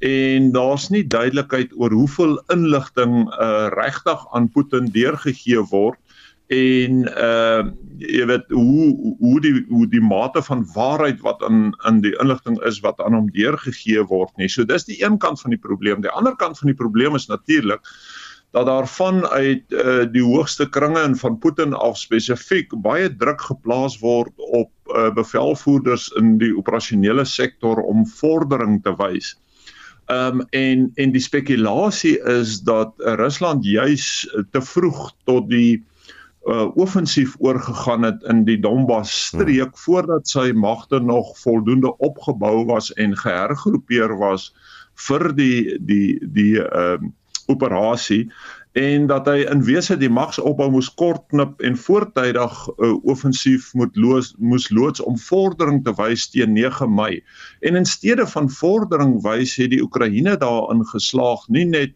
En 0.00 0.52
daar's 0.52 0.90
nie 0.90 1.06
duidelikheid 1.06 1.72
oor 1.78 1.90
hoeveel 1.90 2.36
inligting 2.52 3.30
uh 3.40 3.70
regtig 3.72 4.26
aan 4.32 4.50
Putin 4.50 4.90
deurgegee 4.90 5.62
word 5.70 5.98
en 6.48 7.04
uh 7.12 7.64
jy 7.98 8.24
weet 8.30 8.52
hoe 8.54 9.14
hoe 9.18 9.40
die 9.42 9.64
hoe 9.68 9.86
die 9.90 10.00
mate 10.00 10.40
van 10.46 10.62
waarheid 10.74 11.20
wat 11.26 11.42
in 11.48 11.74
in 11.88 11.98
die 12.00 12.14
inligting 12.22 12.56
is 12.64 12.78
wat 12.80 13.00
aan 13.02 13.16
hom 13.16 13.26
deurgegee 13.34 14.04
word 14.06 14.30
nie. 14.38 14.48
So 14.48 14.64
dis 14.64 14.86
die 14.86 15.00
een 15.02 15.18
kant 15.18 15.40
van 15.40 15.50
die 15.50 15.60
probleem. 15.60 16.00
Die 16.00 16.14
ander 16.14 16.36
kant 16.36 16.58
van 16.58 16.70
die 16.70 16.78
probleem 16.78 17.18
is 17.18 17.26
natuurlik 17.26 17.82
dat 18.56 18.66
daar 18.66 18.88
vanuit 18.88 19.64
uh 19.72 20.06
die 20.12 20.22
hoogste 20.24 20.68
kringe 20.68 21.00
en 21.00 21.16
van 21.16 21.38
Putin 21.38 21.74
af 21.74 21.98
spesifiek 21.98 22.72
baie 22.86 23.10
druk 23.16 23.42
geplaas 23.50 23.98
word 24.00 24.32
op 24.38 24.70
uh 24.94 25.10
bevelvoerders 25.12 26.08
in 26.16 26.38
die 26.38 26.54
operasionele 26.56 27.24
sektor 27.24 27.82
om 27.82 28.06
vordering 28.06 28.80
te 28.82 28.94
wys. 28.96 29.34
Ehm 30.08 30.40
um, 30.40 30.46
en 30.50 30.90
en 30.94 31.12
die 31.12 31.20
spekulasie 31.20 32.16
is 32.24 32.60
dat 32.64 32.94
Rusland 32.96 33.64
juis 33.64 34.24
te 34.50 34.62
vroeg 34.62 35.12
tot 35.24 35.50
die 35.50 35.84
uh 36.48 36.68
offensief 36.80 37.36
oorgegaan 37.38 38.02
het 38.08 38.22
in 38.32 38.44
die 38.44 38.58
Donbas 38.60 39.12
streek 39.26 39.74
hmm. 39.74 39.82
voordat 39.84 40.28
sy 40.28 40.50
magte 40.54 41.00
nog 41.00 41.34
voldoende 41.38 41.92
opgebou 41.98 42.64
was 42.64 42.92
en 42.96 43.16
gehergroepeer 43.16 44.16
was 44.18 44.52
vir 45.08 45.32
die 45.36 45.78
die 45.78 46.18
die 46.24 46.56
ehm 46.62 47.04
uh, 47.04 47.14
operasie 47.48 48.28
en 48.78 49.06
dat 49.10 49.26
hy 49.26 49.42
in 49.50 49.62
wese 49.66 49.96
die 49.98 50.10
magsopbou 50.12 50.68
moes 50.70 50.90
kortknip 51.00 51.62
en 51.64 51.76
voortydig 51.76 52.56
'n 52.68 52.84
uh, 52.84 52.96
offensief 53.12 53.72
moet 53.74 53.96
loos 53.96 54.34
moes 54.38 54.68
loods 54.70 55.00
om 55.00 55.16
vordering 55.18 55.80
te 55.84 55.94
wys 55.96 56.28
teen 56.30 56.52
9 56.52 56.94
Mei. 56.94 57.22
En 57.60 57.74
in 57.74 57.86
steede 57.86 58.26
van 58.26 58.50
vordering 58.50 59.22
wys 59.22 59.56
het 59.56 59.70
die 59.70 59.82
Oekraïne 59.82 60.36
daarin 60.36 60.84
geslaag 60.86 61.48
nie 61.48 61.64
net 61.64 61.92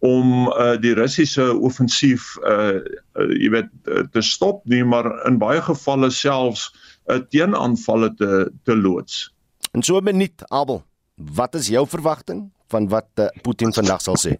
om 0.00 0.48
uh, 0.48 0.76
die 0.80 0.94
Russiese 0.96 1.52
offensief 1.60 2.36
uh, 2.48 2.80
uh 3.20 3.26
jy 3.36 3.50
weet 3.52 3.68
uh, 3.84 4.04
te 4.12 4.22
stop 4.24 4.62
nie 4.64 4.82
maar 4.84 5.08
in 5.28 5.36
baie 5.40 5.60
gevalle 5.60 6.10
selfs 6.10 6.70
'n 7.08 7.12
uh, 7.12 7.24
teenaanvalle 7.28 8.14
te 8.16 8.50
te 8.64 8.76
loods. 8.76 9.28
En 9.72 9.82
so 9.82 9.98
'n 10.00 10.04
minuut 10.04 10.48
Abel, 10.48 10.82
wat 11.14 11.54
is 11.54 11.68
jou 11.68 11.86
verwagting 11.86 12.50
van 12.68 12.88
wat 12.88 13.08
uh, 13.14 13.28
Putin 13.42 13.72
vandag 13.72 14.00
sal 14.00 14.16
sê? 14.16 14.36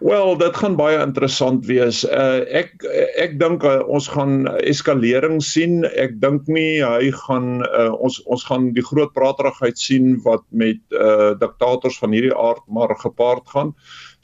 Wel, 0.00 0.36
dit 0.36 0.56
gaan 0.56 0.76
baie 0.76 0.98
interessant 1.00 1.66
wees. 1.66 2.02
Uh 2.04 2.44
ek 2.60 2.84
ek 3.22 3.38
dink 3.40 3.64
uh, 3.64 3.80
ons 3.88 4.08
gaan 4.12 4.44
eskalering 4.60 5.38
sien. 5.44 5.86
Ek 5.96 6.18
dink 6.20 6.50
nie 6.52 6.82
hy 6.84 7.08
gaan 7.24 7.64
uh, 7.64 7.92
ons 7.94 8.18
ons 8.28 8.44
gaan 8.44 8.70
die 8.76 8.84
groot 8.84 9.14
praterigheid 9.16 9.80
sien 9.80 10.18
wat 10.26 10.44
met 10.50 10.82
uh 10.92 11.32
diktators 11.40 11.96
van 12.02 12.12
hierdie 12.12 12.34
aard 12.36 12.60
maar 12.68 12.92
gepaard 13.00 13.48
gaan. 13.54 13.72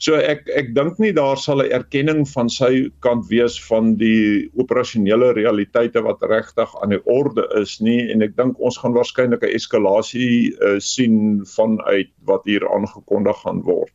So 0.01 0.17
ek 0.17 0.49
ek 0.51 0.73
dink 0.75 0.97
nie 0.99 1.13
daar 1.15 1.37
sal 1.37 1.61
'n 1.61 1.71
erkenning 1.71 2.25
van 2.27 2.49
sy 2.49 2.89
kant 3.05 3.29
wees 3.29 3.55
van 3.69 3.95
die 3.95 4.49
operasionele 4.59 5.33
realiteite 5.37 6.01
wat 6.03 6.25
regtig 6.27 6.69
aan 6.81 6.89
die 6.89 7.03
orde 7.05 7.45
is 7.61 7.79
nie 7.79 8.11
en 8.11 8.21
ek 8.21 8.35
dink 8.35 8.59
ons 8.59 8.77
gaan 8.77 8.93
waarskynlik 8.97 9.43
'n 9.43 9.55
eskalasie 9.55 10.51
uh, 10.59 10.79
sien 10.79 11.45
vanuit 11.55 12.09
wat 12.25 12.43
hier 12.45 12.67
aangekondig 12.67 13.37
gaan 13.45 13.61
word. 13.63 13.93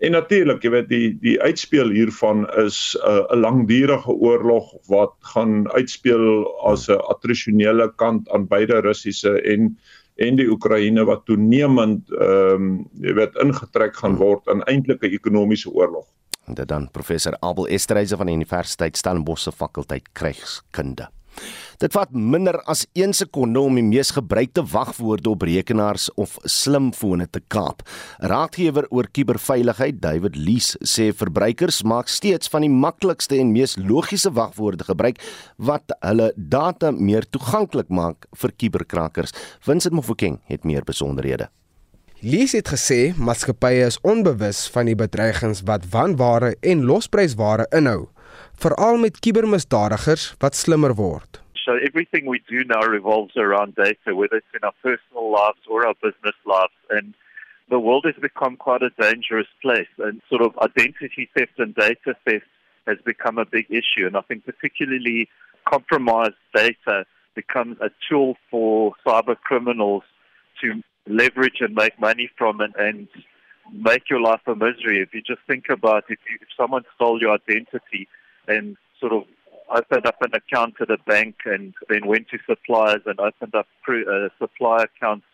En 0.00 0.12
natuurlik, 0.12 0.62
jy 0.64 0.70
weet 0.70 0.88
die 0.88 1.08
die 1.20 1.36
uitspeel 1.40 1.90
hiervan 1.92 2.46
is 2.56 2.96
'n 2.96 3.08
uh, 3.10 3.26
'n 3.34 3.40
langdurige 3.44 4.12
oorlog 4.12 4.72
wat 4.88 5.12
gaan 5.34 5.68
uitspeel 5.76 6.46
as 6.64 6.88
'n 6.88 7.02
attrisionele 7.12 7.92
kant 7.96 8.30
aan 8.30 8.48
beide 8.48 8.80
Russiese 8.80 9.42
en 9.42 9.76
en 10.20 10.36
die 10.36 10.48
Oekraïne 10.52 11.04
wat 11.08 11.24
toenemend 11.28 12.10
ehm 12.12 12.54
um, 12.54 12.72
jy 13.00 13.14
weet 13.16 13.38
ingetrek 13.42 13.96
gaan 13.96 14.18
word 14.20 14.48
in 14.52 14.64
eintlik 14.68 15.02
'n 15.02 15.16
ekonomiese 15.16 15.70
oorlog. 15.70 16.06
En 16.46 16.54
dit 16.54 16.68
dan 16.68 16.90
professor 16.90 17.36
Abel 17.40 17.68
Esterhuizen 17.68 18.16
van 18.16 18.26
die 18.26 18.34
Universiteit 18.34 18.96
Stellenbosch 18.96 19.42
se 19.42 19.52
fakulteit 19.52 20.08
krygskunde. 20.12 21.08
Dit 21.80 21.94
vat 21.96 22.10
minder 22.12 22.58
as 22.68 22.84
1 22.98 23.14
sekonde 23.16 23.60
om 23.60 23.78
die 23.78 23.84
mees 23.84 24.10
gebruikte 24.16 24.64
wagwoorde 24.72 25.30
op 25.30 25.46
rekenaars 25.48 26.08
of 26.20 26.36
slimfone 26.44 27.26
te 27.30 27.40
kaap. 27.48 27.84
Raadgewer 28.18 28.88
oor 28.90 29.08
kuberveiligheid, 29.08 30.00
David 30.02 30.36
Lees, 30.36 30.74
sê 30.84 31.10
verbruikers 31.16 31.82
maak 31.82 32.12
steeds 32.12 32.50
van 32.52 32.66
die 32.66 32.72
maklikste 32.72 33.38
en 33.40 33.54
mees 33.54 33.76
logiese 33.80 34.32
wagwoorde 34.36 34.84
gebruik 34.84 35.22
wat 35.56 35.96
hulle 36.00 36.32
data 36.36 36.92
meer 36.92 37.24
toeganklik 37.30 37.88
maak 37.88 38.28
vir 38.42 38.52
kuberkrakkers. 38.60 39.32
Vincent 39.64 39.96
Mofokeng 39.96 40.40
het 40.52 40.68
meer 40.68 40.84
besonderhede. 40.84 41.48
Lees 42.20 42.52
het 42.52 42.68
gesê 42.68 43.14
maatskappye 43.16 43.86
is 43.88 43.96
onbewus 44.04 44.66
van 44.74 44.90
die 44.90 44.96
bedreigings 44.98 45.62
wat 45.64 45.86
wanware 45.94 46.50
en 46.60 46.82
losprysware 46.84 47.64
inhou, 47.72 48.10
veral 48.60 48.98
met 49.00 49.20
kubermisdadigers 49.24 50.34
wat 50.38 50.54
slimmer 50.54 50.94
word. 50.94 51.40
So 51.64 51.76
everything 51.76 52.26
we 52.26 52.42
do 52.48 52.64
now 52.64 52.82
revolves 52.82 53.36
around 53.36 53.74
data, 53.76 54.14
whether 54.14 54.36
it's 54.36 54.54
in 54.54 54.64
our 54.64 54.74
personal 54.82 55.30
lives 55.30 55.62
or 55.68 55.86
our 55.86 55.94
business 56.02 56.38
lives. 56.44 56.72
And 56.90 57.14
the 57.68 57.78
world 57.78 58.04
has 58.06 58.16
become 58.20 58.56
quite 58.56 58.82
a 58.82 58.90
dangerous 59.00 59.46
place. 59.62 59.92
And 59.98 60.20
sort 60.28 60.42
of 60.42 60.58
identity 60.58 61.28
theft 61.36 61.58
and 61.58 61.74
data 61.74 62.16
theft 62.24 62.46
has 62.86 62.98
become 63.04 63.38
a 63.38 63.44
big 63.44 63.66
issue. 63.70 64.06
And 64.06 64.16
I 64.16 64.22
think 64.22 64.44
particularly 64.44 65.28
compromised 65.68 66.40
data 66.54 67.04
becomes 67.34 67.76
a 67.80 67.90
tool 68.08 68.36
for 68.50 68.92
cyber 69.06 69.36
criminals 69.36 70.02
to 70.62 70.82
leverage 71.06 71.58
and 71.60 71.74
make 71.74 71.98
money 72.00 72.30
from 72.36 72.60
it 72.60 72.72
and 72.78 73.08
make 73.72 74.10
your 74.10 74.20
life 74.20 74.40
a 74.46 74.54
misery. 74.54 75.00
If 75.00 75.14
you 75.14 75.22
just 75.22 75.40
think 75.46 75.66
about 75.70 76.04
if, 76.08 76.18
you, 76.28 76.38
if 76.40 76.48
someone 76.56 76.84
stole 76.96 77.20
your 77.20 77.34
identity 77.34 78.08
and 78.48 78.76
sort 78.98 79.12
of 79.12 79.24
opened 79.74 80.06
up 80.06 80.20
an 80.22 80.34
account 80.34 80.74
at 80.80 80.90
a 80.90 80.98
bank 81.06 81.36
and 81.44 81.74
then 81.88 82.06
went 82.06 82.28
to 82.28 82.38
suppliers 82.46 83.02
and 83.06 83.20
opened 83.20 83.54
up 83.54 83.66
uh, 83.88 84.28
supply 84.38 84.84
accounts 84.84 85.24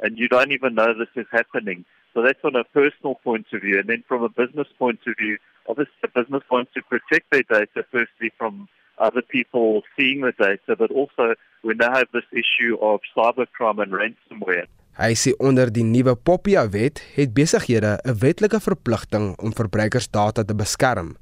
and 0.00 0.18
you 0.18 0.28
don't 0.28 0.52
even 0.52 0.74
know 0.74 0.92
this 0.92 1.08
is 1.16 1.26
happening. 1.30 1.84
So 2.12 2.22
that's 2.22 2.44
on 2.44 2.56
a 2.56 2.64
personal 2.64 3.16
point 3.16 3.46
of 3.52 3.62
view. 3.62 3.78
And 3.78 3.88
then 3.88 4.04
from 4.06 4.22
a 4.22 4.28
business 4.28 4.68
point 4.78 5.00
of 5.06 5.14
view, 5.18 5.38
obviously 5.68 5.94
the 6.02 6.08
business 6.08 6.42
wants 6.50 6.72
to 6.74 6.82
protect 6.82 7.30
their 7.30 7.42
data 7.42 7.84
firstly 7.90 8.30
from 8.38 8.68
other 8.98 9.22
people 9.22 9.82
seeing 9.96 10.20
the 10.20 10.32
data, 10.38 10.76
but 10.78 10.90
also 10.90 11.34
we 11.64 11.74
now 11.74 11.92
have 11.92 12.06
this 12.12 12.28
issue 12.32 12.76
of 12.80 13.00
cybercrime 13.16 13.82
and 13.82 13.92
ransomware. 13.92 14.66
Hy 14.94 15.16
sê 15.18 15.32
onder 15.42 15.72
die 15.74 15.82
nuwe 15.82 16.12
Popia 16.14 16.68
wet 16.70 17.00
het 17.16 17.32
besighede 17.34 17.98
'n 18.04 18.14
wetlike 18.22 18.60
verpligting 18.62 19.34
om 19.42 19.50
verbruikersdata 19.50 20.44
te 20.44 20.54
beskerm. 20.54 21.16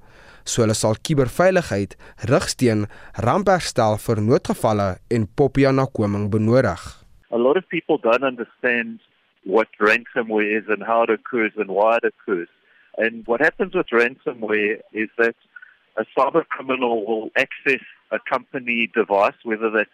So 0.45 0.63
hulle 0.63 0.75
sal 0.75 0.99
kuberveiligheid, 1.07 1.97
rigsteen, 2.31 2.87
rampherstel 3.27 3.99
vir 4.03 4.23
noodgevalle 4.25 4.89
en 5.11 5.29
Popia 5.37 5.73
nakoming 5.73 6.29
benodig. 6.33 6.83
A 7.31 7.39
lot 7.39 7.57
of 7.57 7.69
people 7.69 7.99
don't 7.99 8.25
understand 8.25 9.01
what 9.45 9.69
ransomware 9.81 10.59
is 10.59 10.65
and 10.69 10.83
how 10.83 11.03
it 11.03 11.11
occurs 11.11 11.53
and 11.57 11.71
why 11.71 11.97
it 11.97 12.05
occurs. 12.05 12.49
And 12.99 13.27
what 13.27 13.41
happens 13.41 13.75
with 13.75 13.87
ransomware 13.89 14.81
is 14.93 15.09
that 15.19 15.35
a 15.97 16.05
cyber 16.17 16.47
criminal 16.47 17.05
will 17.07 17.31
access 17.37 17.83
a 18.11 18.19
company 18.19 18.91
device, 18.95 19.35
whether 19.45 19.71
that's 19.71 19.91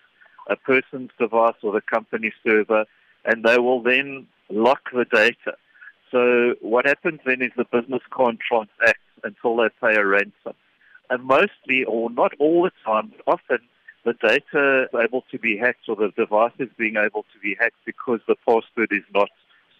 a 0.49 0.57
person's 0.57 1.11
device 1.19 1.55
or 1.63 1.73
the 1.73 1.81
company 1.81 2.33
server, 2.45 2.85
and 3.25 3.45
they 3.45 3.59
will 3.59 3.83
then 3.83 4.27
lock 4.51 4.81
the 4.93 5.05
data. 5.05 5.57
So 6.11 6.55
what 6.61 6.87
happens 6.87 7.21
then 7.27 7.43
is 7.43 7.53
the 7.57 7.65
business 7.65 8.03
can't 8.17 8.39
transact 8.41 9.05
until 9.25 9.57
they 9.57 9.69
pay 9.81 9.95
a 9.97 10.07
ransom. 10.07 10.55
And 11.11 11.25
mostly, 11.25 11.85
or 11.85 12.11
not 12.11 12.33
all 12.39 12.63
the 12.63 12.73
time, 12.85 13.13
but 13.13 13.23
often 13.35 13.61
the 14.05 14.15
data 14.29 14.85
is 14.85 15.01
able 15.05 15.25
to 15.31 15.39
be 15.39 15.57
hacked 15.57 15.89
or 15.89 15.97
the 15.97 16.11
device 16.17 16.57
is 16.59 16.69
being 16.77 16.97
able 16.97 17.25
to 17.33 17.39
be 17.43 17.57
hacked 17.59 17.83
because 17.85 18.21
the 18.27 18.37
password 18.47 18.91
is 18.91 19.07
not 19.15 19.31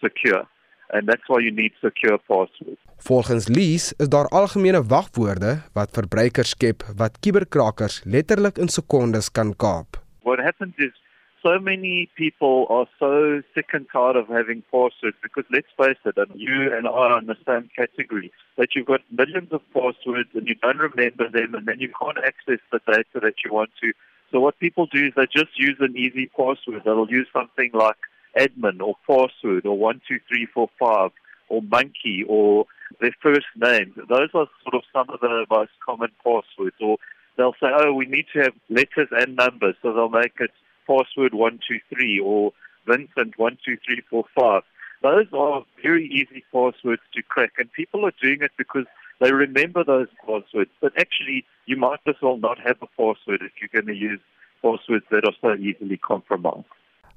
secure. 0.03 0.43
And 0.91 1.07
that's 1.07 1.27
why 1.27 1.39
you 1.39 1.51
need 1.51 1.73
secure 1.81 2.17
passwords. 2.17 2.81
Volgens 2.97 3.47
Lees 3.47 3.93
is 3.97 4.09
daar 4.09 4.27
algemene 4.27 4.83
wagwoorde 4.83 5.61
wat 5.73 5.93
verbruikers 5.93 6.49
skep 6.49 6.83
wat 6.97 7.19
kuberkrakers 7.19 8.01
letterlik 8.03 8.57
in 8.57 8.67
sekondes 8.67 9.31
kan 9.31 9.53
kaap. 9.55 10.01
What 10.23 10.39
happens 10.39 10.73
is 10.77 10.93
so 11.41 11.59
many 11.59 12.09
people 12.15 12.67
are 12.69 12.87
so 12.99 13.41
sick 13.55 13.67
and 13.73 13.85
tired 13.91 14.15
of 14.15 14.27
having 14.27 14.63
passwords 14.71 15.17
because 15.23 15.45
let's 15.51 15.67
face 15.77 15.97
it, 16.05 16.17
and 16.17 16.39
you 16.39 16.75
and 16.75 16.87
I 16.87 16.91
are 16.91 17.19
in 17.19 17.27
the 17.27 17.37
same 17.47 17.69
category, 17.75 18.31
that 18.57 18.69
you've 18.75 18.87
got 18.87 19.01
millions 19.11 19.49
of 19.51 19.61
passwords 19.73 20.29
and 20.33 20.47
you 20.47 20.55
don't 20.55 20.77
remember 20.77 21.29
them 21.29 21.55
and 21.55 21.65
then 21.65 21.79
you 21.79 21.91
can't 21.99 22.17
access 22.17 22.59
the 22.71 22.79
data 22.87 23.19
that 23.21 23.35
you 23.43 23.53
want 23.53 23.71
to. 23.81 23.93
So 24.31 24.39
what 24.39 24.59
people 24.59 24.85
do 24.85 25.07
is 25.07 25.13
they 25.15 25.25
just 25.25 25.57
use 25.57 25.77
an 25.79 25.97
easy 25.97 26.27
password. 26.27 26.83
They'll 26.85 27.09
use 27.09 27.27
something 27.33 27.71
like 27.73 27.97
admin 28.37 28.81
or 28.81 28.95
password 29.07 29.65
or 29.65 29.77
one 29.77 30.01
two 30.07 30.19
three 30.27 30.45
four 30.53 30.69
five 30.79 31.11
or 31.47 31.61
monkey 31.63 32.23
or 32.27 32.65
their 33.01 33.15
first 33.21 33.47
name. 33.55 33.93
Those 33.95 34.29
are 34.33 34.47
sort 34.63 34.75
of 34.75 34.83
some 34.93 35.09
of 35.09 35.19
the 35.19 35.45
most 35.49 35.71
common 35.83 36.09
passwords. 36.23 36.75
Or 36.79 36.97
they'll 37.37 37.53
say, 37.53 37.69
oh, 37.73 37.93
we 37.93 38.05
need 38.05 38.25
to 38.33 38.41
have 38.43 38.53
letters 38.69 39.07
and 39.11 39.35
numbers, 39.35 39.75
so 39.81 39.93
they'll 39.93 40.09
make 40.09 40.33
it 40.39 40.51
password 40.89 41.33
123 41.33 42.19
or 42.19 42.51
Vincent 42.87 43.31
12345. 43.37 44.63
Those 45.01 45.27
are 45.33 45.63
very 45.81 46.05
easy 46.07 46.43
passwords 46.51 47.03
to 47.13 47.21
crack, 47.21 47.53
and 47.59 47.71
people 47.71 48.05
are 48.05 48.13
doing 48.21 48.41
it 48.41 48.51
because 48.57 48.87
they 49.21 49.31
remember 49.31 49.83
those 49.83 50.09
passwords. 50.25 50.71
But 50.81 50.93
actually, 50.97 51.45
you 51.65 51.77
might 51.77 52.03
as 52.07 52.15
well 52.21 52.37
not 52.37 52.57
have 52.67 52.77
a 52.81 52.89
password 52.97 53.41
if 53.41 53.53
you're 53.59 53.75
going 53.77 53.93
to 53.93 53.99
use 54.11 54.19
passwords 54.61 55.05
that 55.11 55.23
are 55.29 55.37
so 55.41 55.51
easily 55.55 55.97
compromised. 55.97 56.73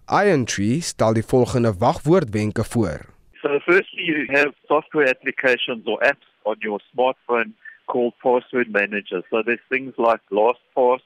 IronTree 0.06 0.82
stel 0.82 1.14
die 1.14 1.22
volgende 1.22 1.74
wagwoordwenke 1.78 2.64
voor. 2.64 3.00
So 3.42 3.58
firstly, 3.64 4.04
you 4.04 4.26
have 4.38 4.52
software 4.66 5.08
applications 5.08 5.86
or 5.86 5.98
apps 6.02 6.28
on 6.44 6.56
your 6.58 6.80
smartphone 6.92 7.54
called 7.86 8.14
password 8.22 8.68
managers. 8.70 9.24
So 9.30 9.42
there's 9.42 9.66
things 9.68 9.94
like 9.96 10.20
LastPass 10.30 11.02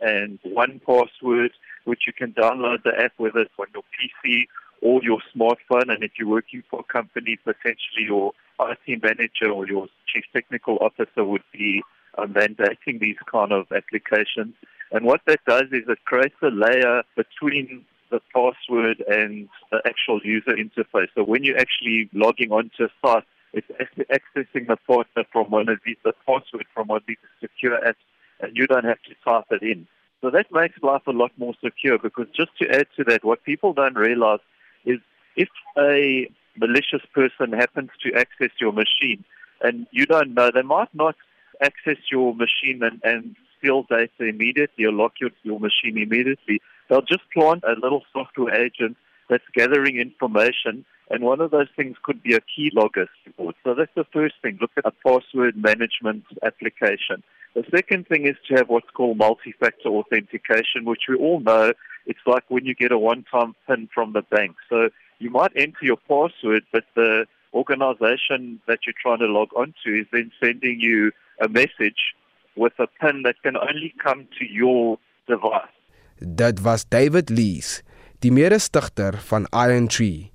and 0.00 0.38
OnePassword 0.44 1.52
which 1.88 2.02
you 2.06 2.12
can 2.12 2.32
download 2.34 2.82
the 2.84 2.92
app 3.00 3.12
whether 3.16 3.40
it's 3.40 3.50
on 3.58 3.66
your 3.74 3.82
PC 3.96 4.46
or 4.82 5.00
your 5.02 5.18
smartphone. 5.34 5.88
And 5.92 6.04
if 6.04 6.12
you're 6.18 6.28
working 6.28 6.62
for 6.70 6.80
a 6.80 6.92
company, 6.92 7.38
potentially 7.42 8.04
your 8.06 8.32
IT 8.60 9.02
manager 9.02 9.50
or 9.50 9.66
your 9.66 9.88
chief 10.06 10.24
technical 10.32 10.76
officer 10.80 11.24
would 11.24 11.42
be 11.52 11.82
um, 12.18 12.34
mandating 12.34 13.00
these 13.00 13.16
kind 13.30 13.52
of 13.52 13.66
applications. 13.72 14.54
And 14.92 15.04
what 15.04 15.20
that 15.26 15.40
does 15.46 15.64
is 15.72 15.84
it 15.88 16.04
creates 16.04 16.34
a 16.42 16.48
layer 16.48 17.02
between 17.16 17.84
the 18.10 18.20
password 18.34 19.02
and 19.08 19.48
the 19.70 19.80
actual 19.86 20.20
user 20.24 20.52
interface. 20.52 21.08
So 21.14 21.24
when 21.24 21.44
you're 21.44 21.58
actually 21.58 22.08
logging 22.12 22.52
onto 22.52 22.84
a 22.84 22.88
site, 23.04 23.24
it's 23.52 23.68
accessing 24.10 24.66
the 24.66 24.76
partner 24.86 25.24
from 25.32 25.50
one 25.50 25.68
of 25.68 25.78
these, 25.84 25.96
the 26.04 26.12
password 26.26 26.66
from 26.74 26.88
one 26.88 26.98
of 26.98 27.02
these 27.06 27.16
secure 27.40 27.78
apps, 27.80 28.02
and 28.40 28.56
you 28.56 28.66
don't 28.66 28.84
have 28.84 29.00
to 29.02 29.14
type 29.24 29.46
it 29.50 29.62
in. 29.62 29.86
So 30.20 30.30
that 30.30 30.46
makes 30.52 30.82
life 30.82 31.02
a 31.06 31.12
lot 31.12 31.32
more 31.36 31.54
secure 31.62 31.98
because 31.98 32.26
just 32.34 32.50
to 32.60 32.68
add 32.68 32.86
to 32.96 33.04
that, 33.04 33.24
what 33.24 33.44
people 33.44 33.72
don't 33.72 33.96
realize 33.96 34.40
is 34.84 34.98
if 35.36 35.48
a 35.78 36.28
malicious 36.56 37.02
person 37.14 37.52
happens 37.52 37.90
to 38.02 38.12
access 38.14 38.50
your 38.60 38.72
machine 38.72 39.24
and 39.62 39.86
you 39.92 40.06
don't 40.06 40.34
know, 40.34 40.50
they 40.52 40.62
might 40.62 40.92
not 40.94 41.14
access 41.60 41.98
your 42.10 42.34
machine 42.34 42.82
and, 42.82 43.00
and 43.04 43.36
steal 43.58 43.84
data 43.84 44.24
immediately 44.24 44.84
or 44.84 44.92
lock 44.92 45.12
your, 45.20 45.30
your 45.44 45.60
machine 45.60 45.96
immediately. 45.98 46.60
They'll 46.88 47.02
just 47.02 47.30
plant 47.32 47.62
a 47.64 47.78
little 47.80 48.02
software 48.12 48.54
agent 48.54 48.96
that's 49.28 49.44
gathering 49.54 49.98
information 49.98 50.84
and 51.10 51.24
one 51.24 51.40
of 51.40 51.50
those 51.50 51.68
things 51.76 51.96
could 52.02 52.22
be 52.22 52.34
a 52.34 52.40
keylogger 52.40 53.06
support. 53.24 53.56
So 53.64 53.74
that's 53.74 53.94
the 53.94 54.04
first 54.12 54.34
thing. 54.42 54.58
Look 54.60 54.72
at 54.76 54.84
a 54.84 54.90
password 54.90 55.56
management 55.56 56.24
application. 56.42 57.22
The 57.54 57.64
second 57.70 58.06
thing 58.06 58.26
is 58.26 58.36
to 58.48 58.54
have 58.56 58.68
what's 58.68 58.90
called 58.90 59.18
multi-factor 59.18 59.88
authentication, 59.88 60.84
which 60.84 61.04
we 61.08 61.16
all 61.16 61.40
know 61.40 61.72
it's 62.06 62.26
like 62.26 62.44
when 62.48 62.64
you 62.64 62.74
get 62.74 62.92
a 62.92 62.98
one-time 62.98 63.54
PIN 63.66 63.88
from 63.92 64.12
the 64.12 64.22
bank. 64.22 64.56
So 64.68 64.90
you 65.18 65.30
might 65.30 65.52
enter 65.56 65.82
your 65.82 65.96
password, 65.96 66.64
but 66.72 66.84
the 66.94 67.26
organization 67.54 68.60
that 68.68 68.80
you're 68.84 69.00
trying 69.00 69.18
to 69.18 69.26
log 69.26 69.48
onto 69.56 69.90
is 70.00 70.06
then 70.12 70.30
sending 70.40 70.78
you 70.80 71.10
a 71.40 71.48
message 71.48 72.14
with 72.56 72.72
a 72.78 72.86
PIN 73.00 73.22
that 73.22 73.42
can 73.42 73.56
only 73.56 73.94
come 74.02 74.28
to 74.38 74.44
your 74.44 74.98
device. 75.26 75.72
That 76.20 76.60
was 76.60 76.84
David 76.84 77.30
Lees, 77.30 77.82
die 78.20 78.30
mede-stigter 78.30 79.12
van 79.30 79.46
Iron 79.52 79.88
Tree, 79.88 80.32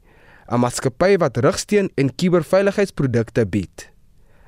'n 0.47 0.59
maatskappy 0.59 1.17
wat 1.19 1.37
rigsteen 1.37 1.91
en 1.95 2.15
kuberveiligheidsprodukte 2.15 3.45
bied. 3.45 3.91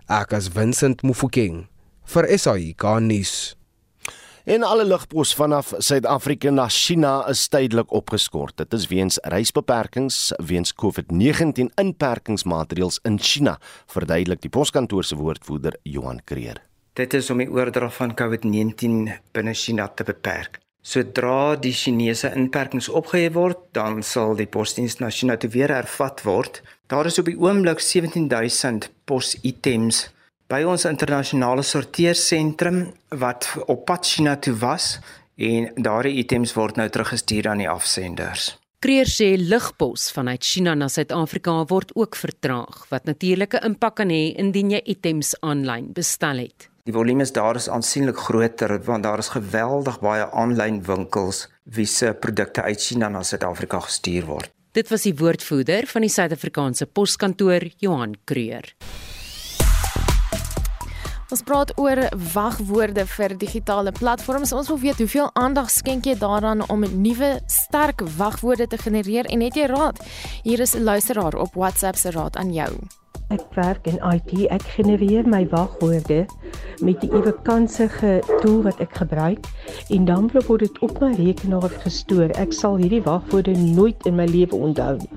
Ek 0.07 0.31
is 0.31 0.47
Vincent 0.47 1.03
Mufokeng 1.03 1.67
vir 2.05 2.27
SAIK 2.37 2.83
nuus. 3.01 3.55
En 4.45 4.61
alle 4.61 4.83
lugpos 4.85 5.31
vanaf 5.33 5.71
Suid-Afrika 5.81 6.51
na 6.53 6.67
China 6.69 7.23
is 7.29 7.47
tydelik 7.49 7.89
opgeskort. 7.89 8.57
Dit 8.57 8.73
is 8.77 8.85
weens 8.91 9.17
reisbeperkings 9.25 10.19
weens 10.37 10.73
COVID-19 10.77 11.71
inperkingsmaatreëls 11.81 12.99
in 13.09 13.17
China, 13.17 13.55
verduidelik 13.89 14.43
die 14.45 14.53
poskantoor 14.53 15.03
se 15.03 15.17
woordvoerder 15.17 15.79
Johan 15.81 16.21
Kreer. 16.29 16.61
Dit 16.93 17.17
is 17.17 17.31
om 17.33 17.41
die 17.41 17.49
oordrag 17.49 17.97
van 17.97 18.13
COVID-19 18.13 19.09
binne 19.33 19.57
China 19.57 19.89
te 19.89 20.05
beperk. 20.05 20.61
Sodra 20.85 21.55
die 21.57 21.73
Chinese 21.73 22.29
inperkings 22.37 22.91
opgehef 22.93 23.33
word, 23.33 23.63
dan 23.73 24.03
sal 24.05 24.37
die 24.37 24.45
posdiens 24.45 24.99
na 25.01 25.09
China 25.09 25.39
toe 25.41 25.49
weer 25.49 25.73
hervat 25.73 26.21
word. 26.21 26.61
Daar 26.85 27.09
is 27.09 27.17
op 27.17 27.25
die 27.25 27.39
oomblik 27.41 27.81
17000 27.81 28.91
positems 29.09 30.05
by 30.51 30.61
ons 30.69 30.85
internasionale 30.85 31.63
sorteersentrum 31.65 32.83
wat 33.17 33.47
op 33.65 33.85
pad 33.89 34.05
China 34.05 34.35
toe 34.37 34.53
was 34.61 34.99
en 35.35 35.71
daardie 35.75 36.19
items 36.21 36.53
word 36.55 36.77
nou 36.77 36.85
teruggestuur 36.89 37.49
aan 37.49 37.63
die 37.63 37.69
afsenders. 37.69 38.53
Kreer 38.85 39.09
sê 39.09 39.31
ligpos 39.39 40.11
vanuit 40.13 40.43
China 40.45 40.75
na 40.77 40.85
Suid-Afrika 40.91 41.55
word 41.71 41.95
ook 41.97 42.17
vertraag 42.19 42.83
wat 42.91 43.09
natuurlike 43.09 43.63
impak 43.65 43.97
kan 44.01 44.13
hê 44.13 44.35
indien 44.37 44.75
jy 44.75 44.81
items 44.93 45.33
aanlyn 45.41 45.89
bestel 45.97 46.43
het. 46.45 46.69
Die 46.85 46.93
volume 46.93 47.25
is 47.25 47.33
daar 47.33 47.57
is 47.57 47.65
aansienlik 47.71 48.19
groter 48.27 48.75
want 48.85 49.03
daar 49.07 49.23
is 49.23 49.33
geweldig 49.33 49.97
baie 50.03 50.27
aanlyn 50.29 50.83
winkels 50.85 51.47
wie 51.63 51.87
se 51.89 52.13
produkte 52.13 52.61
uit 52.61 52.81
China 52.81 53.09
na 53.09 53.23
Suid-Afrika 53.25 53.81
gestuur 53.87 54.29
word. 54.29 54.53
Dit 54.77 54.91
was 54.93 55.07
die 55.07 55.15
woordvoerder 55.17 55.87
van 55.89 56.05
die 56.05 56.13
Suid-Afrikaanse 56.13 56.85
Poskantoor, 56.85 57.65
Johan 57.81 58.13
Kreur. 58.29 58.75
Ons 61.33 61.41
praat 61.41 61.71
oor 61.81 61.97
wagwoorde 62.35 63.01
vir 63.09 63.33
digitale 63.41 63.89
platforms. 63.97 64.51
Ons 64.53 64.67
wil 64.69 64.77
weet 64.83 64.99
hoeveel 65.01 65.31
aandag 65.33 65.71
skenk 65.73 66.05
jy 66.05 66.13
daaraan 66.21 66.61
om 66.69 66.85
nuwe 66.85 67.39
sterk 67.49 68.03
wagwoorde 68.17 68.67
te 68.69 68.77
genereer 68.77 69.25
en 69.33 69.41
het 69.41 69.57
jy 69.57 69.65
raad? 69.71 69.97
Hier 70.43 70.61
is 70.61 70.75
'n 70.75 70.83
luisteraar 70.83 71.33
op 71.33 71.57
WhatsApp 71.57 71.97
se 71.97 72.11
raad 72.11 72.37
aan 72.37 72.53
jou. 72.53 72.69
Ek 73.29 73.41
werk 73.55 73.87
in 73.87 73.97
IT. 74.13 74.45
Ek 74.51 74.61
genereer 74.61 75.27
my 75.27 75.47
wagwoorde 75.49 76.25
met 76.81 77.01
die 77.01 77.09
ewe 77.09 77.33
kansige 77.41 78.21
tool 78.41 78.61
wat 78.61 78.79
ek 78.79 78.93
gebruik 78.95 79.45
en 79.89 80.05
dan 80.05 80.29
word 80.47 80.59
dit 80.59 80.79
op 80.79 80.99
my 80.99 81.13
rekenaar 81.15 81.69
gestoor. 81.69 82.29
Ek 82.37 82.53
sal 82.53 82.77
hierdie 82.77 83.01
wagwoorde 83.01 83.57
nooit 83.57 84.05
in 84.05 84.15
my 84.15 84.25
lewe 84.25 84.55
onthou 84.55 84.97
nie. 84.97 85.09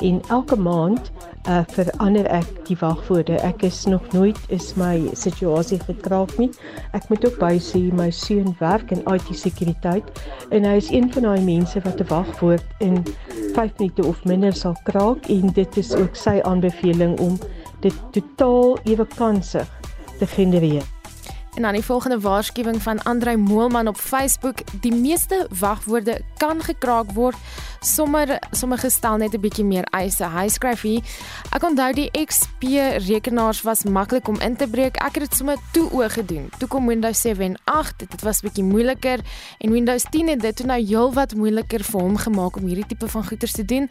En 0.00 0.20
elke 0.28 0.56
maand 0.56 1.12
uh, 1.48 1.62
verander 1.74 2.26
ek 2.30 2.48
die 2.68 2.76
wagwoorde. 2.80 3.38
Ek 3.42 3.62
is 3.66 3.84
nog 3.90 4.04
nooit 4.12 4.38
is 4.48 4.72
my 4.78 5.00
situasie 5.18 5.80
gekraak 5.82 6.34
nie. 6.38 6.50
Ek 6.96 7.08
moet 7.10 7.26
ook 7.26 7.38
by 7.40 7.56
sê 7.62 7.82
my 7.94 8.10
seun 8.14 8.54
werk 8.60 8.94
in 8.94 9.02
IT 9.10 9.32
sekuriteit 9.36 10.08
en 10.50 10.68
hy 10.68 10.76
is 10.80 10.92
een 10.92 11.10
van 11.12 11.28
daai 11.28 11.42
mense 11.46 11.82
wat 11.84 12.00
'n 12.00 12.08
wagwoord 12.12 12.64
in 12.80 13.02
5 13.54 13.78
minute 13.78 14.06
of 14.06 14.24
minder 14.24 14.52
sal 14.52 14.76
kraak 14.84 15.28
en 15.28 15.52
dit 15.52 15.76
is 15.76 15.94
ook 15.94 16.16
sy 16.16 16.40
aanbeveling 16.44 17.18
om 17.20 17.38
dit 17.80 17.94
totaal 18.12 18.78
ewe 18.84 19.06
kansig 19.16 19.68
te 20.18 20.26
genereer. 20.26 21.01
En 21.56 21.62
dan 21.62 21.72
die 21.72 21.84
volgende 21.84 22.20
waarskuwing 22.20 22.82
van 22.82 23.02
Andrei 23.02 23.36
Moelman 23.36 23.88
op 23.88 23.96
Facebook: 23.96 24.58
Die 24.80 24.94
meeste 24.94 25.46
wagwoorde 25.58 26.20
kan 26.36 26.62
gekraak 26.62 27.10
word. 27.10 27.36
Sommer 27.80 28.38
sommige 28.50 28.90
stel 28.90 29.16
net 29.16 29.34
'n 29.34 29.40
bietjie 29.40 29.64
meer 29.64 29.84
eise. 29.84 30.24
Hy 30.24 30.48
skryf 30.48 30.80
hier: 30.80 31.02
Ek 31.50 31.62
onthou 31.62 31.92
die 31.92 32.10
XP 32.26 32.62
rekenaars 33.06 33.62
was 33.62 33.84
maklik 33.84 34.28
om 34.28 34.40
in 34.40 34.56
te 34.56 34.68
breek. 34.68 34.96
Ek 34.96 35.14
het 35.14 35.28
dit 35.28 35.34
sommer 35.34 35.56
toe 35.72 35.90
oë 35.90 36.10
gedoen. 36.10 36.50
Toe 36.58 36.68
kom 36.68 36.86
Windows 36.86 37.20
7 37.20 37.44
en 37.44 37.56
8. 37.64 37.98
Dit 37.98 38.22
was 38.22 38.40
bietjie 38.40 38.64
moeiliker 38.64 39.18
en 39.58 39.70
Windows 39.70 40.04
10 40.10 40.28
het 40.28 40.40
dit 40.40 40.64
nou 40.64 40.80
heelwat 40.80 41.34
moeiliker 41.34 41.84
vir 41.84 42.00
hom 42.00 42.16
gemaak 42.16 42.56
om 42.56 42.66
hierdie 42.66 42.86
tipe 42.86 43.08
van 43.08 43.26
goeders 43.26 43.52
te 43.52 43.64
doen. 43.64 43.90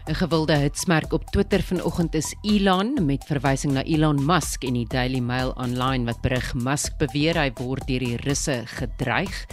'n 0.09 0.15
Gewilde 0.15 0.57
hitsmerk 0.57 1.13
op 1.13 1.25
Twitter 1.31 1.63
vanoggend 1.63 2.15
is 2.15 2.35
Elon 2.41 2.95
met 3.07 3.25
verwysing 3.29 3.73
na 3.73 3.83
Elon 3.85 4.25
Musk 4.25 4.65
en 4.65 4.73
die 4.73 4.87
Daily 4.89 5.21
Mail 5.21 5.53
online 5.61 6.09
wat 6.09 6.23
berig 6.25 6.55
Musk 6.55 6.97
beweer 6.97 7.37
hy 7.37 7.51
word 7.61 7.85
deur 7.91 8.01
die 8.01 8.17
Russe 8.25 8.63
gedreig. 8.79 9.45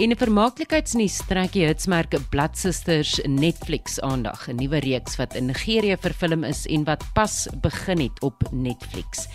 En 0.00 0.08
'n 0.08 0.16
vermaaklikheidsnuus 0.16 1.20
trek 1.28 1.52
die 1.52 1.66
hitsmerk 1.66 2.16
Blood 2.30 2.56
Sisters 2.56 3.20
Netflix 3.26 4.00
aandag, 4.00 4.48
'n 4.48 4.56
nuwe 4.56 4.80
reeks 4.80 5.16
wat 5.16 5.34
in 5.34 5.46
Nigerië 5.46 5.96
vervilm 6.00 6.44
is 6.44 6.66
en 6.66 6.84
wat 6.84 7.04
pas 7.12 7.46
begin 7.60 8.00
het 8.00 8.22
op 8.22 8.48
Netflix. 8.50 9.28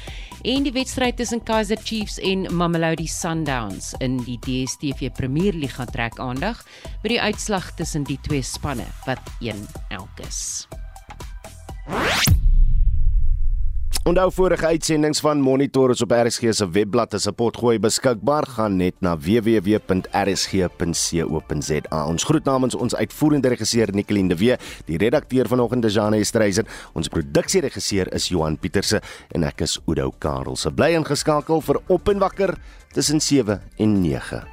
En 0.44 0.66
die 0.66 0.74
wedstryd 0.76 1.16
tussen 1.16 1.40
Kaizer 1.44 1.80
Chiefs 1.84 2.18
en 2.20 2.44
Mamelodi 2.56 3.08
Sundowns 3.08 3.94
in 4.04 4.18
die 4.26 4.36
DStv 4.44 5.08
Premier 5.16 5.56
Liga 5.56 5.86
trek 5.88 6.20
aandag 6.20 6.66
by 7.00 7.14
die 7.14 7.22
uitslag 7.24 7.72
tussen 7.80 8.04
die 8.04 8.20
twee 8.28 8.44
spanne 8.44 8.90
wat 9.08 9.24
1 9.40 9.64
elk 9.96 10.26
is. 10.28 10.68
Onthou 14.04 14.28
vorige 14.36 14.66
uitsendings 14.68 15.22
van 15.24 15.40
Monitor 15.40 15.94
is 15.94 16.02
op 16.04 16.12
RSG 16.12 16.52
se 16.52 16.66
webblad 16.70 17.14
as 17.14 17.28
'n 17.28 17.34
potgooi 17.34 17.80
beskikbaar. 17.80 18.48
Gaan 18.48 18.76
net 18.76 18.94
na 19.00 19.18
www.rsg.co.za. 19.18 20.06
Ons 22.06 22.24
groet 22.24 22.44
namens 22.44 22.76
ons 22.76 22.96
uitvoerende 22.96 23.48
regisseur 23.48 23.94
Nicoline 23.94 24.28
de 24.28 24.36
Wee, 24.36 24.58
die 24.86 24.98
redakteur 24.98 25.48
vanoggend 25.48 25.86
is 25.86 25.94
Jane 25.94 26.24
Streyser, 26.24 26.66
ons 26.94 27.08
produksieregisseur 27.08 28.14
is 28.14 28.28
Johan 28.28 28.58
Pieterse 28.60 29.02
en 29.32 29.44
ek 29.44 29.62
is 29.62 29.80
Udo 29.86 30.12
Karel. 30.20 30.56
Se 30.56 30.72
bly 30.72 30.94
ingeskakel 30.94 31.62
vir 31.62 31.82
Op 31.88 32.08
en 32.10 32.20
Wakker 32.20 32.58
tussen 32.92 33.22
7 33.22 33.62
en 33.78 34.02
9. 34.02 34.53